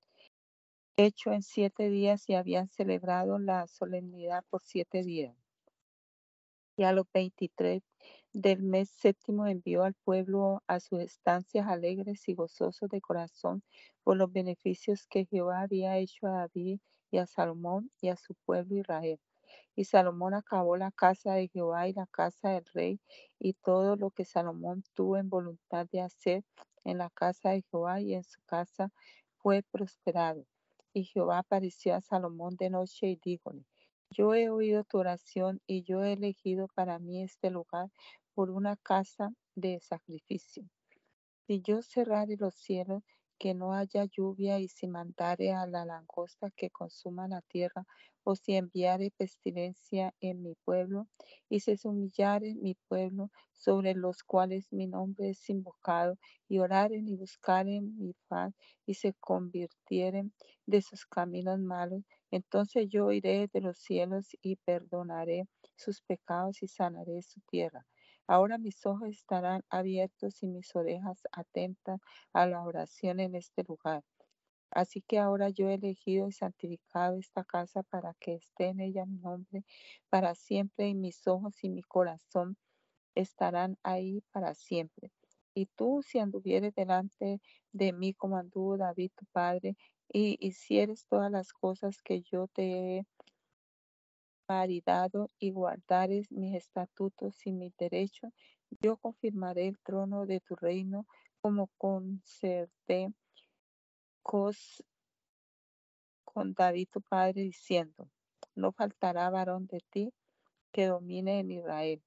hecho 0.98 1.32
en 1.32 1.44
siete 1.44 1.90
días 1.90 2.28
y 2.28 2.34
habían 2.34 2.70
celebrado 2.70 3.38
la 3.38 3.68
solemnidad 3.68 4.44
por 4.50 4.62
siete 4.64 5.04
días. 5.04 5.36
Y 6.76 6.84
a 6.84 6.92
los 6.92 7.06
veintitrés 7.14 7.84
del 8.34 8.62
mes 8.62 8.90
séptimo 8.90 9.48
envió 9.48 9.84
al 9.84 9.94
pueblo 9.94 10.64
a 10.68 10.80
sus 10.80 11.00
estancias 11.00 11.68
alegres 11.68 12.28
y 12.28 12.34
gozosos 12.34 12.90
de 12.90 13.02
corazón 13.02 13.64
por 14.04 14.18
los 14.18 14.32
beneficios 14.32 15.08
que 15.08 15.26
Jehová 15.26 15.62
había 15.62 15.98
hecho 15.98 16.28
a 16.28 16.32
David 16.32 16.80
y 17.12 17.18
a 17.18 17.28
Salomón 17.28 17.92
y 18.02 18.10
a 18.10 18.16
su 18.16 18.36
pueblo 18.46 18.78
Israel. 18.78 19.20
Y 19.76 19.86
Salomón 19.86 20.34
acabó 20.34 20.78
la 20.78 20.92
casa 20.92 21.34
de 21.34 21.48
Jehová 21.48 21.88
y 21.88 21.94
la 21.94 22.08
casa 22.08 22.50
del 22.50 22.66
rey 22.74 23.00
y 23.40 23.54
todo 23.54 23.96
lo 23.96 24.12
que 24.12 24.26
Salomón 24.26 24.84
tuvo 24.94 25.18
en 25.18 25.30
voluntad 25.30 25.88
de 25.92 26.02
hacer 26.02 26.44
en 26.88 26.98
la 26.98 27.10
casa 27.10 27.50
de 27.50 27.64
Jehová 27.70 28.02
y 28.02 28.14
en 28.14 28.24
su 28.24 28.40
casa 28.46 28.92
fue 29.38 29.62
prosperado. 29.62 30.46
Y 30.94 31.04
Jehová 31.04 31.40
apareció 31.40 31.94
a 31.96 32.02
Salomón 32.02 32.56
de 32.56 32.70
noche 32.70 33.08
y 33.08 33.20
díjole, 33.24 33.66
yo 34.10 34.34
he 34.34 34.50
oído 34.50 34.84
tu 34.86 34.98
oración 34.98 35.62
y 35.68 35.84
yo 35.84 36.04
he 36.04 36.14
elegido 36.14 36.68
para 36.74 36.98
mí 36.98 37.22
este 37.22 37.52
lugar 37.52 37.90
por 38.34 38.50
una 38.50 38.78
casa 38.78 39.32
de 39.56 39.80
sacrificio. 39.82 40.64
Si 41.46 41.62
yo 41.62 41.82
cerrare 41.82 42.38
los 42.38 42.56
cielos 42.56 43.04
que 43.40 43.54
no 43.54 43.74
haya 43.74 44.06
lluvia 44.06 44.60
y 44.60 44.68
si 44.68 44.88
mandare 44.88 45.54
a 45.54 45.66
la 45.68 45.86
langosta 45.86 46.52
que 46.56 46.70
consuma 46.70 47.28
la 47.28 47.42
tierra, 47.42 47.86
o 48.24 48.36
si 48.36 48.56
enviare 48.56 49.12
pestilencia 49.18 50.14
en 50.20 50.44
mi 50.44 50.56
pueblo, 50.66 51.08
y 51.50 51.62
se 51.62 51.78
humillare 51.86 52.56
mi 52.56 52.76
pueblo 52.88 53.32
sobre 53.54 53.94
los 53.96 54.24
cuales 54.24 54.68
mi 54.72 54.88
nombre 54.88 55.30
es 55.30 55.50
invocado, 55.50 56.18
y 56.50 56.60
oraren 56.60 57.08
y 57.08 57.16
buscaren 57.16 57.98
mi 57.98 58.14
paz, 58.28 58.54
y 58.86 58.96
se 58.96 59.14
convirtieren 59.14 60.34
de 60.66 60.82
sus 60.82 61.06
caminos 61.06 61.60
malos, 61.60 62.04
entonces 62.32 62.88
yo 62.90 63.12
iré 63.12 63.48
de 63.54 63.62
los 63.62 63.78
cielos 63.78 64.28
y 64.42 64.58
perdonaré 64.58 65.46
sus 65.76 66.02
pecados 66.02 66.62
y 66.64 66.68
sanaré 66.68 67.22
su 67.22 67.40
tierra. 67.50 67.86
Ahora 68.28 68.57
mis 68.57 68.86
ojos 68.86 69.09
estarán 69.09 69.63
abiertos 69.69 70.43
y 70.43 70.47
mis 70.47 70.75
orejas 70.75 71.21
atentas 71.32 71.99
a 72.34 72.45
la 72.45 72.61
oración 72.63 73.19
en 73.19 73.36
este 73.36 73.63
lugar. 73.63 74.03
Así 74.71 75.01
que 75.01 75.17
ahora 75.19 75.49
yo 75.49 75.69
he 75.69 75.75
elegido 75.75 76.28
y 76.28 76.34
santificado 76.34 77.17
esta 77.17 77.43
casa 77.45 77.84
para 77.84 78.13
que 78.19 78.36
esté 78.36 78.67
en 78.67 78.82
ella 78.82 79.05
mi 79.05 79.17
nombre 79.19 79.63
para 80.09 80.36
siempre 80.36 80.89
y 80.89 80.95
mis 80.95 81.25
ojos 81.28 81.63
y 81.63 81.69
mi 81.69 81.82
corazón 81.84 82.57
estarán 83.15 83.78
ahí 83.84 84.21
para 84.32 84.53
siempre. 84.55 85.11
Y 85.53 85.67
tú 85.67 86.01
si 86.03 86.19
anduvieres 86.19 86.75
delante 86.75 87.41
de 87.71 87.93
mí 87.93 88.13
como 88.13 88.38
anduvo 88.38 88.78
David 88.78 89.11
tu 89.15 89.25
padre 89.32 89.75
y 90.09 90.38
hicieres 90.45 91.05
todas 91.07 91.32
las 91.32 91.53
cosas 91.53 92.01
que 92.03 92.21
yo 92.21 92.47
te 92.47 92.99
he 92.99 93.07
y 95.39 95.52
guardares 95.52 96.32
mis 96.32 96.56
estatutos 96.56 97.45
y 97.45 97.52
mis 97.52 97.76
derechos, 97.76 98.32
yo 98.82 98.95
confirmaré 98.95 99.68
el 99.68 99.78
trono 99.80 100.26
de 100.26 100.39
tu 100.39 100.56
reino 100.56 101.06
como 101.41 101.68
conservé 101.78 103.14
con 104.24 104.54
David 106.54 106.88
tu 106.91 107.02
padre, 107.02 107.41
diciendo, 107.41 108.10
no 108.56 108.72
faltará 108.72 109.30
varón 109.30 109.68
de 109.68 109.82
ti 109.89 110.14
que 110.72 110.88
domine 110.88 111.39
en 111.39 111.52
Israel. 111.52 112.02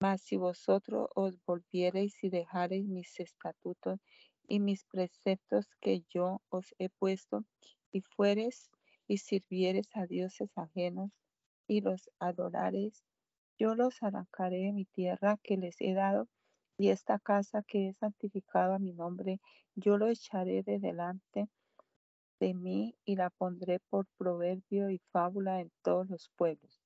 Mas 0.00 0.22
si 0.22 0.36
vosotros 0.36 1.08
os 1.16 1.42
volviereis 1.44 2.22
y 2.22 2.30
dejareis 2.30 2.86
mis 2.86 3.18
estatutos 3.18 3.98
y 4.46 4.60
mis 4.60 4.84
preceptos 4.84 5.66
que 5.80 6.04
yo 6.08 6.40
os 6.50 6.72
he 6.78 6.88
puesto, 6.88 7.44
y 7.90 8.02
fueres 8.02 8.70
y 9.08 9.18
sirvieres 9.18 9.88
a 9.94 10.06
dioses 10.06 10.50
ajenos, 10.56 11.10
y 11.68 11.80
los 11.80 12.10
adorares, 12.18 13.04
yo 13.58 13.76
los 13.76 14.02
arrancaré 14.02 14.58
de 14.58 14.72
mi 14.72 14.86
tierra 14.86 15.38
que 15.42 15.56
les 15.56 15.80
he 15.80 15.94
dado, 15.94 16.28
y 16.76 16.88
esta 16.88 17.20
casa 17.20 17.62
que 17.62 17.88
he 17.88 17.94
santificado 17.94 18.74
a 18.74 18.78
mi 18.80 18.92
nombre, 18.92 19.40
yo 19.76 19.98
lo 19.98 20.08
echaré 20.08 20.64
de 20.64 20.80
delante 20.80 21.48
de 22.40 22.54
mí 22.54 22.96
y 23.04 23.16
la 23.16 23.30
pondré 23.30 23.80
por 23.90 24.06
proverbio 24.16 24.90
y 24.90 24.98
fábula 25.12 25.60
en 25.60 25.72
todos 25.82 26.08
los 26.08 26.30
pueblos. 26.36 26.80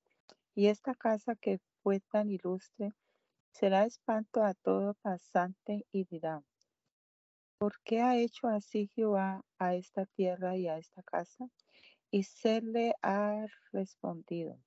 Y 0.54 0.66
esta 0.66 0.94
casa 0.94 1.36
que 1.36 1.60
fue 1.82 2.00
tan 2.00 2.30
ilustre 2.30 2.92
será 3.52 3.84
espanto 3.84 4.42
a 4.42 4.54
todo 4.54 4.94
pasante 4.94 5.86
y 5.92 6.04
dirá, 6.04 6.42
¿por 7.58 7.80
qué 7.84 8.00
ha 8.00 8.16
hecho 8.16 8.48
así 8.48 8.88
Jehová 8.94 9.44
a 9.58 9.74
esta 9.74 10.06
tierra 10.06 10.56
y 10.56 10.68
a 10.68 10.78
esta 10.78 11.02
casa? 11.02 11.48
Y 12.10 12.24
se 12.24 12.60
le 12.60 12.94
ha 13.02 13.46
respondido, 13.72 14.58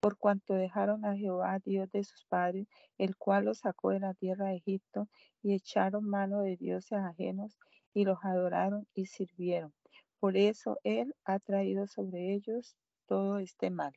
por 0.00 0.16
cuanto 0.16 0.54
dejaron 0.54 1.04
a 1.04 1.16
Jehová, 1.16 1.58
Dios 1.64 1.90
de 1.90 2.04
sus 2.04 2.24
padres, 2.24 2.66
el 2.98 3.16
cual 3.16 3.46
los 3.46 3.58
sacó 3.58 3.90
de 3.90 4.00
la 4.00 4.14
tierra 4.14 4.48
de 4.48 4.56
Egipto, 4.56 5.08
y 5.42 5.54
echaron 5.54 6.08
mano 6.08 6.40
de 6.42 6.56
dioses 6.56 6.98
ajenos, 6.98 7.58
y 7.94 8.04
los 8.04 8.18
adoraron 8.22 8.86
y 8.94 9.06
sirvieron. 9.06 9.72
Por 10.20 10.36
eso 10.36 10.78
Él 10.84 11.14
ha 11.24 11.38
traído 11.38 11.86
sobre 11.86 12.34
ellos 12.34 12.76
todo 13.06 13.38
este 13.38 13.70
mal. 13.70 13.92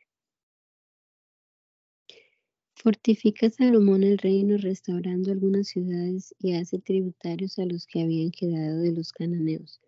Fortifica 2.76 3.48
Salomón 3.52 4.04
el 4.04 4.18
reino 4.18 4.58
restaurando 4.58 5.32
algunas 5.32 5.68
ciudades 5.68 6.34
y 6.40 6.56
hace 6.56 6.80
tributarios 6.80 7.60
a 7.60 7.66
los 7.66 7.86
que 7.86 8.02
habían 8.02 8.32
quedado 8.32 8.80
de 8.80 8.92
los 8.92 9.12
cananeos. 9.12 9.80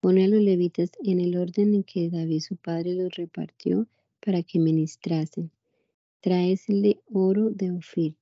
Pone 0.00 0.24
a 0.24 0.28
los 0.28 0.40
levitas 0.40 0.90
en 1.04 1.20
el 1.20 1.36
orden 1.36 1.72
en 1.74 1.84
que 1.84 2.10
David 2.10 2.40
su 2.40 2.56
padre 2.56 2.94
los 2.94 3.14
repartió 3.14 3.86
para 4.24 4.42
que 4.42 4.58
ministrasen. 4.58 5.50
Traésele 6.20 7.02
oro 7.12 7.50
de 7.50 7.72
Ofir. 7.72 8.16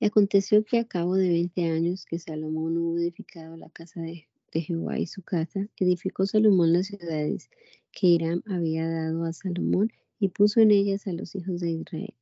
Y 0.00 0.06
aconteció 0.06 0.64
que 0.64 0.78
a 0.78 0.84
cabo 0.84 1.16
de 1.16 1.28
veinte 1.28 1.64
años 1.64 2.04
que 2.04 2.18
Salomón 2.18 2.76
hubo 2.76 2.98
edificado 2.98 3.56
la 3.56 3.70
casa 3.70 4.00
de, 4.00 4.28
Jehová 4.50 4.98
y 4.98 5.06
su 5.06 5.22
casa, 5.22 5.68
edificó 5.76 6.24
Salomón 6.24 6.72
las 6.72 6.86
ciudades 6.86 7.50
que 7.92 8.06
Hiram 8.06 8.42
había 8.46 8.88
dado 8.88 9.24
a 9.24 9.32
Salomón 9.32 9.92
y 10.18 10.28
puso 10.28 10.60
en 10.60 10.70
ellas 10.70 11.06
a 11.06 11.12
los 11.12 11.34
hijos 11.34 11.60
de 11.60 11.70
Israel. 11.70 12.14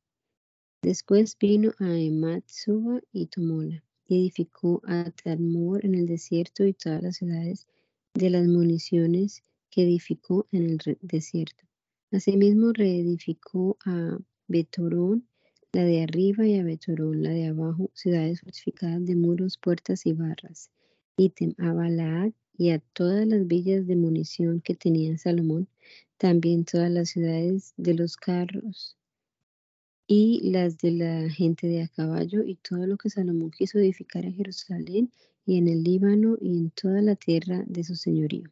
Después 0.81 1.37
vino 1.39 1.71
a 1.79 1.97
Emat 1.97 2.43
Suba 2.47 3.01
y 3.13 3.27
tomóla, 3.27 3.83
y 4.07 4.19
edificó 4.19 4.81
a 4.85 5.09
Talmor 5.11 5.85
en 5.85 5.95
el 5.95 6.05
desierto 6.05 6.65
y 6.65 6.73
todas 6.73 7.01
las 7.01 7.17
ciudades 7.17 7.65
de 8.13 8.29
las 8.29 8.45
municiones 8.47 9.43
que 9.69 9.83
edificó 9.83 10.47
en 10.51 10.69
el 10.69 10.97
desierto. 11.01 11.65
Asimismo 12.11 12.71
reedificó 12.71 13.77
a 13.85 14.17
Betorón, 14.47 15.27
la 15.73 15.83
de 15.83 16.03
arriba, 16.03 16.47
y 16.47 16.57
a 16.57 16.63
Betorón, 16.63 17.21
la 17.21 17.31
de 17.31 17.47
abajo, 17.47 17.91
ciudades 17.93 18.39
fortificadas 18.39 19.05
de 19.05 19.15
muros, 19.15 19.57
puertas 19.57 20.05
y 20.05 20.13
barras. 20.13 20.71
Ítem 21.17 21.53
a 21.57 21.73
Balaad 21.73 22.31
y 22.57 22.69
a 22.69 22.79
todas 22.79 23.27
las 23.27 23.45
villas 23.45 23.85
de 23.87 23.95
munición 23.95 24.61
que 24.61 24.73
tenía 24.75 25.17
Salomón, 25.17 25.67
también 26.17 26.63
todas 26.63 26.89
las 26.89 27.09
ciudades 27.09 27.73
de 27.77 27.93
los 27.93 28.15
carros 28.17 28.97
y 30.07 30.49
las 30.49 30.77
de 30.77 30.91
la 30.91 31.29
gente 31.29 31.67
de 31.67 31.81
a 31.83 31.87
caballo 31.89 32.43
y 32.43 32.55
todo 32.55 32.87
lo 32.87 32.97
que 32.97 33.09
Salomón 33.09 33.51
quiso 33.51 33.77
edificar 33.79 34.23
en 34.23 34.33
Jerusalén 34.33 35.11
y 35.45 35.57
en 35.57 35.67
el 35.67 35.83
Líbano 35.83 36.37
y 36.39 36.57
en 36.57 36.71
toda 36.71 37.01
la 37.01 37.15
tierra 37.15 37.63
de 37.67 37.83
su 37.83 37.95
señorío 37.95 38.49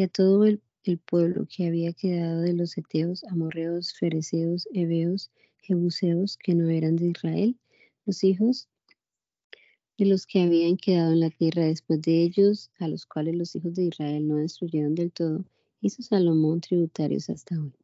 y 0.00 0.02
a 0.02 0.08
todo 0.08 0.46
el, 0.46 0.62
pueblo 1.04 1.46
que 1.46 1.66
había 1.66 1.92
quedado 1.92 2.40
de 2.40 2.54
los 2.54 2.78
eteos, 2.78 3.22
amorreos, 3.24 3.92
fereceos, 3.92 4.66
heveos, 4.72 5.30
jebuseos, 5.58 6.38
que 6.38 6.54
no 6.54 6.70
eran 6.70 6.96
de 6.96 7.08
Israel, 7.08 7.58
los 8.06 8.24
hijos 8.24 8.66
de 9.98 10.06
los 10.06 10.24
que 10.24 10.40
habían 10.40 10.78
quedado 10.78 11.12
en 11.12 11.20
la 11.20 11.28
tierra 11.28 11.66
después 11.66 12.00
de 12.00 12.22
ellos, 12.22 12.70
a 12.78 12.88
los 12.88 13.04
cuales 13.04 13.36
los 13.36 13.54
hijos 13.54 13.74
de 13.74 13.88
Israel 13.88 14.26
no 14.26 14.36
destruyeron 14.36 14.94
del 14.94 15.12
todo, 15.12 15.44
hizo 15.82 16.02
Salomón 16.02 16.62
tributarios 16.62 17.28
hasta 17.28 17.60
hoy. 17.60 17.74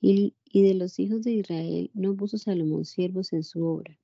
Y, 0.00 0.34
y 0.46 0.64
de 0.64 0.74
los 0.74 0.98
hijos 0.98 1.22
de 1.22 1.30
Israel 1.30 1.92
no 1.94 2.16
puso 2.16 2.38
Salomón 2.38 2.84
siervos 2.84 3.32
en 3.32 3.44
su 3.44 3.64
obra, 3.64 3.96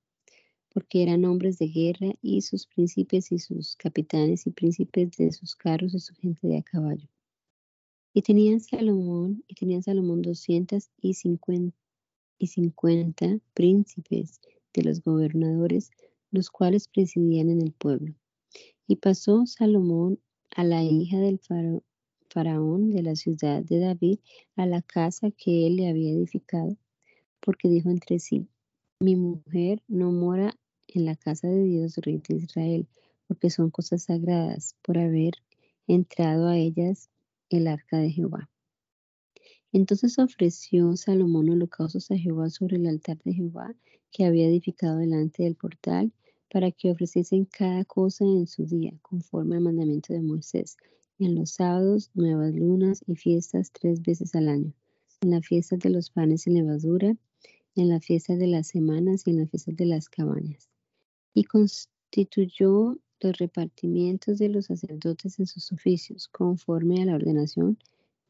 porque 0.72 1.02
eran 1.02 1.24
hombres 1.24 1.58
de 1.58 1.66
guerra 1.66 2.14
y 2.22 2.42
sus 2.42 2.68
príncipes 2.68 3.32
y 3.32 3.40
sus 3.40 3.74
capitanes 3.74 4.46
y 4.46 4.50
príncipes 4.50 5.16
de 5.16 5.32
sus 5.32 5.56
carros 5.56 5.92
y 5.92 5.98
su 5.98 6.14
gente 6.14 6.46
de 6.46 6.58
a 6.58 6.62
caballo. 6.62 7.08
Y 8.14 8.22
tenían 8.22 8.60
Salomón, 8.60 9.42
y 9.48 9.54
tenían 9.54 9.82
Salomón 9.82 10.22
doscientas 10.22 10.90
y 11.00 11.14
cincuenta, 11.14 11.74
príncipes 13.54 14.40
de 14.74 14.82
los 14.82 15.02
gobernadores 15.02 15.90
los 16.32 16.50
cuales 16.50 16.88
presidían 16.88 17.50
en 17.50 17.62
el 17.62 17.72
pueblo. 17.72 18.14
Y 18.88 18.96
pasó 18.96 19.46
Salomón 19.46 20.18
a 20.56 20.64
la 20.64 20.82
hija 20.82 21.18
del 21.18 21.40
faraón 22.28 22.90
de 22.90 23.02
la 23.02 23.14
ciudad 23.14 23.62
de 23.62 23.78
David 23.78 24.18
a 24.56 24.66
la 24.66 24.82
casa 24.82 25.30
que 25.30 25.66
él 25.66 25.76
le 25.76 25.88
había 25.88 26.10
edificado, 26.12 26.76
porque 27.40 27.68
dijo 27.68 27.90
entre 27.90 28.18
sí, 28.18 28.48
mi 29.00 29.16
mujer 29.16 29.82
no 29.88 30.10
mora 30.10 30.56
en 30.88 31.04
la 31.04 31.16
casa 31.16 31.48
de 31.48 31.64
Dios, 31.64 31.96
rey 31.98 32.20
de 32.28 32.36
Israel, 32.36 32.88
porque 33.26 33.50
son 33.50 33.70
cosas 33.70 34.04
sagradas, 34.04 34.76
por 34.82 34.98
haber 34.98 35.34
entrado 35.86 36.48
a 36.48 36.56
ellas 36.56 37.10
el 37.56 37.68
arca 37.68 37.98
de 37.98 38.10
Jehová. 38.10 38.50
Entonces 39.72 40.18
ofreció 40.18 40.96
Salomón 40.96 41.48
holocaustos 41.48 42.10
a 42.10 42.18
Jehová 42.18 42.50
sobre 42.50 42.76
el 42.76 42.86
altar 42.86 43.18
de 43.24 43.32
Jehová 43.32 43.74
que 44.10 44.24
había 44.26 44.46
edificado 44.46 44.98
delante 44.98 45.44
del 45.44 45.56
portal 45.56 46.12
para 46.52 46.70
que 46.70 46.90
ofreciesen 46.90 47.46
cada 47.46 47.84
cosa 47.86 48.24
en 48.24 48.46
su 48.46 48.66
día, 48.66 48.92
conforme 49.00 49.56
al 49.56 49.62
mandamiento 49.62 50.12
de 50.12 50.20
Moisés, 50.20 50.76
en 51.18 51.34
los 51.34 51.52
sábados, 51.52 52.10
nuevas 52.12 52.54
lunas 52.54 53.02
y 53.06 53.16
fiestas 53.16 53.72
tres 53.72 54.02
veces 54.02 54.34
al 54.34 54.48
año, 54.48 54.74
en 55.22 55.30
la 55.30 55.40
fiesta 55.40 55.76
de 55.76 55.88
los 55.88 56.10
panes 56.10 56.42
sin 56.42 56.54
levadura, 56.54 57.16
en 57.74 57.88
la 57.88 58.00
fiesta 58.00 58.36
de 58.36 58.48
las 58.48 58.66
semanas 58.68 59.22
y 59.26 59.30
en 59.30 59.38
la 59.38 59.46
fiesta 59.46 59.72
de 59.72 59.86
las 59.86 60.10
cabañas. 60.10 60.68
Y 61.32 61.44
constituyó 61.44 62.98
los 63.22 63.38
repartimientos 63.38 64.38
de 64.38 64.48
los 64.48 64.66
sacerdotes 64.66 65.38
en 65.38 65.46
sus 65.46 65.72
oficios, 65.72 66.28
conforme 66.28 67.02
a 67.02 67.06
la 67.06 67.14
ordenación 67.14 67.78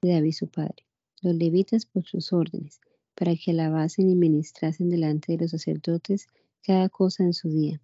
de 0.02 0.12
David 0.12 0.32
su 0.32 0.48
padre, 0.48 0.84
los 1.20 1.34
levitas 1.34 1.86
por 1.86 2.04
sus 2.04 2.32
órdenes, 2.32 2.80
para 3.14 3.34
que 3.36 3.50
alabasen 3.50 4.10
y 4.10 4.14
ministrasen 4.16 4.88
delante 4.90 5.32
de 5.32 5.38
los 5.38 5.50
sacerdotes 5.50 6.26
cada 6.62 6.88
cosa 6.88 7.24
en 7.24 7.34
su 7.34 7.48
día 7.48 7.80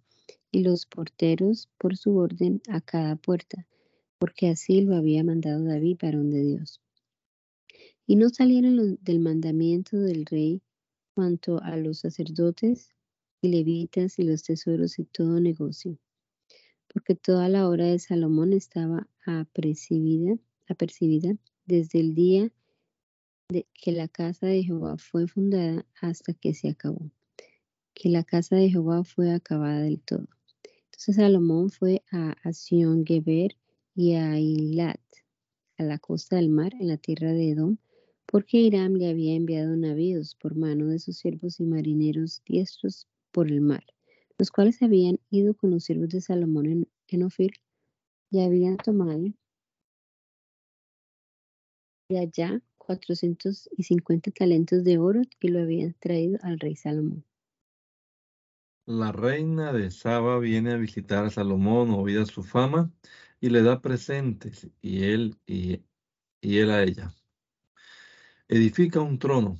y 0.51 0.63
los 0.63 0.85
porteros 0.85 1.69
por 1.77 1.97
su 1.97 2.17
orden 2.17 2.61
a 2.67 2.81
cada 2.81 3.15
puerta, 3.15 3.67
porque 4.19 4.49
así 4.49 4.81
lo 4.81 4.95
había 4.95 5.23
mandado 5.23 5.63
David, 5.63 5.97
varón 6.01 6.29
de 6.29 6.43
Dios. 6.43 6.81
Y 8.05 8.15
no 8.15 8.29
salieron 8.29 8.97
del 9.01 9.19
mandamiento 9.19 9.97
del 9.97 10.25
rey 10.25 10.61
cuanto 11.13 11.61
a 11.61 11.77
los 11.77 11.99
sacerdotes 11.99 12.89
y 13.41 13.49
levitas 13.49 14.19
y 14.19 14.23
los 14.23 14.43
tesoros 14.43 14.97
y 14.99 15.05
todo 15.05 15.39
negocio, 15.39 15.97
porque 16.91 17.15
toda 17.15 17.49
la 17.49 17.67
hora 17.69 17.85
de 17.85 17.99
Salomón 17.99 18.53
estaba 18.53 19.07
apercibida, 19.25 20.37
apercibida 20.67 21.35
desde 21.65 21.99
el 21.99 22.15
día 22.15 22.51
de 23.49 23.65
que 23.73 23.91
la 23.91 24.07
casa 24.07 24.47
de 24.47 24.63
Jehová 24.63 24.97
fue 24.97 25.27
fundada 25.27 25.85
hasta 26.01 26.33
que 26.33 26.53
se 26.53 26.69
acabó, 26.69 27.11
que 27.93 28.09
la 28.09 28.23
casa 28.23 28.55
de 28.55 28.69
Jehová 28.69 29.03
fue 29.03 29.31
acabada 29.31 29.81
del 29.81 30.01
todo. 30.01 30.27
Entonces 30.85 31.15
Salomón 31.15 31.69
fue 31.69 32.03
a 32.11 32.35
Asión 32.43 33.05
Geber 33.05 33.55
y 33.95 34.13
a 34.13 34.39
Ilat, 34.39 34.99
a 35.77 35.83
la 35.83 35.97
costa 35.97 36.35
del 36.35 36.49
mar, 36.49 36.73
en 36.79 36.87
la 36.87 36.97
tierra 36.97 37.31
de 37.31 37.51
Edom, 37.51 37.77
porque 38.25 38.57
Hiram 38.57 38.93
le 38.93 39.09
había 39.09 39.33
enviado 39.33 39.75
navíos 39.75 40.35
por 40.35 40.55
mano 40.55 40.87
de 40.87 40.99
sus 40.99 41.17
siervos 41.17 41.59
y 41.59 41.63
marineros 41.63 42.43
diestros 42.45 43.07
por 43.31 43.47
el 43.47 43.61
mar, 43.61 43.83
los 44.39 44.51
cuales 44.51 44.81
habían 44.81 45.19
ido 45.29 45.53
con 45.53 45.69
los 45.69 45.83
siervos 45.83 46.09
de 46.09 46.21
Salomón 46.21 46.65
en, 46.65 46.87
en 47.09 47.23
Ofir 47.23 47.51
y 48.31 48.41
habían 48.41 48.77
tomado 48.77 49.25
de 52.09 52.19
allá 52.19 52.61
450 52.77 54.31
talentos 54.31 54.83
de 54.83 54.97
oro 54.97 55.21
y 55.39 55.47
lo 55.49 55.59
habían 55.59 55.93
traído 55.99 56.39
al 56.41 56.59
rey 56.59 56.75
Salomón. 56.75 57.23
La 58.85 59.11
reina 59.11 59.71
de 59.71 59.91
Saba 59.91 60.39
viene 60.39 60.71
a 60.71 60.77
visitar 60.77 61.25
a 61.25 61.29
Salomón, 61.29 61.91
oída 61.91 62.25
su 62.25 62.41
fama, 62.41 62.91
y 63.39 63.49
le 63.49 63.61
da 63.61 63.81
presentes, 63.81 64.67
y 64.81 65.03
él, 65.03 65.37
y, 65.45 65.83
él 66.41 66.71
a 66.71 66.81
ella. 66.81 67.13
Edifica 68.47 68.99
un 69.01 69.19
trono, 69.19 69.59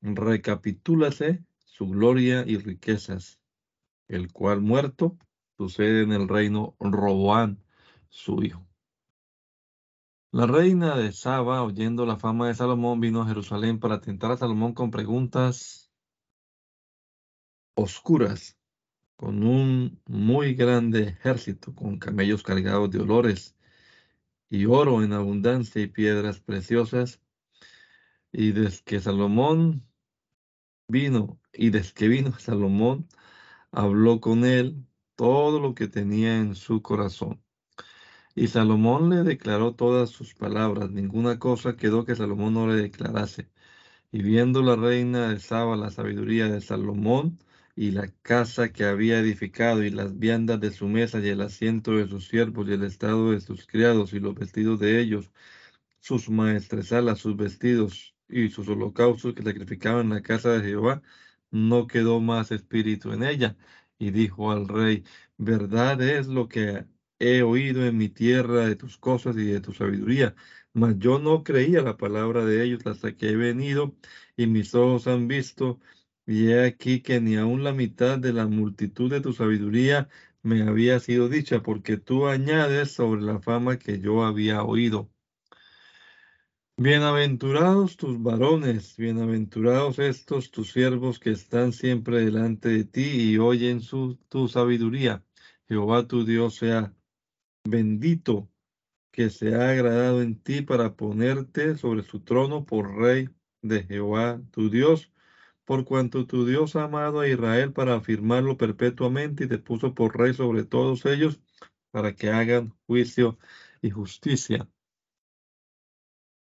recapitúlase 0.00 1.44
su 1.64 1.86
gloria 1.86 2.42
y 2.44 2.56
riquezas, 2.56 3.38
el 4.08 4.32
cual 4.32 4.60
muerto 4.60 5.16
sucede 5.56 6.02
en 6.02 6.12
el 6.12 6.28
reino 6.28 6.76
Roboán, 6.80 7.62
su 8.08 8.42
hijo. 8.42 8.66
La 10.32 10.46
reina 10.46 10.96
de 10.96 11.12
Saba, 11.12 11.62
oyendo 11.62 12.06
la 12.06 12.16
fama 12.16 12.48
de 12.48 12.54
Salomón, 12.54 13.00
vino 13.00 13.20
a 13.20 13.26
Jerusalén 13.26 13.78
para 13.78 14.00
tentar 14.00 14.32
a 14.32 14.36
Salomón 14.36 14.72
con 14.72 14.90
preguntas 14.90 15.90
oscuras, 17.74 18.58
con 19.16 19.44
un 19.44 20.00
muy 20.06 20.54
grande 20.54 21.02
ejército, 21.02 21.74
con 21.74 21.98
camellos 21.98 22.42
cargados 22.42 22.90
de 22.90 23.00
olores 23.00 23.56
y 24.48 24.66
oro 24.66 25.02
en 25.02 25.12
abundancia 25.12 25.82
y 25.82 25.86
piedras 25.86 26.40
preciosas. 26.40 27.20
Y 28.32 28.52
desde 28.52 28.82
que 28.84 29.00
Salomón 29.00 29.86
vino, 30.88 31.38
y 31.52 31.70
desde 31.70 31.92
que 31.92 32.08
vino 32.08 32.32
Salomón, 32.38 33.06
habló 33.72 34.20
con 34.20 34.44
él 34.44 34.86
todo 35.16 35.60
lo 35.60 35.74
que 35.74 35.88
tenía 35.88 36.38
en 36.38 36.54
su 36.54 36.82
corazón. 36.82 37.42
Y 38.34 38.48
Salomón 38.48 39.10
le 39.10 39.24
declaró 39.24 39.74
todas 39.74 40.10
sus 40.10 40.34
palabras, 40.34 40.90
ninguna 40.90 41.38
cosa 41.38 41.76
quedó 41.76 42.04
que 42.04 42.16
Salomón 42.16 42.54
no 42.54 42.66
le 42.66 42.76
declarase. 42.76 43.50
Y 44.12 44.22
viendo 44.22 44.62
la 44.62 44.76
reina 44.76 45.28
de 45.30 45.40
Saba 45.40 45.76
la 45.76 45.90
sabiduría 45.90 46.48
de 46.48 46.60
Salomón, 46.60 47.38
y 47.76 47.90
la 47.92 48.08
casa 48.22 48.72
que 48.72 48.84
había 48.84 49.18
edificado, 49.18 49.84
y 49.84 49.90
las 49.90 50.18
viandas 50.18 50.60
de 50.60 50.70
su 50.72 50.88
mesa, 50.88 51.20
y 51.20 51.28
el 51.28 51.40
asiento 51.42 51.92
de 51.92 52.08
sus 52.08 52.28
siervos, 52.28 52.68
y 52.68 52.72
el 52.74 52.84
estado 52.84 53.32
de 53.32 53.40
sus 53.40 53.66
criados, 53.66 54.12
y 54.12 54.20
los 54.20 54.34
vestidos 54.34 54.78
de 54.80 55.00
ellos, 55.00 55.30
sus 56.00 56.30
maestresalas, 56.30 57.20
sus 57.20 57.36
vestidos, 57.36 58.14
y 58.28 58.50
sus 58.50 58.68
holocaustos 58.68 59.34
que 59.34 59.42
sacrificaban 59.42 60.06
en 60.06 60.14
la 60.14 60.22
casa 60.22 60.52
de 60.52 60.62
Jehová, 60.62 61.02
no 61.52 61.86
quedó 61.86 62.20
más 62.20 62.50
espíritu 62.52 63.12
en 63.12 63.22
ella. 63.24 63.56
Y 63.98 64.10
dijo 64.10 64.50
al 64.52 64.68
rey, 64.68 65.04
verdad 65.38 66.00
es 66.02 66.26
lo 66.26 66.48
que 66.48 66.86
he 67.20 67.42
oído 67.42 67.86
en 67.86 67.96
mi 67.98 68.08
tierra 68.08 68.66
de 68.66 68.76
tus 68.76 68.98
cosas 68.98 69.36
y 69.36 69.44
de 69.46 69.60
tu 69.60 69.72
sabiduría, 69.72 70.34
mas 70.72 70.98
yo 70.98 71.18
no 71.20 71.44
creía 71.44 71.82
la 71.82 71.96
palabra 71.96 72.44
de 72.44 72.64
ellos 72.64 72.84
hasta 72.86 73.16
que 73.16 73.30
he 73.30 73.36
venido 73.36 73.94
y 74.36 74.46
mis 74.48 74.74
ojos 74.74 75.06
han 75.06 75.28
visto 75.28 75.78
y 76.26 76.48
he 76.50 76.64
aquí 76.64 77.00
que 77.02 77.20
ni 77.20 77.36
aun 77.36 77.62
la 77.64 77.72
mitad 77.72 78.18
de 78.18 78.32
la 78.32 78.46
multitud 78.46 79.10
de 79.10 79.20
tu 79.20 79.32
sabiduría 79.32 80.08
me 80.42 80.62
había 80.62 80.98
sido 81.00 81.28
dicha, 81.28 81.62
porque 81.62 81.96
tú 81.98 82.26
añades 82.26 82.90
sobre 82.92 83.22
la 83.22 83.40
fama 83.40 83.78
que 83.78 84.00
yo 84.00 84.24
había 84.24 84.64
oído. 84.64 85.11
Bienaventurados 86.78 87.96
tus 87.98 88.22
varones, 88.22 88.96
bienaventurados 88.96 89.98
estos 89.98 90.50
tus 90.50 90.72
siervos 90.72 91.18
que 91.18 91.30
están 91.30 91.72
siempre 91.72 92.24
delante 92.24 92.70
de 92.70 92.84
ti 92.84 93.32
y 93.32 93.38
oyen 93.38 93.82
su, 93.82 94.16
tu 94.28 94.48
sabiduría. 94.48 95.22
Jehová 95.68 96.08
tu 96.08 96.24
Dios 96.24 96.56
sea 96.56 96.94
bendito, 97.64 98.50
que 99.12 99.30
se 99.30 99.54
ha 99.54 99.70
agradado 99.70 100.22
en 100.22 100.40
ti 100.42 100.62
para 100.62 100.96
ponerte 100.96 101.76
sobre 101.76 102.02
su 102.04 102.20
trono 102.20 102.64
por 102.64 102.96
rey 102.96 103.28
de 103.60 103.84
Jehová 103.84 104.40
tu 104.50 104.70
Dios 104.70 105.12
por 105.64 105.84
cuanto 105.84 106.26
tu 106.26 106.46
Dios 106.46 106.74
ha 106.76 106.84
amado 106.84 107.20
a 107.20 107.28
Israel 107.28 107.72
para 107.72 107.94
afirmarlo 107.96 108.56
perpetuamente 108.56 109.44
y 109.44 109.48
te 109.48 109.58
puso 109.58 109.94
por 109.94 110.18
rey 110.18 110.34
sobre 110.34 110.64
todos 110.64 111.04
ellos 111.06 111.40
para 111.90 112.14
que 112.14 112.30
hagan 112.30 112.74
juicio 112.86 113.38
y 113.82 113.90
justicia. 113.90 114.68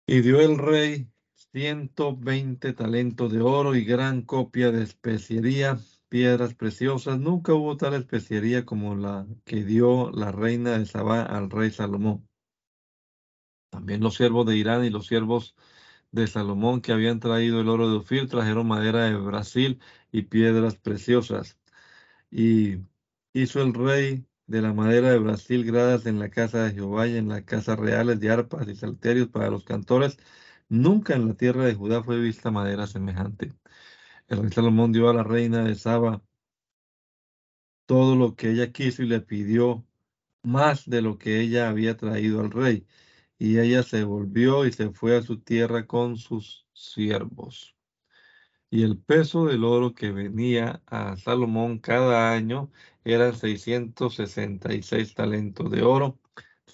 Y 0.05 0.21
dio 0.21 0.41
el 0.41 0.57
rey 0.57 1.07
ciento 1.35 2.15
veinte 2.15 2.73
talentos 2.73 3.31
de 3.31 3.41
oro 3.41 3.75
y 3.75 3.85
gran 3.85 4.21
copia 4.21 4.71
de 4.71 4.83
especiería, 4.83 5.79
piedras 6.09 6.53
preciosas. 6.55 7.19
Nunca 7.19 7.53
hubo 7.53 7.77
tal 7.77 7.93
especiería 7.95 8.65
como 8.65 8.95
la 8.95 9.27
que 9.45 9.63
dio 9.63 10.11
la 10.11 10.31
reina 10.31 10.77
de 10.77 10.85
Sabá 10.85 11.23
al 11.23 11.49
rey 11.49 11.71
Salomón. 11.71 12.27
También 13.69 14.01
los 14.01 14.15
siervos 14.15 14.45
de 14.45 14.57
Irán 14.57 14.85
y 14.85 14.89
los 14.89 15.07
siervos 15.07 15.55
de 16.11 16.27
Salomón 16.27 16.81
que 16.81 16.91
habían 16.93 17.19
traído 17.19 17.61
el 17.61 17.69
oro 17.69 17.89
de 17.89 17.97
Ofir, 17.97 18.29
trajeron 18.29 18.67
madera 18.67 19.05
de 19.05 19.15
Brasil 19.15 19.79
y 20.11 20.23
piedras 20.23 20.77
preciosas. 20.77 21.57
Y 22.31 22.79
Hizo 23.35 23.63
el 23.63 23.73
rey 23.73 24.27
de 24.47 24.61
la 24.61 24.73
madera 24.73 25.09
de 25.11 25.19
Brasil 25.19 25.65
gradas 25.65 26.05
en 26.05 26.19
la 26.19 26.29
casa 26.29 26.65
de 26.65 26.73
Jehová 26.73 27.07
y 27.07 27.17
en 27.17 27.29
la 27.29 27.43
casa 27.45 27.75
reales 27.75 28.19
de 28.19 28.29
arpas 28.31 28.67
y 28.67 28.75
salterios 28.75 29.29
para 29.29 29.49
los 29.49 29.63
cantores. 29.63 30.17
Nunca 30.69 31.15
en 31.15 31.27
la 31.27 31.35
tierra 31.35 31.65
de 31.65 31.75
Judá 31.75 32.03
fue 32.03 32.19
vista 32.19 32.51
madera 32.51 32.87
semejante. 32.87 33.53
El 34.27 34.41
rey 34.41 34.51
Salomón 34.51 34.91
dio 34.93 35.09
a 35.09 35.13
la 35.13 35.23
reina 35.23 35.63
de 35.63 35.75
Saba 35.75 36.21
todo 37.85 38.15
lo 38.15 38.35
que 38.35 38.51
ella 38.51 38.71
quiso 38.71 39.03
y 39.03 39.07
le 39.07 39.21
pidió 39.21 39.85
más 40.43 40.89
de 40.89 41.01
lo 41.01 41.17
que 41.17 41.39
ella 41.41 41.69
había 41.69 41.97
traído 41.97 42.41
al 42.41 42.51
rey. 42.51 42.87
Y 43.37 43.59
ella 43.59 43.83
se 43.83 44.03
volvió 44.03 44.65
y 44.65 44.71
se 44.71 44.91
fue 44.91 45.17
a 45.17 45.21
su 45.21 45.39
tierra 45.41 45.87
con 45.87 46.17
sus 46.17 46.67
siervos. 46.73 47.75
Y 48.69 48.83
el 48.83 48.97
peso 48.97 49.45
del 49.45 49.63
oro 49.63 49.93
que 49.93 50.11
venía 50.11 50.81
a 50.87 51.15
Salomón 51.17 51.79
cada 51.79 52.33
año 52.33 52.71
eran 53.03 53.35
666 53.35 55.13
talentos 55.15 55.69
de 55.71 55.83
oro, 55.83 56.19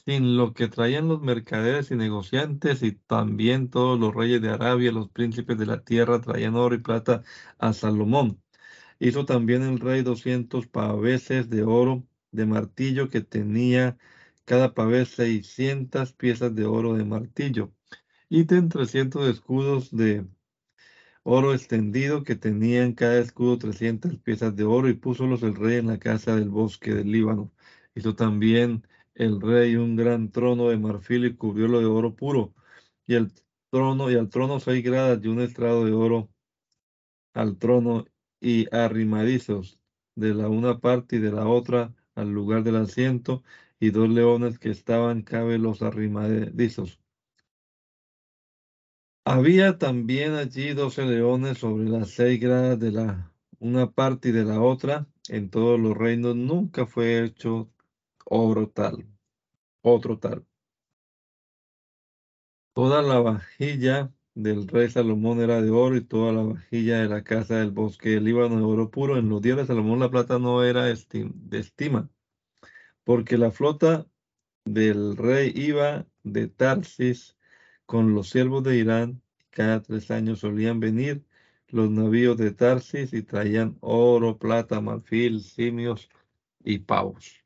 sin 0.05 0.37
lo 0.37 0.53
que 0.53 0.67
traían 0.67 1.07
los 1.07 1.21
mercaderes 1.21 1.91
y 1.91 1.95
negociantes, 1.95 2.83
y 2.83 2.93
también 2.93 3.69
todos 3.69 3.99
los 3.99 4.13
reyes 4.15 4.41
de 4.41 4.49
Arabia, 4.49 4.91
los 4.91 5.09
príncipes 5.09 5.57
de 5.57 5.65
la 5.65 5.83
tierra, 5.83 6.21
traían 6.21 6.55
oro 6.55 6.75
y 6.75 6.79
plata 6.79 7.23
a 7.57 7.73
Salomón. 7.73 8.41
Hizo 8.99 9.25
también 9.25 9.63
el 9.63 9.79
rey 9.79 10.03
200 10.03 10.67
paveses 10.67 11.49
de 11.49 11.63
oro 11.63 12.07
de 12.31 12.45
martillo 12.45 13.09
que 13.09 13.21
tenía 13.21 13.97
cada 14.45 14.73
pavés 14.73 15.09
600 15.09 16.13
piezas 16.13 16.55
de 16.55 16.65
oro 16.65 16.93
de 16.95 17.05
martillo 17.05 17.73
y 18.29 18.45
300 18.45 19.27
escudos 19.29 19.91
de 19.95 20.25
oro 21.23 21.53
extendido 21.53 22.23
que 22.23 22.35
tenían 22.35 22.93
cada 22.93 23.19
escudo 23.19 23.57
300 23.57 24.17
piezas 24.17 24.55
de 24.55 24.63
oro 24.65 24.89
y 24.89 24.93
púsolos 24.93 25.43
el 25.43 25.55
rey 25.55 25.77
en 25.77 25.87
la 25.87 25.99
casa 25.99 26.35
del 26.35 26.49
bosque 26.49 26.93
del 26.93 27.11
Líbano. 27.11 27.51
Hizo 27.95 28.15
también 28.15 28.85
el 29.15 29.39
rey 29.41 29.75
un 29.75 29.95
gran 29.95 30.31
trono 30.31 30.69
de 30.69 30.77
marfil 30.77 31.25
y 31.25 31.35
cubriólo 31.35 31.79
de 31.79 31.85
oro 31.85 32.15
puro 32.15 32.53
y 33.07 33.15
el 33.15 33.31
trono 33.71 34.11
y 34.11 34.15
al 34.15 34.29
trono 34.29 34.59
seis 34.59 34.83
gradas 34.83 35.19
y 35.23 35.27
un 35.27 35.41
estrado 35.41 35.85
de 35.85 35.93
oro 35.93 36.29
al 37.33 37.57
trono 37.57 38.05
y 38.39 38.67
arrimadizos 38.75 39.79
de 40.15 40.33
la 40.35 40.47
una 40.49 40.79
parte 40.79 41.15
y 41.17 41.19
de 41.19 41.31
la 41.31 41.47
otra 41.47 41.93
al 42.15 42.29
lugar 42.31 42.63
del 42.63 42.75
asiento 42.77 43.43
y 43.79 43.89
dos 43.91 44.09
leones 44.09 44.59
que 44.59 44.69
estaban 44.69 45.21
cabe 45.23 45.57
los 45.57 45.81
arrimadizos. 45.81 46.99
Había 49.25 49.77
también 49.77 50.33
allí 50.33 50.73
doce 50.73 51.05
leones 51.05 51.59
sobre 51.59 51.87
las 51.89 52.09
seis 52.11 52.39
gradas 52.39 52.79
de 52.79 52.91
la 52.91 53.31
una 53.59 53.91
parte 53.91 54.29
y 54.29 54.31
de 54.31 54.45
la 54.45 54.61
otra. 54.61 55.07
En 55.27 55.49
todos 55.49 55.79
los 55.79 55.95
reinos 55.97 56.35
nunca 56.35 56.85
fue 56.85 57.23
hecho 57.23 57.69
oro 58.25 58.69
tal, 58.69 59.05
otro 59.81 60.17
tal. 60.19 60.45
Toda 62.73 63.01
la 63.01 63.19
vajilla 63.19 64.11
del 64.33 64.67
rey 64.67 64.89
Salomón 64.89 65.41
era 65.41 65.61
de 65.61 65.69
oro 65.69 65.97
y 65.97 66.01
toda 66.01 66.31
la 66.31 66.43
vajilla 66.43 67.01
de 67.01 67.09
la 67.09 67.23
casa 67.23 67.57
del 67.57 67.71
bosque 67.71 68.11
del 68.11 68.23
Líbano 68.23 68.57
de 68.57 68.63
oro 68.63 68.89
puro. 68.89 69.17
En 69.17 69.29
los 69.29 69.41
días 69.41 69.57
de 69.57 69.65
Salomón 69.65 69.99
la 69.99 70.09
plata 70.09 70.39
no 70.39 70.63
era 70.63 70.85
de 70.85 71.59
estima, 71.59 72.09
porque 73.03 73.37
la 73.37 73.51
flota 73.51 74.07
del 74.65 75.17
rey 75.17 75.51
iba 75.55 76.07
de 76.23 76.47
Tarsis 76.47 77.37
con 77.89 78.13
los 78.13 78.29
siervos 78.29 78.63
de 78.63 78.77
Irán. 78.77 79.23
Cada 79.49 79.81
tres 79.81 80.11
años 80.11 80.41
solían 80.41 80.79
venir 80.79 81.25
los 81.69 81.89
navíos 81.89 82.37
de 82.37 82.51
Tarsis 82.51 83.13
y 83.13 83.23
traían 83.23 83.77
oro, 83.81 84.37
plata, 84.37 84.79
marfil, 84.79 85.41
simios 85.41 86.07
y 86.63 86.77
pavos. 86.79 87.43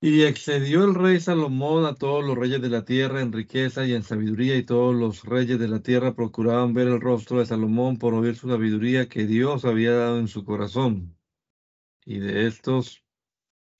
Y 0.00 0.22
excedió 0.22 0.84
el 0.84 0.94
rey 0.94 1.20
Salomón 1.20 1.84
a 1.84 1.94
todos 1.94 2.24
los 2.24 2.38
reyes 2.38 2.62
de 2.62 2.70
la 2.70 2.86
tierra 2.86 3.20
en 3.20 3.34
riqueza 3.34 3.86
y 3.86 3.92
en 3.92 4.02
sabiduría, 4.02 4.56
y 4.56 4.62
todos 4.64 4.94
los 4.94 5.22
reyes 5.24 5.58
de 5.58 5.68
la 5.68 5.82
tierra 5.82 6.14
procuraban 6.14 6.72
ver 6.72 6.88
el 6.88 7.02
rostro 7.02 7.40
de 7.40 7.44
Salomón 7.44 7.98
por 7.98 8.14
oír 8.14 8.34
su 8.34 8.48
sabiduría 8.48 9.10
que 9.10 9.26
Dios 9.26 9.66
había 9.66 9.92
dado 9.92 10.18
en 10.18 10.28
su 10.28 10.42
corazón. 10.46 11.14
Y 12.06 12.18
de 12.18 12.46
estos 12.46 13.04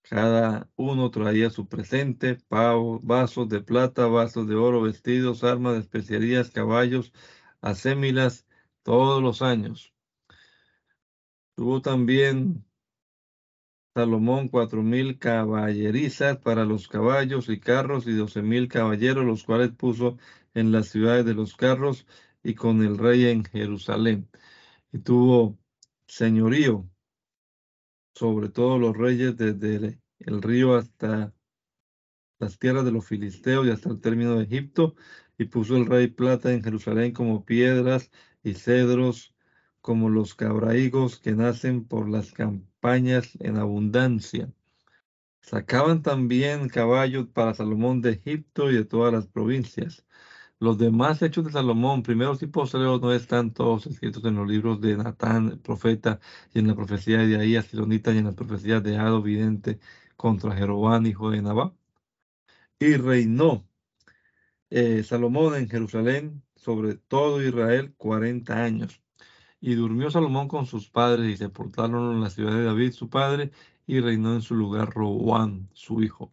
cada 0.03 0.69
uno 0.77 1.11
traía 1.11 1.51
su 1.51 1.69
presente, 1.69 2.37
pavo, 2.49 3.01
vasos 3.03 3.49
de 3.49 3.61
plata, 3.61 4.07
vasos 4.07 4.47
de 4.49 4.57
oro, 4.57 4.83
vestidos, 4.83 5.45
armas, 5.45 5.79
especialías, 5.79 6.51
caballos, 6.51 7.13
asémilas, 7.61 8.47
todos 8.83 9.23
los 9.23 9.43
años. 9.43 9.95
Tuvo 11.55 11.81
también 11.83 12.65
Salomón 13.95 14.49
cuatro 14.49 14.83
mil 14.83 15.19
caballerizas 15.19 16.39
para 16.39 16.65
los 16.65 16.89
caballos 16.89 17.49
y 17.49 17.61
carros 17.61 18.07
y 18.07 18.13
doce 18.13 18.43
mil 18.43 18.69
caballeros, 18.69 19.25
los 19.25 19.45
cuales 19.45 19.71
puso 19.73 20.17
en 20.55 20.73
las 20.73 20.89
ciudades 20.89 21.25
de 21.27 21.35
los 21.35 21.57
carros 21.57 22.07
y 22.43 22.55
con 22.55 22.83
el 22.83 22.99
rey 22.99 23.27
en 23.27 23.45
Jerusalén. 23.45 24.29
Y 24.93 24.99
tuvo 25.01 25.59
señorío 26.07 26.90
sobre 28.15 28.49
todos 28.49 28.81
los 28.81 28.97
reyes 28.97 29.37
desde 29.37 30.01
el 30.19 30.43
río 30.43 30.77
hasta 30.77 31.33
las 32.39 32.59
tierras 32.59 32.85
de 32.85 32.93
los 32.93 33.07
filisteos 33.07 33.67
y 33.67 33.71
hasta 33.71 33.91
el 33.91 34.01
término 34.01 34.37
de 34.37 34.45
Egipto, 34.45 34.95
y 35.39 35.45
puso 35.45 35.77
el 35.77 35.87
rey 35.87 36.09
plata 36.09 36.53
en 36.53 36.63
Jerusalén 36.63 37.13
como 37.13 37.45
piedras 37.45 38.11
y 38.43 38.55
cedros, 38.55 39.35
como 39.81 40.11
los 40.11 40.35
cabraigos 40.35 41.19
que 41.19 41.33
nacen 41.33 41.85
por 41.85 42.09
las 42.09 42.33
campañas 42.33 43.37
en 43.41 43.57
abundancia. 43.57 44.53
Sacaban 45.41 46.03
también 46.03 46.69
caballos 46.69 47.29
para 47.29 47.55
Salomón 47.55 48.03
de 48.03 48.11
Egipto 48.13 48.71
y 48.71 48.75
de 48.75 48.85
todas 48.85 49.13
las 49.13 49.27
provincias. 49.27 50.07
Los 50.61 50.79
demás 50.79 51.23
hechos 51.23 51.45
de 51.47 51.53
Salomón, 51.53 52.03
primeros 52.03 52.43
y 52.43 52.47
posteriores, 52.47 53.01
no 53.01 53.13
están 53.13 53.53
todos 53.53 53.87
escritos 53.87 54.25
en 54.27 54.37
los 54.37 54.47
libros 54.47 54.81
de 54.81 54.97
Natán, 54.97 55.59
profeta, 55.61 56.21
y 56.55 56.59
en 56.61 56.69
la 56.69 56.75
profecía 56.75 57.19
de 57.19 57.37
ahí, 57.37 57.61
Silonita, 57.63 58.13
y 58.13 58.19
en 58.19 58.27
la 58.27 58.33
profecía 58.33 58.81
de 58.81 58.99
Ado, 58.99 59.23
vidente, 59.23 59.81
contra 60.17 60.55
Jeroboam, 60.55 61.07
hijo 61.07 61.31
de 61.31 61.43
Nabá. 61.43 61.75
Y 62.79 62.97
reinó 62.97 63.67
eh, 64.71 65.03
Salomón 65.03 65.55
en 65.57 65.69
Jerusalén 65.69 66.43
sobre 66.57 66.95
todo 66.97 67.43
Israel 67.43 67.95
cuarenta 67.97 68.63
años. 68.63 69.03
Y 69.61 69.75
durmió 69.75 70.11
Salomón 70.11 70.49
con 70.49 70.67
sus 70.67 70.91
padres 70.91 71.29
y 71.31 71.37
se 71.37 71.49
portaron 71.49 72.13
en 72.15 72.21
la 72.23 72.31
ciudad 72.31 72.53
de 72.53 72.65
David, 72.65 72.93
su 72.93 73.09
padre, 73.11 73.53
y 73.87 74.01
reinó 74.01 74.35
en 74.35 74.43
su 74.43 74.55
lugar 74.55 74.91
Roboán, 74.91 75.69
su 75.73 76.03
hijo. 76.03 76.33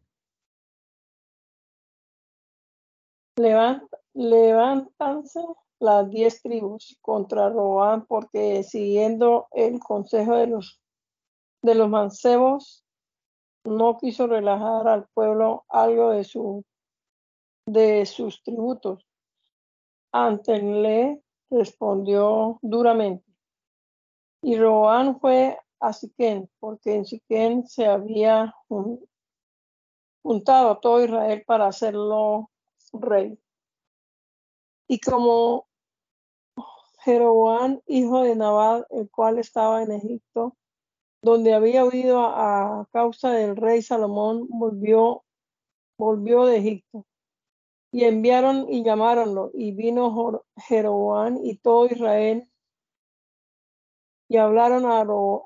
Levántanse 4.17 5.41
las 5.77 6.09
diez 6.09 6.41
tribus 6.41 6.97
contra 7.01 7.49
Roán, 7.49 8.07
porque 8.07 8.63
siguiendo 8.63 9.47
el 9.51 9.79
consejo 9.79 10.35
de 10.35 10.47
los, 10.47 10.81
de 11.61 11.75
los 11.75 11.87
mancebos, 11.87 12.83
no 13.63 13.99
quiso 13.99 14.25
relajar 14.25 14.87
al 14.87 15.07
pueblo 15.13 15.65
algo 15.69 16.09
de, 16.09 16.23
su, 16.23 16.65
de 17.67 18.07
sus 18.07 18.41
tributos. 18.41 19.05
Ante 20.11 20.63
le 20.63 21.21
respondió 21.51 22.57
duramente. 22.63 23.23
Y 24.41 24.57
Roán 24.57 25.19
fue 25.19 25.59
a 25.79 25.93
Siquén, 25.93 26.49
porque 26.59 26.95
en 26.95 27.05
Siquén 27.05 27.67
se 27.67 27.85
había 27.85 28.51
juntado 30.23 30.79
todo 30.79 31.03
Israel 31.03 31.43
para 31.45 31.67
hacerlo 31.67 32.49
rey. 32.93 33.37
Y 34.87 34.99
como 34.99 35.67
Jeroboam, 37.03 37.81
hijo 37.87 38.21
de 38.21 38.35
Nabat, 38.35 38.85
el 38.91 39.09
cual 39.09 39.39
estaba 39.39 39.83
en 39.83 39.91
Egipto, 39.91 40.55
donde 41.21 41.53
había 41.53 41.85
huido 41.85 42.21
a, 42.21 42.87
causa 42.91 43.31
del 43.31 43.55
rey 43.55 43.81
Salomón, 43.81 44.47
volvió, 44.49 45.23
volvió 45.97 46.45
de 46.45 46.57
Egipto. 46.57 47.05
Y 47.91 48.03
enviaron 48.03 48.67
y 48.69 48.83
llamáronlo, 48.83 49.51
y 49.53 49.71
vino 49.71 50.43
Jeroboam 50.57 51.39
y 51.43 51.57
todo 51.57 51.87
Israel, 51.87 52.49
y 54.29 54.37
hablaron 54.37 54.85
a, 54.85 55.03
Ro, 55.03 55.45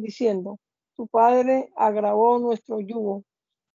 diciendo, 0.00 0.58
tu 0.96 1.06
padre 1.06 1.70
agravó 1.76 2.38
nuestro 2.38 2.80
yugo. 2.80 3.24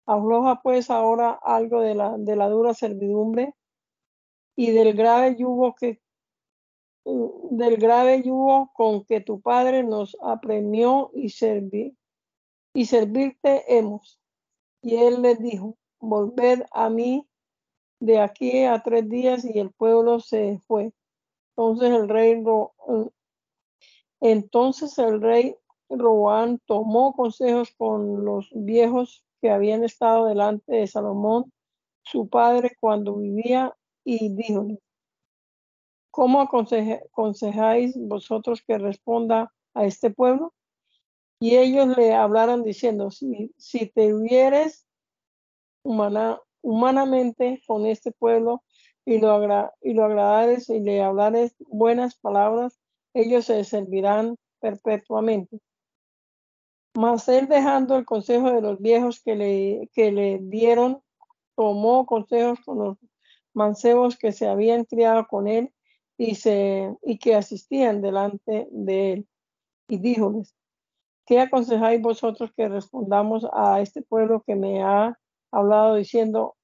Afloja 0.05 0.61
pues 0.61 0.89
ahora 0.89 1.31
algo 1.31 1.81
de 1.81 1.95
la, 1.95 2.17
de 2.17 2.35
la 2.37 2.47
dura 2.47 2.73
servidumbre 2.73 3.53
y 4.57 4.71
del 4.71 4.93
grave 4.93 5.35
yugo 5.37 5.75
que 5.75 6.01
del 7.51 7.77
grave 7.77 8.21
yugo 8.23 8.69
con 8.73 9.05
que 9.05 9.21
tu 9.21 9.39
padre 9.39 9.83
nos 9.83 10.17
apremió 10.21 11.09
y 11.13 11.29
servir 11.29 11.95
y 12.73 12.85
servirte 12.85 13.63
hemos. 13.77 14.19
Y 14.81 14.97
él 14.97 15.21
les 15.21 15.39
dijo, 15.39 15.77
volved 15.99 16.63
a 16.71 16.89
mí 16.89 17.25
de 17.99 18.19
aquí 18.19 18.63
a 18.63 18.83
tres 18.83 19.07
días 19.07 19.45
y 19.45 19.57
el 19.57 19.71
pueblo 19.71 20.19
se 20.19 20.59
fue. 20.67 20.91
Entonces 21.55 21.91
el 21.91 22.09
rey, 22.09 22.43
Entonces 24.19 24.97
el 24.97 25.21
rey 25.21 25.55
Roboán 25.89 26.59
tomó 26.65 27.13
consejos 27.13 27.73
con 27.77 28.25
los 28.25 28.49
viejos 28.53 29.23
que 29.39 29.49
habían 29.49 29.83
estado 29.83 30.25
delante 30.25 30.73
de 30.73 30.87
Salomón, 30.87 31.53
su 32.01 32.27
padre, 32.27 32.75
cuando 32.79 33.15
vivía, 33.15 33.76
y 34.09 34.29
dijo, 34.29 34.65
¿cómo 36.11 36.39
aconsejáis 36.39 37.93
vosotros 37.97 38.63
que 38.65 38.77
responda 38.77 39.53
a 39.73 39.83
este 39.83 40.11
pueblo? 40.11 40.53
Y 41.41 41.57
ellos 41.57 41.97
le 41.97 42.13
hablaron 42.13 42.63
diciendo, 42.63 43.11
si, 43.11 43.53
si 43.57 43.87
te 43.87 44.13
hubieres 44.13 44.87
humana, 45.83 46.39
humanamente 46.61 47.61
con 47.67 47.85
este 47.85 48.13
pueblo 48.13 48.63
y 49.03 49.19
lo, 49.19 49.45
y 49.81 49.93
lo 49.93 50.05
agradares 50.05 50.69
y 50.69 50.79
le 50.79 51.01
hablares 51.01 51.53
buenas 51.67 52.15
palabras, 52.15 52.79
ellos 53.13 53.43
se 53.43 53.65
servirán 53.65 54.37
perpetuamente. 54.61 55.59
Mas 56.95 57.27
él 57.27 57.49
dejando 57.49 57.97
el 57.97 58.05
consejo 58.05 58.51
de 58.53 58.61
los 58.61 58.79
viejos 58.79 59.21
que 59.21 59.35
le, 59.35 59.89
que 59.91 60.13
le 60.13 60.39
dieron, 60.41 61.01
tomó 61.57 62.05
consejos 62.05 62.59
con 62.63 62.79
los 62.79 62.97
mancebos 63.57 64.17
que 64.17 64.31
se 64.31 64.47
habían 64.47 64.85
criado 64.85 65.25
con 65.27 65.47
él 65.47 65.73
y, 66.15 66.35
se, 66.35 66.95
y 67.01 67.17
que 67.17 67.35
asistían 67.35 68.01
delante 68.01 68.67
de 68.71 69.13
él. 69.13 69.27
Y 69.89 69.97
díjoles, 69.97 70.55
¿qué 71.25 71.39
aconsejáis 71.39 72.01
vosotros 72.01 72.51
que 72.55 72.69
respondamos 72.69 73.47
a 73.51 73.81
este 73.81 74.03
pueblo 74.03 74.43
que 74.45 74.55
me 74.55 74.83
ha 74.83 75.17
hablado 75.51 75.95
diciendo, 75.95 76.55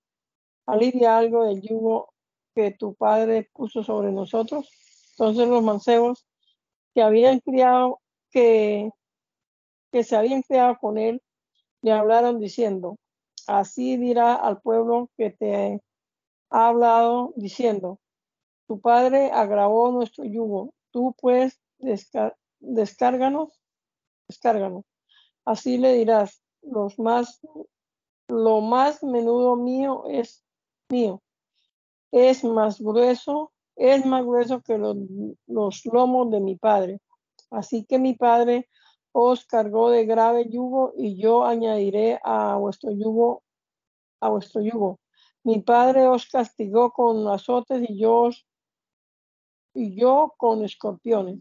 alivia 0.68 1.18
algo 1.18 1.46
del 1.46 1.62
yugo 1.62 2.14
que 2.56 2.72
tu 2.72 2.94
padre 2.94 3.50
puso 3.54 3.84
sobre 3.84 4.12
nosotros? 4.12 4.70
Entonces 5.18 5.48
los 5.48 5.64
mancebos 5.64 6.28
que 6.94 7.02
habían 7.02 7.40
criado, 7.40 8.02
que, 8.30 8.92
que 9.92 10.04
se 10.04 10.16
habían 10.16 10.44
criado 10.44 10.78
con 10.80 11.00
él, 11.00 11.24
le 11.82 11.92
hablaron 11.92 12.40
diciendo, 12.40 12.98
así 13.48 13.98
dirá 13.98 14.36
al 14.36 14.62
pueblo 14.62 15.10
que 15.18 15.32
te 15.32 15.82
ha 16.54 16.68
hablado 16.68 17.34
diciendo, 17.36 18.00
tu 18.68 18.80
padre 18.80 19.32
agravó 19.32 19.92
nuestro 19.92 20.24
yugo, 20.24 20.74
tú 20.92 21.14
pues 21.20 21.60
descárganos, 22.60 23.60
descárganos. 24.28 24.86
Así 25.44 25.78
le 25.78 25.94
dirás, 25.94 26.42
los 26.62 26.98
más, 27.00 27.42
lo 28.30 28.62
más 28.62 29.04
menudo 29.04 29.58
mío 29.58 30.06
es 30.08 30.46
mío, 30.90 31.22
es 32.12 32.44
más 32.44 32.80
grueso 32.80 33.54
es 33.76 34.06
más 34.06 34.24
grueso 34.24 34.62
que 34.62 34.78
los, 34.78 35.86
lomos 35.86 36.32
de 36.32 36.40
mi 36.40 36.56
padre. 36.56 37.00
Así 37.50 37.86
que 37.86 38.00
mi 38.00 38.14
padre 38.14 38.70
os 39.12 39.46
cargó 39.46 39.90
de 39.90 40.06
grave 40.06 40.50
yugo 40.50 40.94
y 40.98 41.22
yo 41.22 41.46
añadiré 41.46 42.20
a 42.24 42.56
vuestro 42.58 42.92
yugo, 42.92 43.44
a 44.20 44.30
vuestro 44.30 44.62
yugo. 44.62 45.00
Mi 45.44 45.60
padre 45.60 46.08
os 46.08 46.26
castigó 46.28 46.92
con 46.92 47.28
azotes 47.28 47.90
y 47.90 48.00
yo, 48.00 48.30
y 49.74 49.94
yo 49.94 50.34
con 50.38 50.64
escorpiones. 50.64 51.38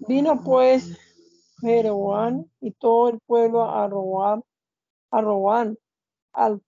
Vino 0.00 0.42
pues 0.42 0.98
Jeroboam 1.60 2.46
y 2.60 2.72
todo 2.72 3.10
el 3.10 3.20
pueblo 3.20 3.62
a 3.62 3.86
robar, 3.86 4.42
a 5.12 5.20
robar 5.20 5.76
al 6.32 6.60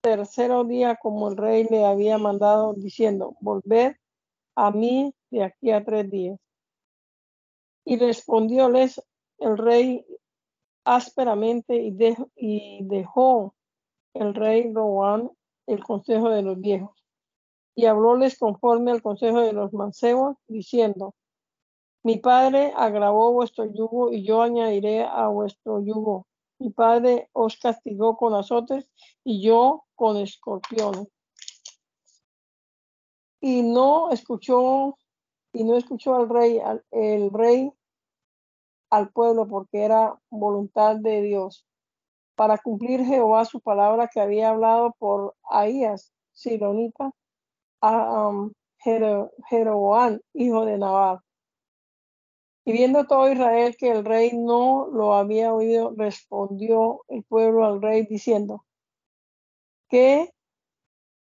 tercero 0.00 0.64
día 0.64 0.96
como 0.96 1.28
el 1.28 1.36
rey 1.36 1.64
le 1.70 1.84
había 1.84 2.18
mandado, 2.18 2.74
diciendo, 2.74 3.36
volved 3.40 3.94
a 4.56 4.72
mí 4.72 5.14
de 5.30 5.44
aquí 5.44 5.70
a 5.70 5.84
tres 5.84 6.10
días. 6.10 6.40
Y 7.84 7.98
respondióles 7.98 9.00
el 9.38 9.56
rey 9.58 10.04
ásperamente 10.84 11.76
y 11.76 12.84
dejó 12.84 13.53
el 14.14 14.34
rey 14.34 14.72
Roán 14.72 15.30
el 15.66 15.82
consejo 15.82 16.30
de 16.30 16.42
los 16.42 16.60
viejos. 16.60 17.04
Y 17.74 17.86
hablóles 17.86 18.38
conforme 18.38 18.92
al 18.92 19.02
consejo 19.02 19.40
de 19.40 19.52
los 19.52 19.72
mancebos, 19.72 20.36
diciendo, 20.46 21.14
mi 22.04 22.18
padre 22.18 22.72
agravó 22.76 23.32
vuestro 23.32 23.64
yugo 23.64 24.12
y 24.12 24.24
yo 24.24 24.42
añadiré 24.42 25.04
a 25.04 25.28
vuestro 25.28 25.82
yugo. 25.82 26.26
Mi 26.58 26.70
padre 26.70 27.30
os 27.32 27.56
castigó 27.56 28.16
con 28.16 28.34
azotes 28.34 28.86
y 29.24 29.42
yo 29.42 29.84
con 29.94 30.18
escorpiones. 30.18 31.08
Y 33.40 33.62
no 33.62 34.10
escuchó, 34.10 34.98
y 35.52 35.64
no 35.64 35.76
escuchó 35.76 36.14
al 36.14 36.28
rey, 36.28 36.58
al, 36.58 36.84
el 36.90 37.30
rey 37.30 37.72
al 38.90 39.10
pueblo, 39.10 39.48
porque 39.48 39.82
era 39.82 40.18
voluntad 40.30 40.96
de 40.96 41.22
Dios, 41.22 41.66
para 42.34 42.58
cumplir 42.58 43.04
Jehová 43.04 43.44
su 43.44 43.60
palabra 43.60 44.08
que 44.12 44.20
había 44.20 44.50
hablado 44.50 44.94
por 44.98 45.34
Ahías, 45.48 46.12
Silonita, 46.32 47.10
a 47.80 48.28
um, 48.28 48.52
Jeroboam, 48.78 50.20
hijo 50.32 50.64
de 50.64 50.78
Navarro. 50.78 51.22
Y 52.66 52.72
viendo 52.72 53.06
todo 53.06 53.30
Israel 53.30 53.76
que 53.76 53.90
el 53.90 54.04
rey 54.04 54.32
no 54.32 54.88
lo 54.90 55.14
había 55.14 55.52
oído, 55.52 55.92
respondió 55.96 57.04
el 57.08 57.22
pueblo 57.24 57.66
al 57.66 57.82
rey 57.82 58.06
diciendo, 58.06 58.64
¿qué, 59.88 60.32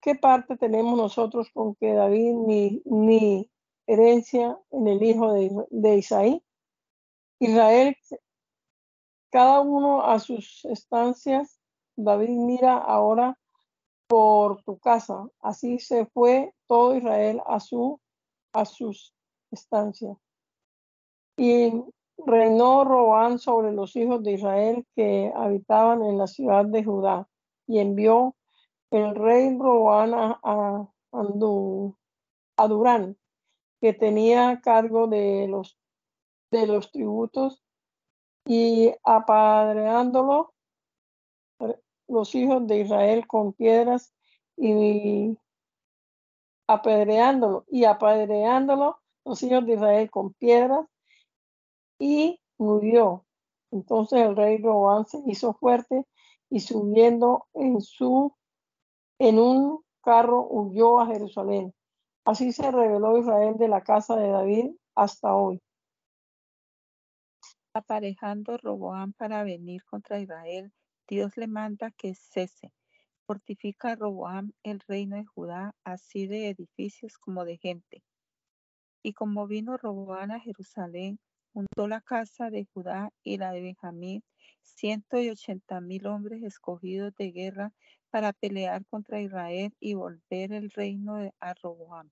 qué 0.00 0.16
parte 0.16 0.56
tenemos 0.56 0.96
nosotros 0.96 1.48
con 1.52 1.76
que 1.76 1.92
David 1.92 2.34
ni, 2.46 2.82
ni 2.84 3.50
herencia 3.86 4.58
en 4.72 4.88
el 4.88 5.02
hijo 5.02 5.32
de, 5.32 5.50
de 5.70 5.96
Isaí? 5.98 6.42
Israel, 7.38 7.96
cada 9.30 9.60
uno 9.60 10.02
a 10.02 10.18
sus 10.18 10.64
estancias, 10.64 11.60
David 11.96 12.30
mira 12.30 12.76
ahora 12.76 13.38
por 14.06 14.62
tu 14.62 14.78
casa. 14.78 15.28
Así 15.40 15.78
se 15.78 16.06
fue 16.06 16.54
todo 16.66 16.96
Israel 16.96 17.42
a, 17.46 17.60
su, 17.60 18.00
a 18.52 18.64
sus 18.64 19.14
estancias. 19.50 20.16
Y 21.36 21.72
reinó 22.26 22.84
Roán 22.84 23.38
sobre 23.38 23.72
los 23.72 23.96
hijos 23.96 24.22
de 24.22 24.32
Israel 24.32 24.86
que 24.94 25.32
habitaban 25.34 26.02
en 26.02 26.18
la 26.18 26.26
ciudad 26.26 26.64
de 26.64 26.84
Judá. 26.84 27.28
Y 27.66 27.78
envió 27.78 28.34
el 28.90 29.14
rey 29.14 29.56
Roán 29.56 30.14
a, 30.14 30.40
a, 30.42 32.68
Durán, 32.68 33.16
que 33.80 33.92
tenía 33.92 34.60
cargo 34.60 35.06
de 35.06 35.46
los, 35.48 35.78
de 36.50 36.66
los 36.66 36.90
tributos, 36.90 37.62
y 38.52 38.92
apadreándolo 39.04 40.52
los 42.08 42.34
hijos 42.34 42.66
de 42.66 42.80
Israel 42.80 43.28
con 43.28 43.52
piedras 43.52 44.12
y 44.56 45.38
apedreándolo 46.66 47.64
y 47.68 47.84
apedreándolo 47.84 48.98
los 49.24 49.40
hijos 49.44 49.64
de 49.66 49.74
Israel 49.74 50.10
con 50.10 50.32
piedras 50.32 50.84
y 52.00 52.40
murió. 52.58 53.24
Entonces 53.70 54.20
el 54.20 54.34
rey 54.34 54.58
Robán 54.58 55.06
se 55.06 55.22
hizo 55.26 55.54
fuerte 55.54 56.04
y 56.50 56.58
subiendo 56.58 57.46
en 57.54 57.80
su 57.80 58.34
en 59.20 59.38
un 59.38 59.84
carro 60.02 60.44
huyó 60.50 60.98
a 60.98 61.06
Jerusalén. 61.06 61.72
Así 62.24 62.50
se 62.52 62.68
reveló 62.72 63.16
Israel 63.16 63.54
de 63.58 63.68
la 63.68 63.82
casa 63.82 64.16
de 64.16 64.28
David 64.28 64.72
hasta 64.96 65.36
hoy. 65.36 65.62
Aparejando 67.72 68.56
Roboán 68.56 69.12
para 69.12 69.44
venir 69.44 69.84
contra 69.84 70.18
Israel, 70.18 70.72
Dios 71.06 71.36
le 71.36 71.46
manda 71.46 71.92
que 71.92 72.16
cese. 72.16 72.72
Fortifica 73.26 73.92
a 73.92 73.94
Roboam 73.94 74.52
el 74.64 74.80
reino 74.80 75.14
de 75.14 75.24
Judá, 75.24 75.76
así 75.84 76.26
de 76.26 76.48
edificios 76.48 77.16
como 77.16 77.44
de 77.44 77.58
gente. 77.58 78.02
Y 79.04 79.12
como 79.12 79.46
vino 79.46 79.76
Roboán 79.76 80.32
a 80.32 80.40
Jerusalén, 80.40 81.20
juntó 81.52 81.86
la 81.86 82.00
casa 82.00 82.50
de 82.50 82.66
Judá 82.74 83.12
y 83.22 83.38
la 83.38 83.52
de 83.52 83.60
Benjamín, 83.60 84.24
ciento 84.62 85.20
y 85.20 85.30
ochenta 85.30 85.80
mil 85.80 86.08
hombres 86.08 86.42
escogidos 86.42 87.14
de 87.14 87.30
guerra 87.30 87.72
para 88.10 88.32
pelear 88.32 88.84
contra 88.86 89.20
Israel 89.20 89.72
y 89.78 89.94
volver 89.94 90.52
el 90.52 90.70
reino 90.70 91.18
de 91.18 91.32
Roboam. 91.62 92.10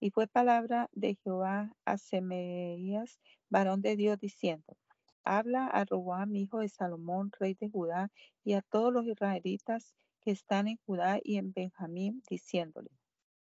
Y 0.00 0.10
fue 0.10 0.26
palabra 0.26 0.90
de 0.92 1.14
Jehová 1.14 1.72
a 1.86 1.96
Semeías, 1.96 3.18
varón 3.50 3.82
de 3.82 3.96
Dios, 3.96 4.18
diciendo, 4.18 4.76
Habla 5.24 5.66
a 5.66 5.84
Roboam, 5.84 6.34
hijo 6.34 6.60
de 6.60 6.68
Salomón, 6.68 7.30
rey 7.38 7.54
de 7.54 7.68
Judá, 7.68 8.10
y 8.42 8.54
a 8.54 8.62
todos 8.62 8.92
los 8.92 9.06
israelitas 9.06 9.94
que 10.20 10.30
están 10.30 10.68
en 10.68 10.78
Judá 10.86 11.20
y 11.22 11.36
en 11.36 11.52
Benjamín, 11.52 12.22
diciéndole, 12.28 12.90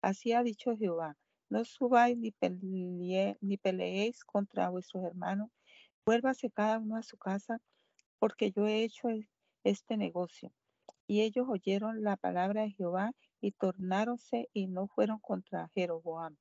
Así 0.02 0.32
ha 0.32 0.42
dicho 0.42 0.76
Jehová, 0.76 1.16
no 1.48 1.64
subáis 1.64 2.18
ni, 2.18 2.32
ni 3.40 3.56
peleéis 3.56 4.24
contra 4.24 4.68
vuestros 4.68 5.04
hermanos, 5.04 5.50
vuélvase 6.04 6.50
cada 6.50 6.78
uno 6.78 6.96
a 6.96 7.02
su 7.02 7.16
casa, 7.16 7.60
porque 8.18 8.50
yo 8.50 8.66
he 8.66 8.82
hecho 8.82 9.08
este 9.62 9.96
negocio. 9.96 10.52
Y 11.06 11.22
ellos 11.22 11.46
oyeron 11.48 12.02
la 12.02 12.16
palabra 12.16 12.62
de 12.62 12.70
Jehová 12.70 13.12
y 13.40 13.52
tornáronse 13.52 14.48
y 14.52 14.66
no 14.66 14.88
fueron 14.88 15.18
contra 15.20 15.68
Jeroboam. 15.74 16.36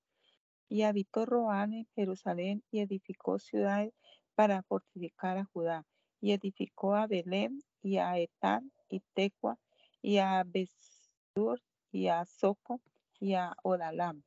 Y 0.69 0.83
habitó 0.83 1.25
Roán 1.25 1.73
en 1.73 1.87
Jerusalén 1.95 2.63
y 2.71 2.79
edificó 2.79 3.39
ciudades 3.39 3.93
para 4.35 4.63
fortificar 4.63 5.37
a 5.37 5.45
Judá. 5.45 5.85
Y 6.19 6.31
edificó 6.31 6.95
a 6.95 7.07
Belén 7.07 7.59
y 7.81 7.97
a 7.97 8.17
Etán 8.17 8.71
y 8.89 9.01
Tecua 9.13 9.59
y 10.01 10.17
a 10.17 10.43
Besur 10.45 11.61
y 11.91 12.07
a 12.07 12.25
Soco 12.25 12.81
y 13.19 13.33
a 13.33 13.55
Odalam 13.63 14.23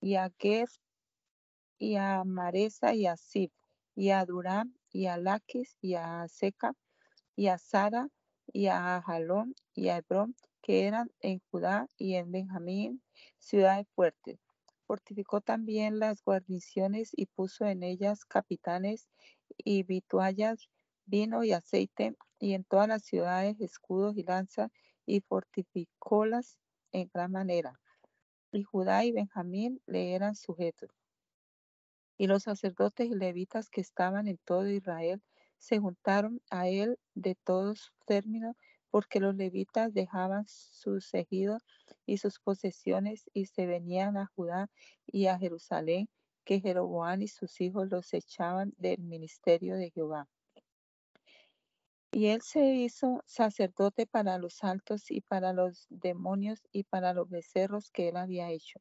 y 0.00 0.16
a 0.16 0.30
Ger 0.38 0.68
y 1.78 1.96
a 1.96 2.24
Maresa 2.24 2.94
y 2.94 3.06
a 3.06 3.16
Sib 3.16 3.50
y 3.94 4.10
a 4.10 4.24
Durán 4.24 4.74
y 4.90 5.06
a 5.06 5.16
Laquis 5.16 5.76
y 5.80 5.94
a 5.94 6.26
Seca 6.28 6.74
y 7.36 7.46
a 7.48 7.58
Sara 7.58 8.08
y 8.52 8.66
a 8.66 9.02
Jalón 9.06 9.54
y 9.74 9.88
a 9.88 9.98
Hebrón 9.98 10.34
que 10.60 10.86
eran 10.86 11.10
en 11.20 11.40
Judá 11.50 11.88
y 11.96 12.14
en 12.14 12.30
Benjamín 12.30 13.02
ciudades 13.38 13.86
fuertes. 13.94 14.43
Fortificó 14.86 15.40
también 15.40 15.98
las 15.98 16.22
guarniciones 16.22 17.10
y 17.16 17.26
puso 17.26 17.64
en 17.66 17.82
ellas 17.82 18.24
capitanes 18.24 19.08
y 19.56 19.82
vituallas, 19.82 20.68
vino 21.06 21.42
y 21.44 21.52
aceite, 21.52 22.16
y 22.38 22.52
en 22.52 22.64
todas 22.64 22.88
las 22.88 23.02
ciudades 23.02 23.60
escudos 23.60 24.16
y 24.16 24.24
lanzas, 24.24 24.70
y 25.06 25.20
fortificólas 25.20 26.58
en 26.92 27.10
gran 27.12 27.32
manera. 27.32 27.80
Y 28.52 28.62
Judá 28.62 29.04
y 29.04 29.12
Benjamín 29.12 29.80
le 29.86 30.14
eran 30.14 30.34
sujetos. 30.34 30.90
Y 32.16 32.26
los 32.26 32.44
sacerdotes 32.44 33.08
y 33.08 33.14
levitas 33.14 33.70
que 33.70 33.80
estaban 33.80 34.28
en 34.28 34.38
todo 34.44 34.68
Israel 34.68 35.22
se 35.58 35.78
juntaron 35.78 36.40
a 36.50 36.68
él 36.68 36.98
de 37.14 37.34
todos 37.34 37.92
términos 38.06 38.54
porque 38.90 39.18
los 39.18 39.34
levitas 39.34 39.92
dejaban 39.92 40.44
sus 40.46 41.12
ejidos 41.14 41.64
y 42.06 42.18
sus 42.18 42.38
posesiones 42.40 43.30
y 43.32 43.46
se 43.46 43.66
venían 43.66 44.16
a 44.16 44.30
Judá 44.34 44.70
y 45.06 45.26
a 45.26 45.38
Jerusalén, 45.38 46.08
que 46.44 46.60
Jeroboam 46.60 47.22
y 47.22 47.28
sus 47.28 47.60
hijos 47.60 47.88
los 47.90 48.12
echaban 48.14 48.72
del 48.76 49.00
ministerio 49.00 49.76
de 49.76 49.90
Jehová. 49.90 50.28
Y 52.12 52.26
él 52.26 52.42
se 52.42 52.64
hizo 52.74 53.22
sacerdote 53.26 54.06
para 54.06 54.38
los 54.38 54.62
altos 54.62 55.10
y 55.10 55.20
para 55.20 55.52
los 55.52 55.86
demonios 55.90 56.60
y 56.70 56.84
para 56.84 57.12
los 57.12 57.28
becerros 57.28 57.90
que 57.90 58.08
él 58.08 58.16
había 58.16 58.50
hecho. 58.50 58.78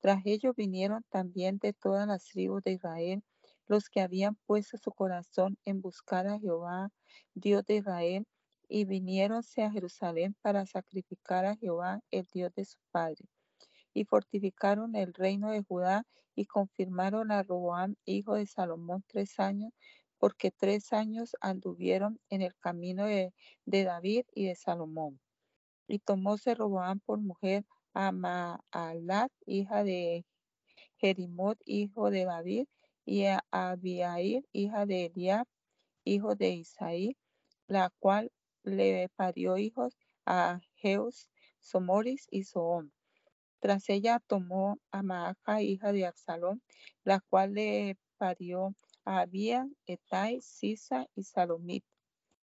Tras 0.00 0.20
ello 0.26 0.52
vinieron 0.54 1.02
también 1.08 1.58
de 1.58 1.72
todas 1.72 2.06
las 2.06 2.26
tribus 2.26 2.62
de 2.62 2.72
Israel 2.72 3.22
los 3.66 3.88
que 3.88 4.00
habían 4.00 4.36
puesto 4.46 4.76
su 4.76 4.92
corazón 4.92 5.56
en 5.64 5.80
buscar 5.80 6.26
a 6.26 6.38
Jehová, 6.38 6.90
Dios 7.34 7.64
de 7.64 7.76
Israel, 7.76 8.26
y 8.74 8.86
viniéronse 8.86 9.62
a 9.62 9.70
Jerusalén 9.70 10.34
para 10.42 10.66
sacrificar 10.66 11.44
a 11.44 11.54
Jehová, 11.54 12.00
el 12.10 12.26
Dios 12.32 12.52
de 12.56 12.64
su 12.64 12.76
padre. 12.90 13.24
Y 13.92 14.04
fortificaron 14.04 14.96
el 14.96 15.14
reino 15.14 15.52
de 15.52 15.62
Judá 15.62 16.04
y 16.34 16.46
confirmaron 16.46 17.30
a 17.30 17.44
Roboam, 17.44 17.94
hijo 18.04 18.34
de 18.34 18.46
Salomón, 18.46 19.04
tres 19.06 19.38
años, 19.38 19.72
porque 20.18 20.50
tres 20.50 20.92
años 20.92 21.36
anduvieron 21.40 22.18
en 22.30 22.42
el 22.42 22.56
camino 22.56 23.06
de, 23.06 23.32
David 23.64 24.24
y 24.34 24.46
de 24.46 24.56
Salomón. 24.56 25.20
Y 25.86 26.00
tomóse 26.00 26.56
Roboam 26.56 26.98
por 26.98 27.20
mujer 27.20 27.64
a 27.92 28.10
Maalat, 28.10 29.30
hija 29.46 29.84
de 29.84 30.26
Jerimot, 30.96 31.60
hijo 31.64 32.10
de 32.10 32.24
David, 32.24 32.66
y 33.04 33.26
a 33.26 33.44
Abiair, 33.52 34.44
hija 34.50 34.84
de 34.84 35.04
Eliab, 35.04 35.46
hijo 36.02 36.34
de 36.34 36.50
Isaí, 36.54 37.16
la 37.68 37.90
cual 38.00 38.32
le 38.64 39.08
parió 39.16 39.56
hijos 39.56 39.96
a 40.26 40.60
Jeus, 40.76 41.30
Somoris 41.60 42.26
y 42.30 42.44
Soón. 42.44 42.92
Tras 43.60 43.88
ella 43.88 44.20
tomó 44.26 44.78
a 44.90 45.02
Maaca, 45.02 45.62
hija 45.62 45.92
de 45.92 46.06
Absalón, 46.06 46.62
la 47.04 47.20
cual 47.20 47.54
le 47.54 47.96
parió 48.18 48.74
a 49.04 49.20
Abía, 49.20 49.68
Etai, 49.86 50.40
Sisa 50.42 51.06
y 51.14 51.24
Salomit. 51.24 51.84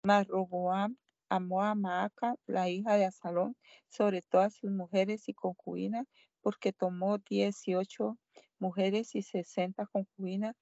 Mas 0.03 0.27
Roboam 0.27 0.97
amó 1.29 1.63
a 1.63 1.75
Maaca, 1.75 2.35
la 2.45 2.69
hija 2.69 2.97
de 2.97 3.05
Absalón, 3.05 3.57
sobre 3.89 4.21
todas 4.21 4.55
sus 4.55 4.71
mujeres 4.71 5.27
y 5.29 5.33
concubinas, 5.33 6.07
porque 6.41 6.73
tomó 6.73 7.17
dieciocho 7.17 8.17
mujeres 8.59 9.15
y 9.15 9.21
sesenta 9.23 9.85
concubinas 9.87 10.55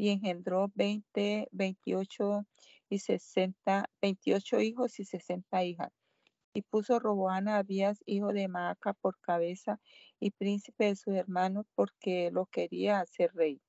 y 0.00 0.08
engendró 0.08 0.72
veinte, 0.74 1.46
veintiocho 1.52 2.46
y 2.88 3.00
sesenta, 3.00 3.90
veintiocho 4.00 4.58
hijos 4.58 4.98
y 4.98 5.04
sesenta 5.04 5.62
hijas. 5.62 5.92
Y 6.54 6.62
puso 6.62 6.98
Roboán 6.98 7.48
a 7.48 7.58
Abías, 7.58 8.02
hijo 8.06 8.32
de 8.32 8.48
Maaca, 8.48 8.94
por 8.94 9.20
cabeza 9.20 9.78
y 10.18 10.30
príncipe 10.30 10.86
de 10.86 10.96
sus 10.96 11.14
hermanos, 11.14 11.66
porque 11.74 12.30
lo 12.32 12.46
quería 12.46 13.00
hacer 13.00 13.30
rey. 13.34 13.60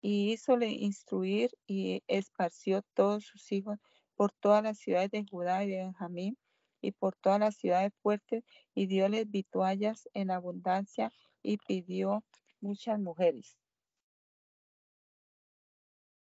Y 0.00 0.32
hízole 0.32 0.68
instruir 0.68 1.50
y 1.66 2.02
esparció 2.06 2.80
todos 2.94 3.26
sus 3.26 3.52
hijos 3.52 3.76
por 4.16 4.32
todas 4.32 4.62
las 4.62 4.78
ciudades 4.78 5.10
de 5.10 5.26
Judá 5.30 5.64
y 5.64 5.68
de 5.68 5.76
Benjamín 5.84 6.38
y 6.80 6.92
por 6.92 7.14
todas 7.16 7.40
las 7.40 7.56
ciudades 7.56 7.92
fuertes, 8.02 8.42
y 8.74 8.86
dióles 8.86 9.30
vituallas 9.30 10.08
en 10.14 10.30
abundancia 10.30 11.12
y 11.42 11.58
pidió 11.58 12.24
muchas 12.62 12.98
mujeres. 12.98 13.61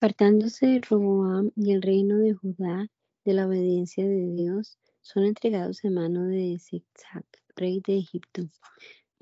Apartándose 0.05 0.83
Roboam 0.87 1.51
y 1.57 1.73
el 1.73 1.81
reino 1.81 2.19
de 2.19 2.35
Judá 2.35 2.91
de 3.25 3.33
la 3.33 3.47
obediencia 3.47 4.07
de 4.07 4.35
Dios, 4.35 4.79
son 5.01 5.25
entregados 5.25 5.83
en 5.83 5.95
mano 5.95 6.27
de 6.27 6.59
Zigzag, 6.59 7.25
rey 7.57 7.81
de 7.81 7.97
Egipto. 7.97 8.43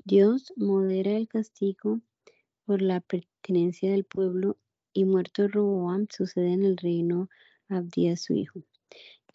Dios 0.03 0.51
modera 0.57 1.11
el 1.11 1.29
castigo 1.29 2.01
por 2.65 2.81
la 2.81 2.99
pertenencia 2.99 3.91
del 3.91 4.03
pueblo 4.03 4.57
y 4.91 5.05
muerto 5.05 5.47
Roboam 5.47 6.07
sucede 6.09 6.51
en 6.51 6.65
el 6.65 6.75
reino 6.75 7.29
Abdías 7.69 8.19
su 8.19 8.33
hijo. 8.33 8.59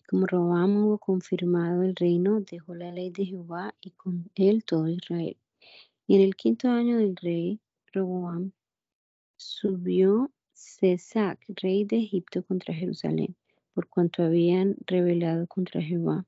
Como 0.07 0.27
Roboam 0.27 0.77
hubo 0.77 0.99
confirmado 0.99 1.83
el 1.83 1.97
reino, 1.97 2.43
dejó 2.43 2.75
la 2.75 2.93
ley 2.93 3.09
de 3.09 3.25
Jehová 3.25 3.75
y 3.81 3.93
con 3.93 4.31
él 4.35 4.65
todo 4.65 4.87
Israel. 4.87 5.39
Y 6.07 6.17
en 6.17 6.21
el 6.21 6.37
quinto 6.37 6.69
año 6.69 6.99
del 6.99 7.17
rey 7.17 7.59
Roboam 7.95 8.53
subió 9.39 10.31
Cesac, 10.59 11.39
rey 11.63 11.85
de 11.85 11.99
Egipto, 11.99 12.43
contra 12.43 12.75
Jerusalén, 12.75 13.37
por 13.75 13.87
cuanto 13.87 14.25
habían 14.25 14.77
rebelado 14.87 15.47
contra 15.47 15.81
Jehová, 15.81 16.27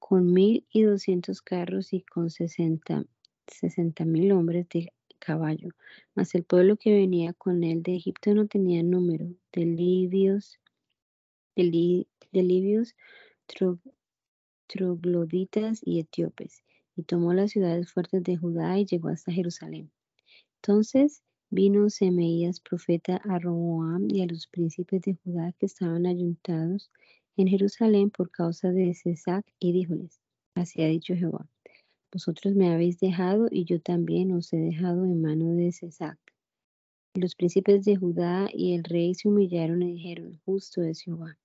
con 0.00 0.32
mil 0.32 0.66
y 0.70 0.82
doscientos 0.82 1.40
carros 1.40 1.92
y 1.92 2.02
con 2.02 2.30
sesenta, 2.30 3.04
sesenta 3.46 4.04
mil 4.04 4.32
hombres 4.32 4.68
de 4.70 4.92
caballo. 5.20 5.68
Mas 6.16 6.34
el 6.34 6.42
pueblo 6.42 6.76
que 6.76 6.94
venía 6.94 7.32
con 7.32 7.62
él 7.62 7.84
de 7.84 7.94
Egipto 7.94 8.34
no 8.34 8.48
tenía 8.48 8.82
número 8.82 9.26
de 9.52 9.66
libios, 9.66 10.58
de, 11.54 12.06
libios, 12.32 12.96
trogloditas 14.66 15.80
y 15.84 16.00
etíopes, 16.00 16.64
y 16.96 17.04
tomó 17.04 17.32
las 17.32 17.52
ciudades 17.52 17.92
fuertes 17.92 18.24
de 18.24 18.36
Judá 18.36 18.80
y 18.80 18.84
llegó 18.84 19.10
hasta 19.10 19.30
Jerusalén. 19.30 19.92
Entonces 20.56 21.22
Vino 21.56 21.88
Semeías 21.88 22.58
profeta 22.58 23.18
a 23.18 23.38
Roboam 23.38 24.08
y 24.10 24.22
a 24.22 24.26
los 24.26 24.48
príncipes 24.48 25.02
de 25.02 25.14
Judá 25.14 25.52
que 25.52 25.66
estaban 25.66 26.04
ayuntados 26.04 26.90
en 27.36 27.46
Jerusalén 27.46 28.10
por 28.10 28.32
causa 28.32 28.72
de 28.72 28.92
Cesac 28.92 29.46
y 29.60 29.70
díjoles, 29.70 30.18
así 30.56 30.82
ha 30.82 30.88
dicho 30.88 31.14
Jehová, 31.14 31.48
vosotros 32.12 32.56
me 32.56 32.72
habéis 32.72 32.98
dejado 32.98 33.46
y 33.48 33.66
yo 33.66 33.80
también 33.80 34.32
os 34.32 34.52
he 34.52 34.56
dejado 34.56 35.04
en 35.04 35.22
mano 35.22 35.52
de 35.52 35.70
Cesac. 35.70 36.18
Y 37.14 37.20
los 37.20 37.36
príncipes 37.36 37.84
de 37.84 37.94
Judá 37.94 38.48
y 38.52 38.74
el 38.74 38.82
rey 38.82 39.14
se 39.14 39.28
humillaron 39.28 39.80
y 39.84 39.92
dijeron, 39.92 40.40
justo 40.44 40.82
es 40.82 41.02
Jehová. 41.02 41.38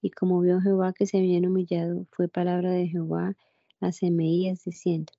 Y 0.00 0.08
como 0.08 0.40
vio 0.40 0.62
Jehová 0.62 0.94
que 0.94 1.04
se 1.04 1.18
habían 1.18 1.44
humillado, 1.44 2.06
fue 2.12 2.28
palabra 2.28 2.72
de 2.72 2.88
Jehová 2.88 3.36
a 3.80 3.92
Semeías 3.92 4.64
diciendo, 4.64 5.12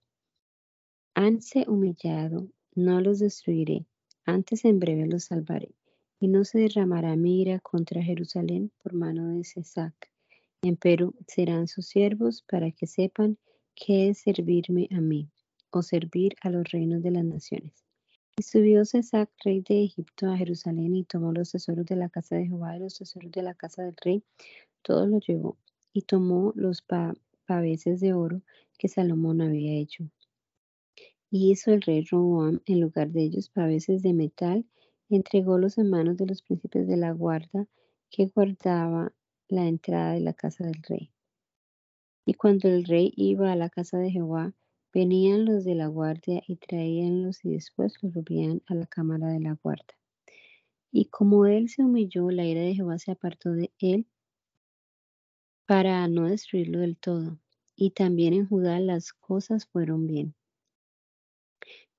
hanse 1.13 1.65
humillado, 1.67 2.47
no 2.73 3.01
los 3.01 3.19
destruiré 3.19 3.85
antes 4.25 4.65
en 4.65 4.79
breve 4.79 5.05
los 5.07 5.25
salvaré, 5.25 5.75
y 6.19 6.27
no 6.27 6.43
se 6.43 6.59
derramará 6.59 7.15
mi 7.15 7.41
ira 7.41 7.59
contra 7.59 8.01
Jerusalén 8.01 8.71
por 8.81 8.93
mano 8.93 9.29
de 9.29 9.43
Cesac. 9.43 9.93
Empero 10.63 11.13
serán 11.27 11.67
sus 11.67 11.85
siervos 11.87 12.41
para 12.41 12.71
que 12.71 12.87
sepan 12.87 13.37
qué 13.75 14.09
es 14.09 14.19
servirme 14.19 14.87
a 14.91 14.99
mí, 14.99 15.29
o 15.69 15.81
servir 15.83 16.35
a 16.41 16.49
los 16.49 16.63
reinos 16.71 17.03
de 17.03 17.11
las 17.11 17.25
naciones. 17.25 17.85
Y 18.37 18.43
subió 18.43 18.83
Cesac, 18.85 19.29
rey 19.43 19.61
de 19.61 19.83
Egipto, 19.83 20.29
a 20.29 20.37
Jerusalén, 20.37 20.95
y 20.95 21.03
tomó 21.03 21.31
los 21.31 21.51
tesoros 21.51 21.85
de 21.85 21.95
la 21.95 22.09
casa 22.09 22.35
de 22.35 22.47
Jehová 22.47 22.75
y 22.75 22.79
los 22.79 22.97
tesoros 22.97 23.31
de 23.31 23.43
la 23.43 23.53
casa 23.53 23.83
del 23.83 23.95
rey, 24.03 24.23
todos 24.81 25.07
los 25.07 25.25
llevó, 25.25 25.57
y 25.93 26.01
tomó 26.01 26.51
los 26.55 26.83
paveses 27.45 27.99
de 27.99 28.13
oro 28.13 28.41
que 28.77 28.87
Salomón 28.87 29.41
había 29.41 29.73
hecho, 29.73 30.09
y 31.35 31.51
hizo 31.51 31.71
el 31.71 31.81
rey 31.81 32.05
Roboam 32.09 32.61
en 32.65 32.79
lugar 32.79 33.09
de 33.11 33.23
ellos 33.23 33.49
paveses 33.49 34.01
de 34.01 34.13
metal, 34.13 34.65
entrególos 35.09 35.77
en 35.77 35.89
manos 35.89 36.15
de 36.15 36.27
los 36.27 36.41
príncipes 36.41 36.87
de 36.87 36.95
la 36.95 37.11
guarda 37.11 37.67
que 38.09 38.27
guardaba 38.27 39.11
la 39.49 39.67
entrada 39.67 40.13
de 40.13 40.21
la 40.21 40.33
casa 40.33 40.65
del 40.65 40.81
rey. 40.87 41.11
Y 42.25 42.35
cuando 42.35 42.69
el 42.69 42.85
rey 42.85 43.11
iba 43.15 43.51
a 43.51 43.55
la 43.55 43.69
casa 43.69 43.97
de 43.97 44.11
Jehová, 44.11 44.53
Venían 44.95 45.43
los 45.43 45.65
de 45.65 45.75
la 45.75 45.87
guardia 45.87 46.41
y 46.47 46.55
traíanlos 46.55 47.43
y 47.43 47.49
después 47.49 48.01
los 48.01 48.13
volvían 48.13 48.61
a 48.65 48.75
la 48.75 48.85
cámara 48.85 49.27
de 49.27 49.41
la 49.41 49.59
guarda. 49.61 49.93
Y 50.89 51.07
como 51.09 51.45
él 51.47 51.67
se 51.67 51.83
humilló, 51.83 52.31
la 52.31 52.45
ira 52.45 52.61
de 52.61 52.75
Jehová 52.75 52.97
se 52.97 53.11
apartó 53.11 53.51
de 53.51 53.73
él 53.79 54.07
para 55.65 56.07
no 56.07 56.29
destruirlo 56.29 56.79
del 56.79 56.95
todo. 56.95 57.37
Y 57.75 57.91
también 57.91 58.33
en 58.33 58.47
Judá 58.47 58.79
las 58.79 59.11
cosas 59.11 59.65
fueron 59.65 60.07
bien. 60.07 60.33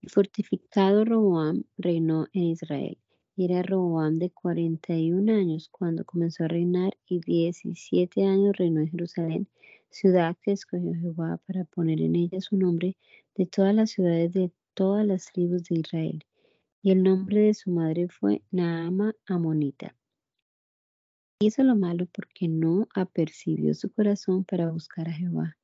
Fortificado 0.08 1.04
Roboam 1.04 1.64
reinó 1.76 2.28
en 2.32 2.44
Israel. 2.44 2.96
Era 3.36 3.62
Roboam 3.62 4.18
de 4.18 4.30
41 4.30 5.32
años 5.32 5.68
cuando 5.68 6.04
comenzó 6.04 6.44
a 6.44 6.48
reinar 6.48 6.96
y 7.06 7.18
17 7.20 8.24
años 8.24 8.56
reinó 8.56 8.80
en 8.80 8.88
Jerusalén, 8.88 9.48
ciudad 9.90 10.36
que 10.42 10.52
escogió 10.52 10.94
Jehová 10.94 11.40
para 11.46 11.64
poner 11.64 12.00
en 12.00 12.14
ella 12.14 12.40
su 12.40 12.56
nombre 12.56 12.96
de 13.34 13.46
todas 13.46 13.74
las 13.74 13.90
ciudades 13.90 14.32
de 14.32 14.52
todas 14.74 15.04
las 15.04 15.26
tribus 15.26 15.64
de 15.64 15.80
Israel. 15.80 16.24
Y 16.82 16.92
el 16.92 17.02
nombre 17.02 17.40
de 17.40 17.54
su 17.54 17.70
madre 17.70 18.08
fue 18.08 18.42
Naama 18.52 19.12
Amonita. 19.26 19.96
Hizo 21.40 21.64
lo 21.64 21.74
malo 21.74 22.06
porque 22.06 22.46
no 22.46 22.86
apercibió 22.94 23.74
su 23.74 23.90
corazón 23.90 24.44
para 24.44 24.70
buscar 24.70 25.08
a 25.08 25.12
Jehová. 25.12 25.58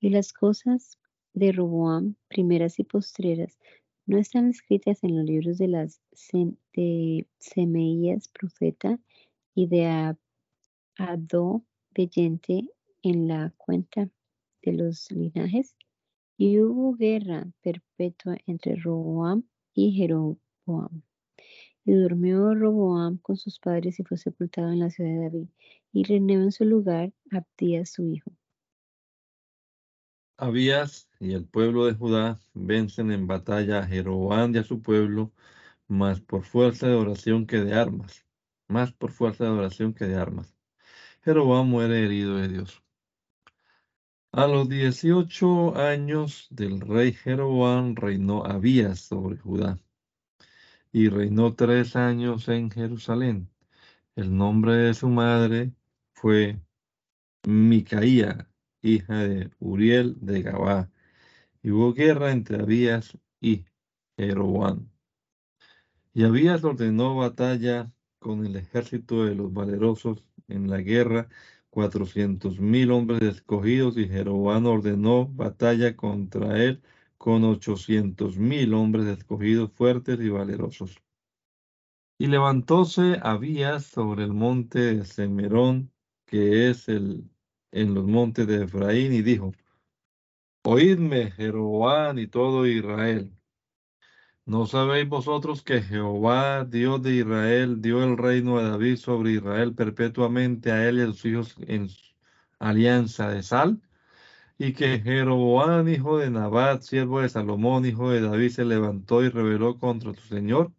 Y 0.00 0.10
las 0.10 0.32
cosas 0.32 0.98
de 1.36 1.52
Roboam, 1.52 2.16
primeras 2.28 2.78
y 2.78 2.84
postreras, 2.84 3.58
no 4.06 4.16
están 4.18 4.48
escritas 4.48 5.04
en 5.04 5.16
los 5.16 5.24
libros 5.26 5.58
de 5.58 5.68
las 5.68 6.00
de 6.74 7.26
Semeías, 7.38 8.28
profeta, 8.28 8.98
y 9.54 9.66
de 9.66 10.16
Ado, 10.96 11.62
veyente, 11.94 12.70
en 13.02 13.28
la 13.28 13.52
cuenta 13.56 14.08
de 14.62 14.72
los 14.72 15.10
linajes. 15.10 15.76
Y 16.38 16.60
hubo 16.60 16.94
guerra 16.94 17.46
perpetua 17.62 18.38
entre 18.46 18.76
Roboam 18.76 19.44
y 19.74 19.92
Jeroboam. 19.92 21.02
Y 21.84 21.92
durmió 21.92 22.54
Roboam 22.54 23.18
con 23.18 23.36
sus 23.36 23.58
padres 23.58 24.00
y 24.00 24.04
fue 24.04 24.16
sepultado 24.16 24.72
en 24.72 24.80
la 24.80 24.90
ciudad 24.90 25.10
de 25.10 25.20
David. 25.20 25.48
Y 25.92 26.04
reinó 26.04 26.34
en 26.34 26.52
su 26.52 26.64
lugar 26.64 27.12
Abdías 27.30 27.90
su 27.90 28.06
hijo. 28.08 28.32
Abías 30.38 31.08
y 31.18 31.32
el 31.32 31.46
pueblo 31.46 31.86
de 31.86 31.94
Judá 31.94 32.40
vencen 32.54 33.10
en 33.10 33.26
batalla 33.26 33.80
a 33.80 33.86
Jeroboam 33.86 34.54
y 34.54 34.58
a 34.58 34.64
su 34.64 34.82
pueblo, 34.82 35.32
más 35.88 36.20
por 36.20 36.44
fuerza 36.44 36.88
de 36.88 36.94
oración 36.94 37.46
que 37.46 37.58
de 37.58 37.74
armas, 37.74 38.24
más 38.68 38.92
por 38.92 39.12
fuerza 39.12 39.44
de 39.44 39.50
oración 39.50 39.94
que 39.94 40.04
de 40.04 40.16
armas. 40.16 40.54
Jeroboam 41.22 41.68
muere 41.68 42.04
herido 42.04 42.36
de 42.36 42.48
Dios. 42.48 42.82
A 44.32 44.46
los 44.46 44.68
18 44.68 45.76
años 45.78 46.48
del 46.50 46.80
rey 46.80 47.12
Jeroboam 47.12 47.94
reinó 47.96 48.44
Abías 48.44 49.00
sobre 49.00 49.38
Judá 49.38 49.80
y 50.92 51.08
reinó 51.08 51.54
tres 51.54 51.96
años 51.96 52.48
en 52.48 52.70
Jerusalén. 52.70 53.48
El 54.16 54.36
nombre 54.36 54.74
de 54.74 54.94
su 54.94 55.08
madre 55.08 55.72
fue 56.12 56.60
Micaía, 57.44 58.48
hija 58.86 59.18
de 59.18 59.50
Uriel 59.58 60.16
de 60.20 60.42
Gabá, 60.42 60.90
y 61.62 61.70
hubo 61.70 61.92
guerra 61.92 62.32
entre 62.32 62.60
Abías 62.60 63.18
y 63.40 63.64
Jeroboam. 64.16 64.88
Y 66.14 66.24
Abías 66.24 66.64
ordenó 66.64 67.16
batalla 67.16 67.92
con 68.18 68.46
el 68.46 68.56
ejército 68.56 69.24
de 69.24 69.34
los 69.34 69.52
valerosos 69.52 70.28
en 70.48 70.70
la 70.70 70.78
guerra, 70.78 71.28
cuatrocientos 71.70 72.58
mil 72.60 72.90
hombres 72.90 73.22
escogidos, 73.22 73.98
y 73.98 74.08
Jeroboam 74.08 74.66
ordenó 74.66 75.26
batalla 75.26 75.96
contra 75.96 76.62
él 76.62 76.82
con 77.18 77.44
ochocientos 77.44 78.38
mil 78.38 78.74
hombres 78.74 79.06
escogidos 79.06 79.72
fuertes 79.72 80.20
y 80.20 80.28
valerosos. 80.28 81.02
Y 82.18 82.28
levantóse 82.28 83.18
Abías 83.22 83.84
sobre 83.84 84.24
el 84.24 84.32
monte 84.32 84.78
de 84.78 85.04
Semerón, 85.04 85.92
que 86.24 86.70
es 86.70 86.88
el 86.88 87.28
en 87.76 87.94
los 87.94 88.06
montes 88.06 88.46
de 88.46 88.64
Efraín 88.64 89.12
y 89.12 89.22
dijo, 89.22 89.52
Oídme, 90.64 91.30
Jeroboam 91.32 92.18
y 92.18 92.26
todo 92.26 92.66
Israel. 92.66 93.32
¿No 94.46 94.66
sabéis 94.66 95.08
vosotros 95.08 95.62
que 95.62 95.82
Jehová, 95.82 96.64
Dios 96.64 97.02
de 97.02 97.16
Israel, 97.16 97.82
dio 97.82 98.02
el 98.02 98.16
reino 98.16 98.58
de 98.58 98.70
David 98.70 98.96
sobre 98.96 99.32
Israel 99.32 99.74
perpetuamente 99.74 100.72
a 100.72 100.88
él 100.88 100.98
y 100.98 101.02
a 101.02 101.06
sus 101.06 101.24
hijos 101.26 101.56
en 101.66 101.88
alianza 102.58 103.28
de 103.30 103.42
sal? 103.42 103.82
Y 104.58 104.72
que 104.72 105.00
Jeroboam, 105.00 105.88
hijo 105.88 106.18
de 106.18 106.30
Nabat, 106.30 106.82
siervo 106.82 107.20
de 107.20 107.28
Salomón, 107.28 107.86
hijo 107.86 108.10
de 108.10 108.20
David, 108.22 108.50
se 108.50 108.64
levantó 108.64 109.22
y 109.22 109.28
rebeló 109.28 109.78
contra 109.78 110.14
su 110.14 110.22
Señor. 110.28 110.72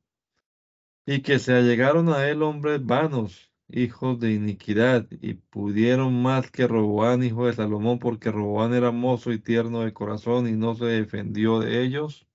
Y 1.05 1.21
que 1.21 1.39
se 1.39 1.53
allegaron 1.53 2.09
a 2.09 2.27
él 2.27 2.41
hombres 2.43 2.85
vanos 2.85 3.46
hijos 3.69 4.19
de 4.19 4.33
iniquidad, 4.33 5.07
y 5.11 5.35
pudieron 5.35 6.21
más 6.21 6.51
que 6.51 6.67
Roboán, 6.67 7.23
hijo 7.23 7.47
de 7.47 7.53
Salomón, 7.53 7.99
porque 7.99 8.31
Roboán 8.31 8.73
era 8.73 8.91
mozo 8.91 9.31
y 9.31 9.39
tierno 9.39 9.81
de 9.81 9.93
corazón 9.93 10.47
y 10.47 10.53
no 10.53 10.75
se 10.75 10.85
defendió 10.85 11.59
de 11.59 11.83
ellos. 11.83 12.27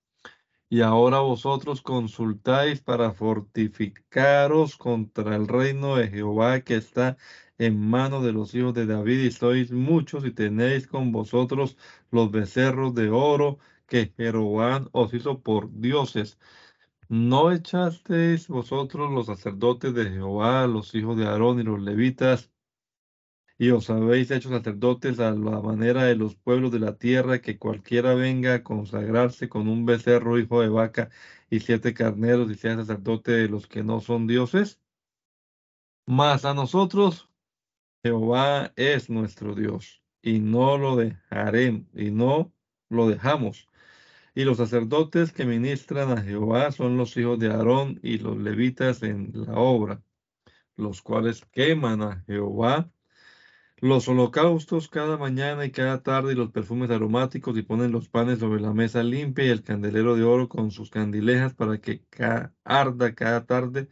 Y 0.69 0.81
ahora 0.83 1.21
vosotros 1.21 1.83
consultáis 1.83 2.81
para 2.81 3.13
fortificaros 3.13 4.77
contra 4.77 5.37
el 5.37 5.49
reino 5.49 5.97
de 5.97 6.09
Jehová 6.09 6.61
que 6.63 6.77
está 6.77 7.17
en 7.59 7.79
manos 7.79 8.25
de 8.25 8.33
los 8.33 8.55
hijos 8.55 8.75
de 8.75 8.87
David, 8.87 9.21
y 9.25 9.31
sois 9.31 9.71
muchos 9.73 10.25
y 10.25 10.33
tenéis 10.33 10.87
con 10.87 11.13
vosotros 11.13 11.77
los 12.11 12.31
becerros 12.31 12.95
de 12.95 13.11
oro 13.11 13.59
que 13.87 14.13
Jeroboam 14.17 14.89
os 14.93 15.13
hizo 15.15 15.41
por 15.43 15.71
dioses 15.81 16.39
¿No 17.13 17.53
echasteis 17.53 18.49
vosotros 18.49 19.13
los 19.13 19.27
sacerdotes 19.27 19.93
de 19.93 20.09
Jehová, 20.09 20.67
los 20.67 20.95
hijos 20.95 21.19
de 21.19 21.27
Aarón 21.27 21.61
y 21.61 21.63
los 21.63 21.79
levitas, 21.79 22.51
y 23.59 23.69
os 23.69 23.91
habéis 23.91 24.31
hecho 24.31 24.49
sacerdotes 24.49 25.21
a 25.21 25.33
la 25.33 25.61
manera 25.61 26.05
de 26.05 26.17
los 26.17 26.37
pueblos 26.37 26.73
de 26.73 26.79
la 26.79 26.97
tierra, 26.97 27.43
que 27.43 27.59
cualquiera 27.59 28.15
venga 28.15 28.55
a 28.55 28.63
consagrarse 28.63 29.51
con 29.51 29.69
un 29.69 29.85
becerro 29.85 30.39
hijo 30.39 30.63
de 30.63 30.71
vaca 30.71 31.11
y 31.51 31.61
siete 31.61 31.93
carneros 31.93 32.51
y 32.51 32.55
sea 32.55 32.77
sacerdote 32.77 33.33
de 33.33 33.49
los 33.51 33.67
que 33.67 33.85
no 33.85 34.01
son 34.01 34.27
dioses? 34.27 34.81
Mas 36.07 36.47
a 36.47 36.55
nosotros 36.55 37.29
Jehová 38.03 38.73
es 38.75 39.11
nuestro 39.11 39.55
Dios, 39.55 40.03
y 40.23 40.39
no 40.39 40.79
lo 40.79 40.97
dejaremos, 40.97 41.87
y 41.95 42.11
no 42.11 42.55
lo 42.89 43.07
dejamos 43.11 43.69
y 44.35 44.45
los 44.45 44.59
sacerdotes 44.59 45.33
que 45.33 45.45
ministran 45.45 46.11
a 46.11 46.23
Jehová 46.23 46.73
son 46.73 46.97
los 46.97 47.17
hijos 47.17 47.39
de 47.39 47.49
Aarón 47.51 48.01
y 48.03 48.19
los 48.19 48.37
levitas 48.39 49.03
en 49.03 49.33
la 49.35 49.55
obra, 49.55 50.03
los 50.77 51.03
cuales 51.03 51.45
queman 51.53 52.03
a 52.03 52.25
Jehová 52.27 52.91
los 53.83 54.09
holocaustos 54.09 54.89
cada 54.89 55.17
mañana 55.19 55.65
y 55.65 55.73
cada 55.73 56.03
tarde 56.05 56.33
y 56.33 56.37
los 56.37 56.51
perfumes 56.53 56.89
aromáticos 56.91 57.59
y 57.59 57.63
ponen 57.63 57.91
los 57.91 58.09
panes 58.09 58.39
sobre 58.39 58.61
la 58.61 58.73
mesa 58.73 59.03
limpia 59.03 59.45
y 59.45 59.49
el 59.51 59.65
candelero 59.65 60.15
de 60.15 60.23
oro 60.23 60.49
con 60.49 60.71
sus 60.71 60.89
candilejas 60.89 61.55
para 61.55 61.79
que 61.81 62.05
arda 62.65 63.15
cada 63.15 63.45
tarde, 63.45 63.89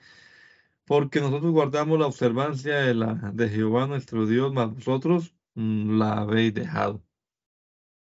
porque 0.85 1.21
nosotros 1.21 1.53
guardamos 1.53 1.99
la 1.99 2.07
observancia 2.07 2.77
de, 2.77 2.95
la, 2.95 3.15
de 3.35 3.49
Jehová 3.49 3.87
nuestro 3.89 4.27
Dios, 4.27 4.53
mas 4.53 4.73
vosotros 4.75 5.35
mm, 5.55 5.99
la 5.99 6.13
habéis 6.21 6.55
dejado. 6.55 7.03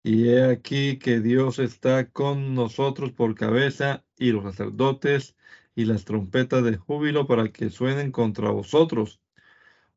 Y 0.06 0.28
he 0.28 0.44
aquí 0.44 0.98
que 1.00 1.18
Dios 1.20 1.58
está 1.58 2.08
con 2.12 2.54
nosotros 2.54 3.10
por 3.10 3.34
cabeza 3.34 4.04
y 4.16 4.30
los 4.30 4.44
sacerdotes 4.44 5.34
y 5.74 5.84
las 5.84 6.04
trompetas 6.04 6.62
de 6.62 6.76
júbilo 6.76 7.26
para 7.26 7.48
que 7.50 7.70
suenen 7.70 8.12
contra 8.12 8.50
vosotros. 8.50 9.20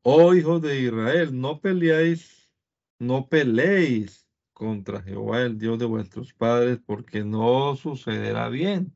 Oh 0.02 0.34
hijos 0.34 0.62
de 0.62 0.80
Israel, 0.80 1.40
no 1.40 1.60
peleáis, 1.60 2.50
no 2.98 3.28
peleéis 3.28 4.26
contra 4.52 5.02
Jehová, 5.02 5.42
el 5.42 5.58
Dios 5.58 5.78
de 5.78 5.86
vuestros 5.86 6.34
padres, 6.34 6.80
porque 6.84 7.24
no 7.24 7.76
sucederá 7.76 8.48
bien. 8.48 8.92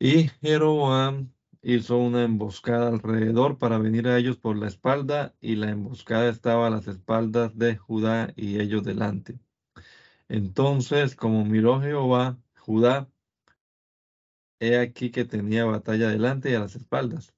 Y 0.00 0.28
Jeroboam 0.40 1.32
hizo 1.62 1.98
una 1.98 2.22
emboscada 2.22 2.88
alrededor 2.88 3.58
para 3.58 3.78
venir 3.78 4.08
a 4.08 4.18
ellos 4.18 4.38
por 4.38 4.56
la 4.56 4.68
espalda, 4.68 5.34
y 5.40 5.56
la 5.56 5.70
emboscada 5.70 6.28
estaba 6.30 6.66
a 6.66 6.70
las 6.70 6.86
espaldas 6.88 7.56
de 7.58 7.76
Judá 7.76 8.32
y 8.36 8.60
ellos 8.60 8.82
delante. 8.84 9.38
Entonces, 10.28 11.16
como 11.16 11.44
miró 11.44 11.80
Jehová, 11.80 12.38
Judá, 12.58 13.08
he 14.60 14.78
aquí 14.78 15.10
que 15.10 15.24
tenía 15.24 15.64
batalla 15.64 16.08
delante 16.08 16.50
y 16.50 16.54
a 16.54 16.60
las 16.60 16.76
espaldas, 16.76 17.34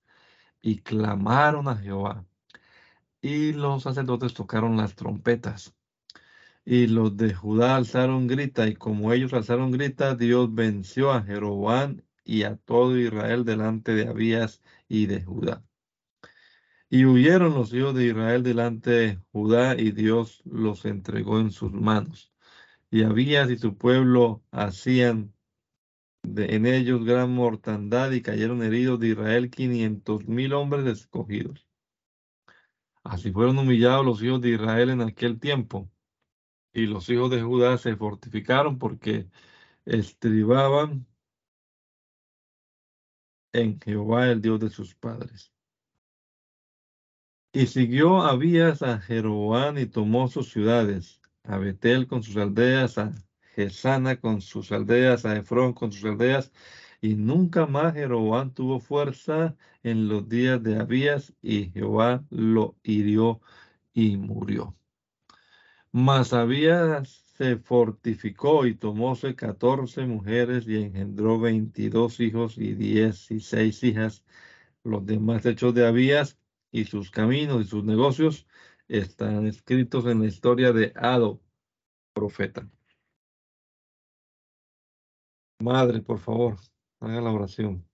y 0.60 0.80
clamaron 0.80 1.68
a 1.68 1.76
Jehová. 1.76 2.26
Y 3.20 3.52
los 3.52 3.84
sacerdotes 3.84 4.34
tocaron 4.34 4.76
las 4.76 4.94
trompetas. 4.96 5.74
Y 6.64 6.86
los 6.86 7.16
de 7.16 7.34
Judá 7.34 7.76
alzaron 7.76 8.26
grita, 8.28 8.68
y 8.68 8.74
como 8.76 9.12
ellos 9.12 9.32
alzaron 9.32 9.72
grita, 9.72 10.14
Dios 10.16 10.54
venció 10.54 11.12
a 11.12 11.22
Jeroboam 11.22 12.02
y 12.24 12.44
a 12.44 12.56
todo 12.56 12.98
Israel 12.98 13.44
delante 13.44 13.94
de 13.94 14.08
Abías 14.08 14.62
y 14.88 15.06
de 15.06 15.22
Judá. 15.22 15.64
Y 16.88 17.06
huyeron 17.06 17.54
los 17.54 17.72
hijos 17.72 17.94
de 17.94 18.06
Israel 18.06 18.42
delante 18.42 18.90
de 18.90 19.18
Judá 19.32 19.74
y 19.78 19.92
Dios 19.92 20.42
los 20.44 20.84
entregó 20.84 21.40
en 21.40 21.50
sus 21.50 21.72
manos. 21.72 22.32
Y 22.90 23.02
Abías 23.04 23.50
y 23.50 23.56
su 23.56 23.76
pueblo 23.78 24.42
hacían 24.50 25.32
de, 26.22 26.54
en 26.54 26.66
ellos 26.66 27.04
gran 27.04 27.34
mortandad 27.34 28.12
y 28.12 28.22
cayeron 28.22 28.62
heridos 28.62 29.00
de 29.00 29.08
Israel 29.08 29.50
quinientos 29.50 30.26
mil 30.28 30.52
hombres 30.52 30.86
escogidos. 30.86 31.66
Así 33.04 33.32
fueron 33.32 33.58
humillados 33.58 34.04
los 34.04 34.22
hijos 34.22 34.40
de 34.40 34.50
Israel 34.50 34.90
en 34.90 35.00
aquel 35.00 35.40
tiempo. 35.40 35.90
Y 36.72 36.86
los 36.86 37.08
hijos 37.10 37.30
de 37.30 37.42
Judá 37.42 37.78
se 37.78 37.96
fortificaron 37.96 38.78
porque 38.78 39.28
estribaban 39.84 41.06
en 43.52 43.80
Jehová, 43.80 44.28
el 44.30 44.40
Dios 44.40 44.60
de 44.60 44.70
sus 44.70 44.94
padres. 44.94 45.52
Y 47.52 47.66
siguió 47.66 48.22
Abías 48.22 48.82
a 48.82 48.98
Jeroboam 48.98 49.78
y 49.78 49.86
tomó 49.86 50.28
sus 50.28 50.50
ciudades, 50.50 51.20
a 51.44 51.58
Betel 51.58 52.06
con 52.06 52.22
sus 52.22 52.36
aldeas, 52.36 52.96
a 52.98 53.12
Gesana 53.54 54.18
con 54.20 54.40
sus 54.40 54.72
aldeas, 54.72 55.26
a 55.26 55.36
Efrón 55.36 55.74
con 55.74 55.92
sus 55.92 56.04
aldeas, 56.04 56.52
y 57.02 57.14
nunca 57.14 57.66
más 57.66 57.94
Jeroboam 57.94 58.54
tuvo 58.54 58.80
fuerza 58.80 59.56
en 59.82 60.08
los 60.08 60.28
días 60.28 60.62
de 60.62 60.78
Abías, 60.78 61.34
y 61.42 61.70
Jehová 61.70 62.24
lo 62.30 62.76
hirió 62.82 63.40
y 63.92 64.16
murió. 64.16 64.74
Mas 65.92 66.32
Abías 66.32 67.21
fortificó 67.56 68.66
y 68.66 68.74
tomóse 68.74 69.34
catorce 69.34 70.06
mujeres 70.06 70.66
y 70.68 70.76
engendró 70.82 71.38
veintidós 71.40 72.20
hijos 72.20 72.58
y 72.58 72.74
dieciséis 72.74 73.82
hijas. 73.82 74.24
Los 74.84 75.04
demás 75.06 75.44
hechos 75.46 75.74
de 75.74 75.86
Abías 75.86 76.38
y 76.70 76.84
sus 76.84 77.10
caminos 77.10 77.62
y 77.62 77.68
sus 77.68 77.84
negocios 77.84 78.46
están 78.88 79.46
escritos 79.46 80.06
en 80.06 80.20
la 80.20 80.26
historia 80.26 80.72
de 80.72 80.92
Ado, 80.96 81.40
profeta. 82.12 82.68
Madre, 85.60 86.00
por 86.00 86.18
favor, 86.18 86.56
haga 87.00 87.20
la 87.20 87.32
oración. 87.32 87.86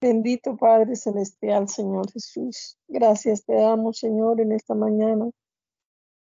Bendito 0.00 0.56
Padre 0.56 0.94
Celestial, 0.94 1.68
Señor 1.68 2.12
Jesús. 2.12 2.78
Gracias 2.86 3.44
te 3.44 3.54
damos, 3.54 3.98
Señor, 3.98 4.40
en 4.40 4.52
esta 4.52 4.74
mañana. 4.74 5.30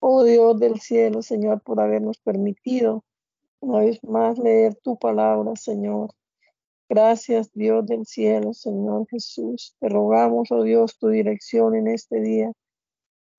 Oh 0.05 0.25
Dios 0.25 0.59
del 0.59 0.81
cielo, 0.81 1.23
Señor, 1.23 1.63
por 1.63 1.81
habernos 1.81 2.19
permitido 2.19 3.05
una 3.61 3.79
vez 3.79 4.03
más 4.03 4.37
leer 4.37 4.75
tu 4.75 4.99
palabra, 4.99 5.55
Señor. 5.55 6.11
Gracias, 6.89 7.53
Dios 7.55 7.87
del 7.87 8.05
cielo, 8.05 8.53
Señor 8.53 9.07
Jesús. 9.09 9.77
Te 9.79 9.89
rogamos, 9.89 10.51
oh 10.51 10.65
Dios, 10.65 10.99
tu 10.99 11.07
dirección 11.07 11.77
en 11.77 11.87
este 11.87 12.21
día. 12.21 12.51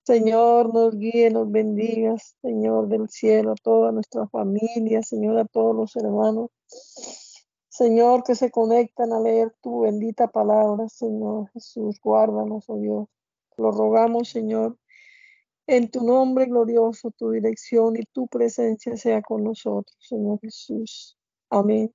Señor, 0.06 0.72
nos 0.72 0.96
guíe, 0.96 1.28
nos 1.30 1.52
bendiga, 1.52 2.16
Señor 2.40 2.88
del 2.88 3.10
cielo, 3.10 3.52
a 3.52 3.56
toda 3.56 3.92
nuestra 3.92 4.26
familia, 4.28 5.02
Señor, 5.02 5.36
a 5.36 5.44
todos 5.44 5.76
los 5.76 5.94
hermanos. 5.96 6.48
Señor, 7.68 8.24
que 8.24 8.34
se 8.34 8.50
conectan 8.50 9.12
a 9.12 9.20
leer 9.20 9.54
tu 9.60 9.80
bendita 9.80 10.28
palabra, 10.28 10.88
Señor 10.88 11.50
Jesús, 11.52 12.00
guárdanos, 12.02 12.64
oh 12.68 12.78
Dios. 12.78 13.08
Lo 13.58 13.70
rogamos, 13.70 14.30
Señor, 14.30 14.78
en 15.66 15.90
tu 15.90 16.04
nombre 16.04 16.46
glorioso, 16.46 17.10
tu 17.12 17.30
dirección 17.30 17.96
y 17.96 18.04
tu 18.12 18.26
presencia 18.28 18.96
sea 18.96 19.22
con 19.22 19.44
nosotros, 19.44 19.96
Señor 20.00 20.40
Jesús. 20.42 21.16
Amén. 21.50 21.92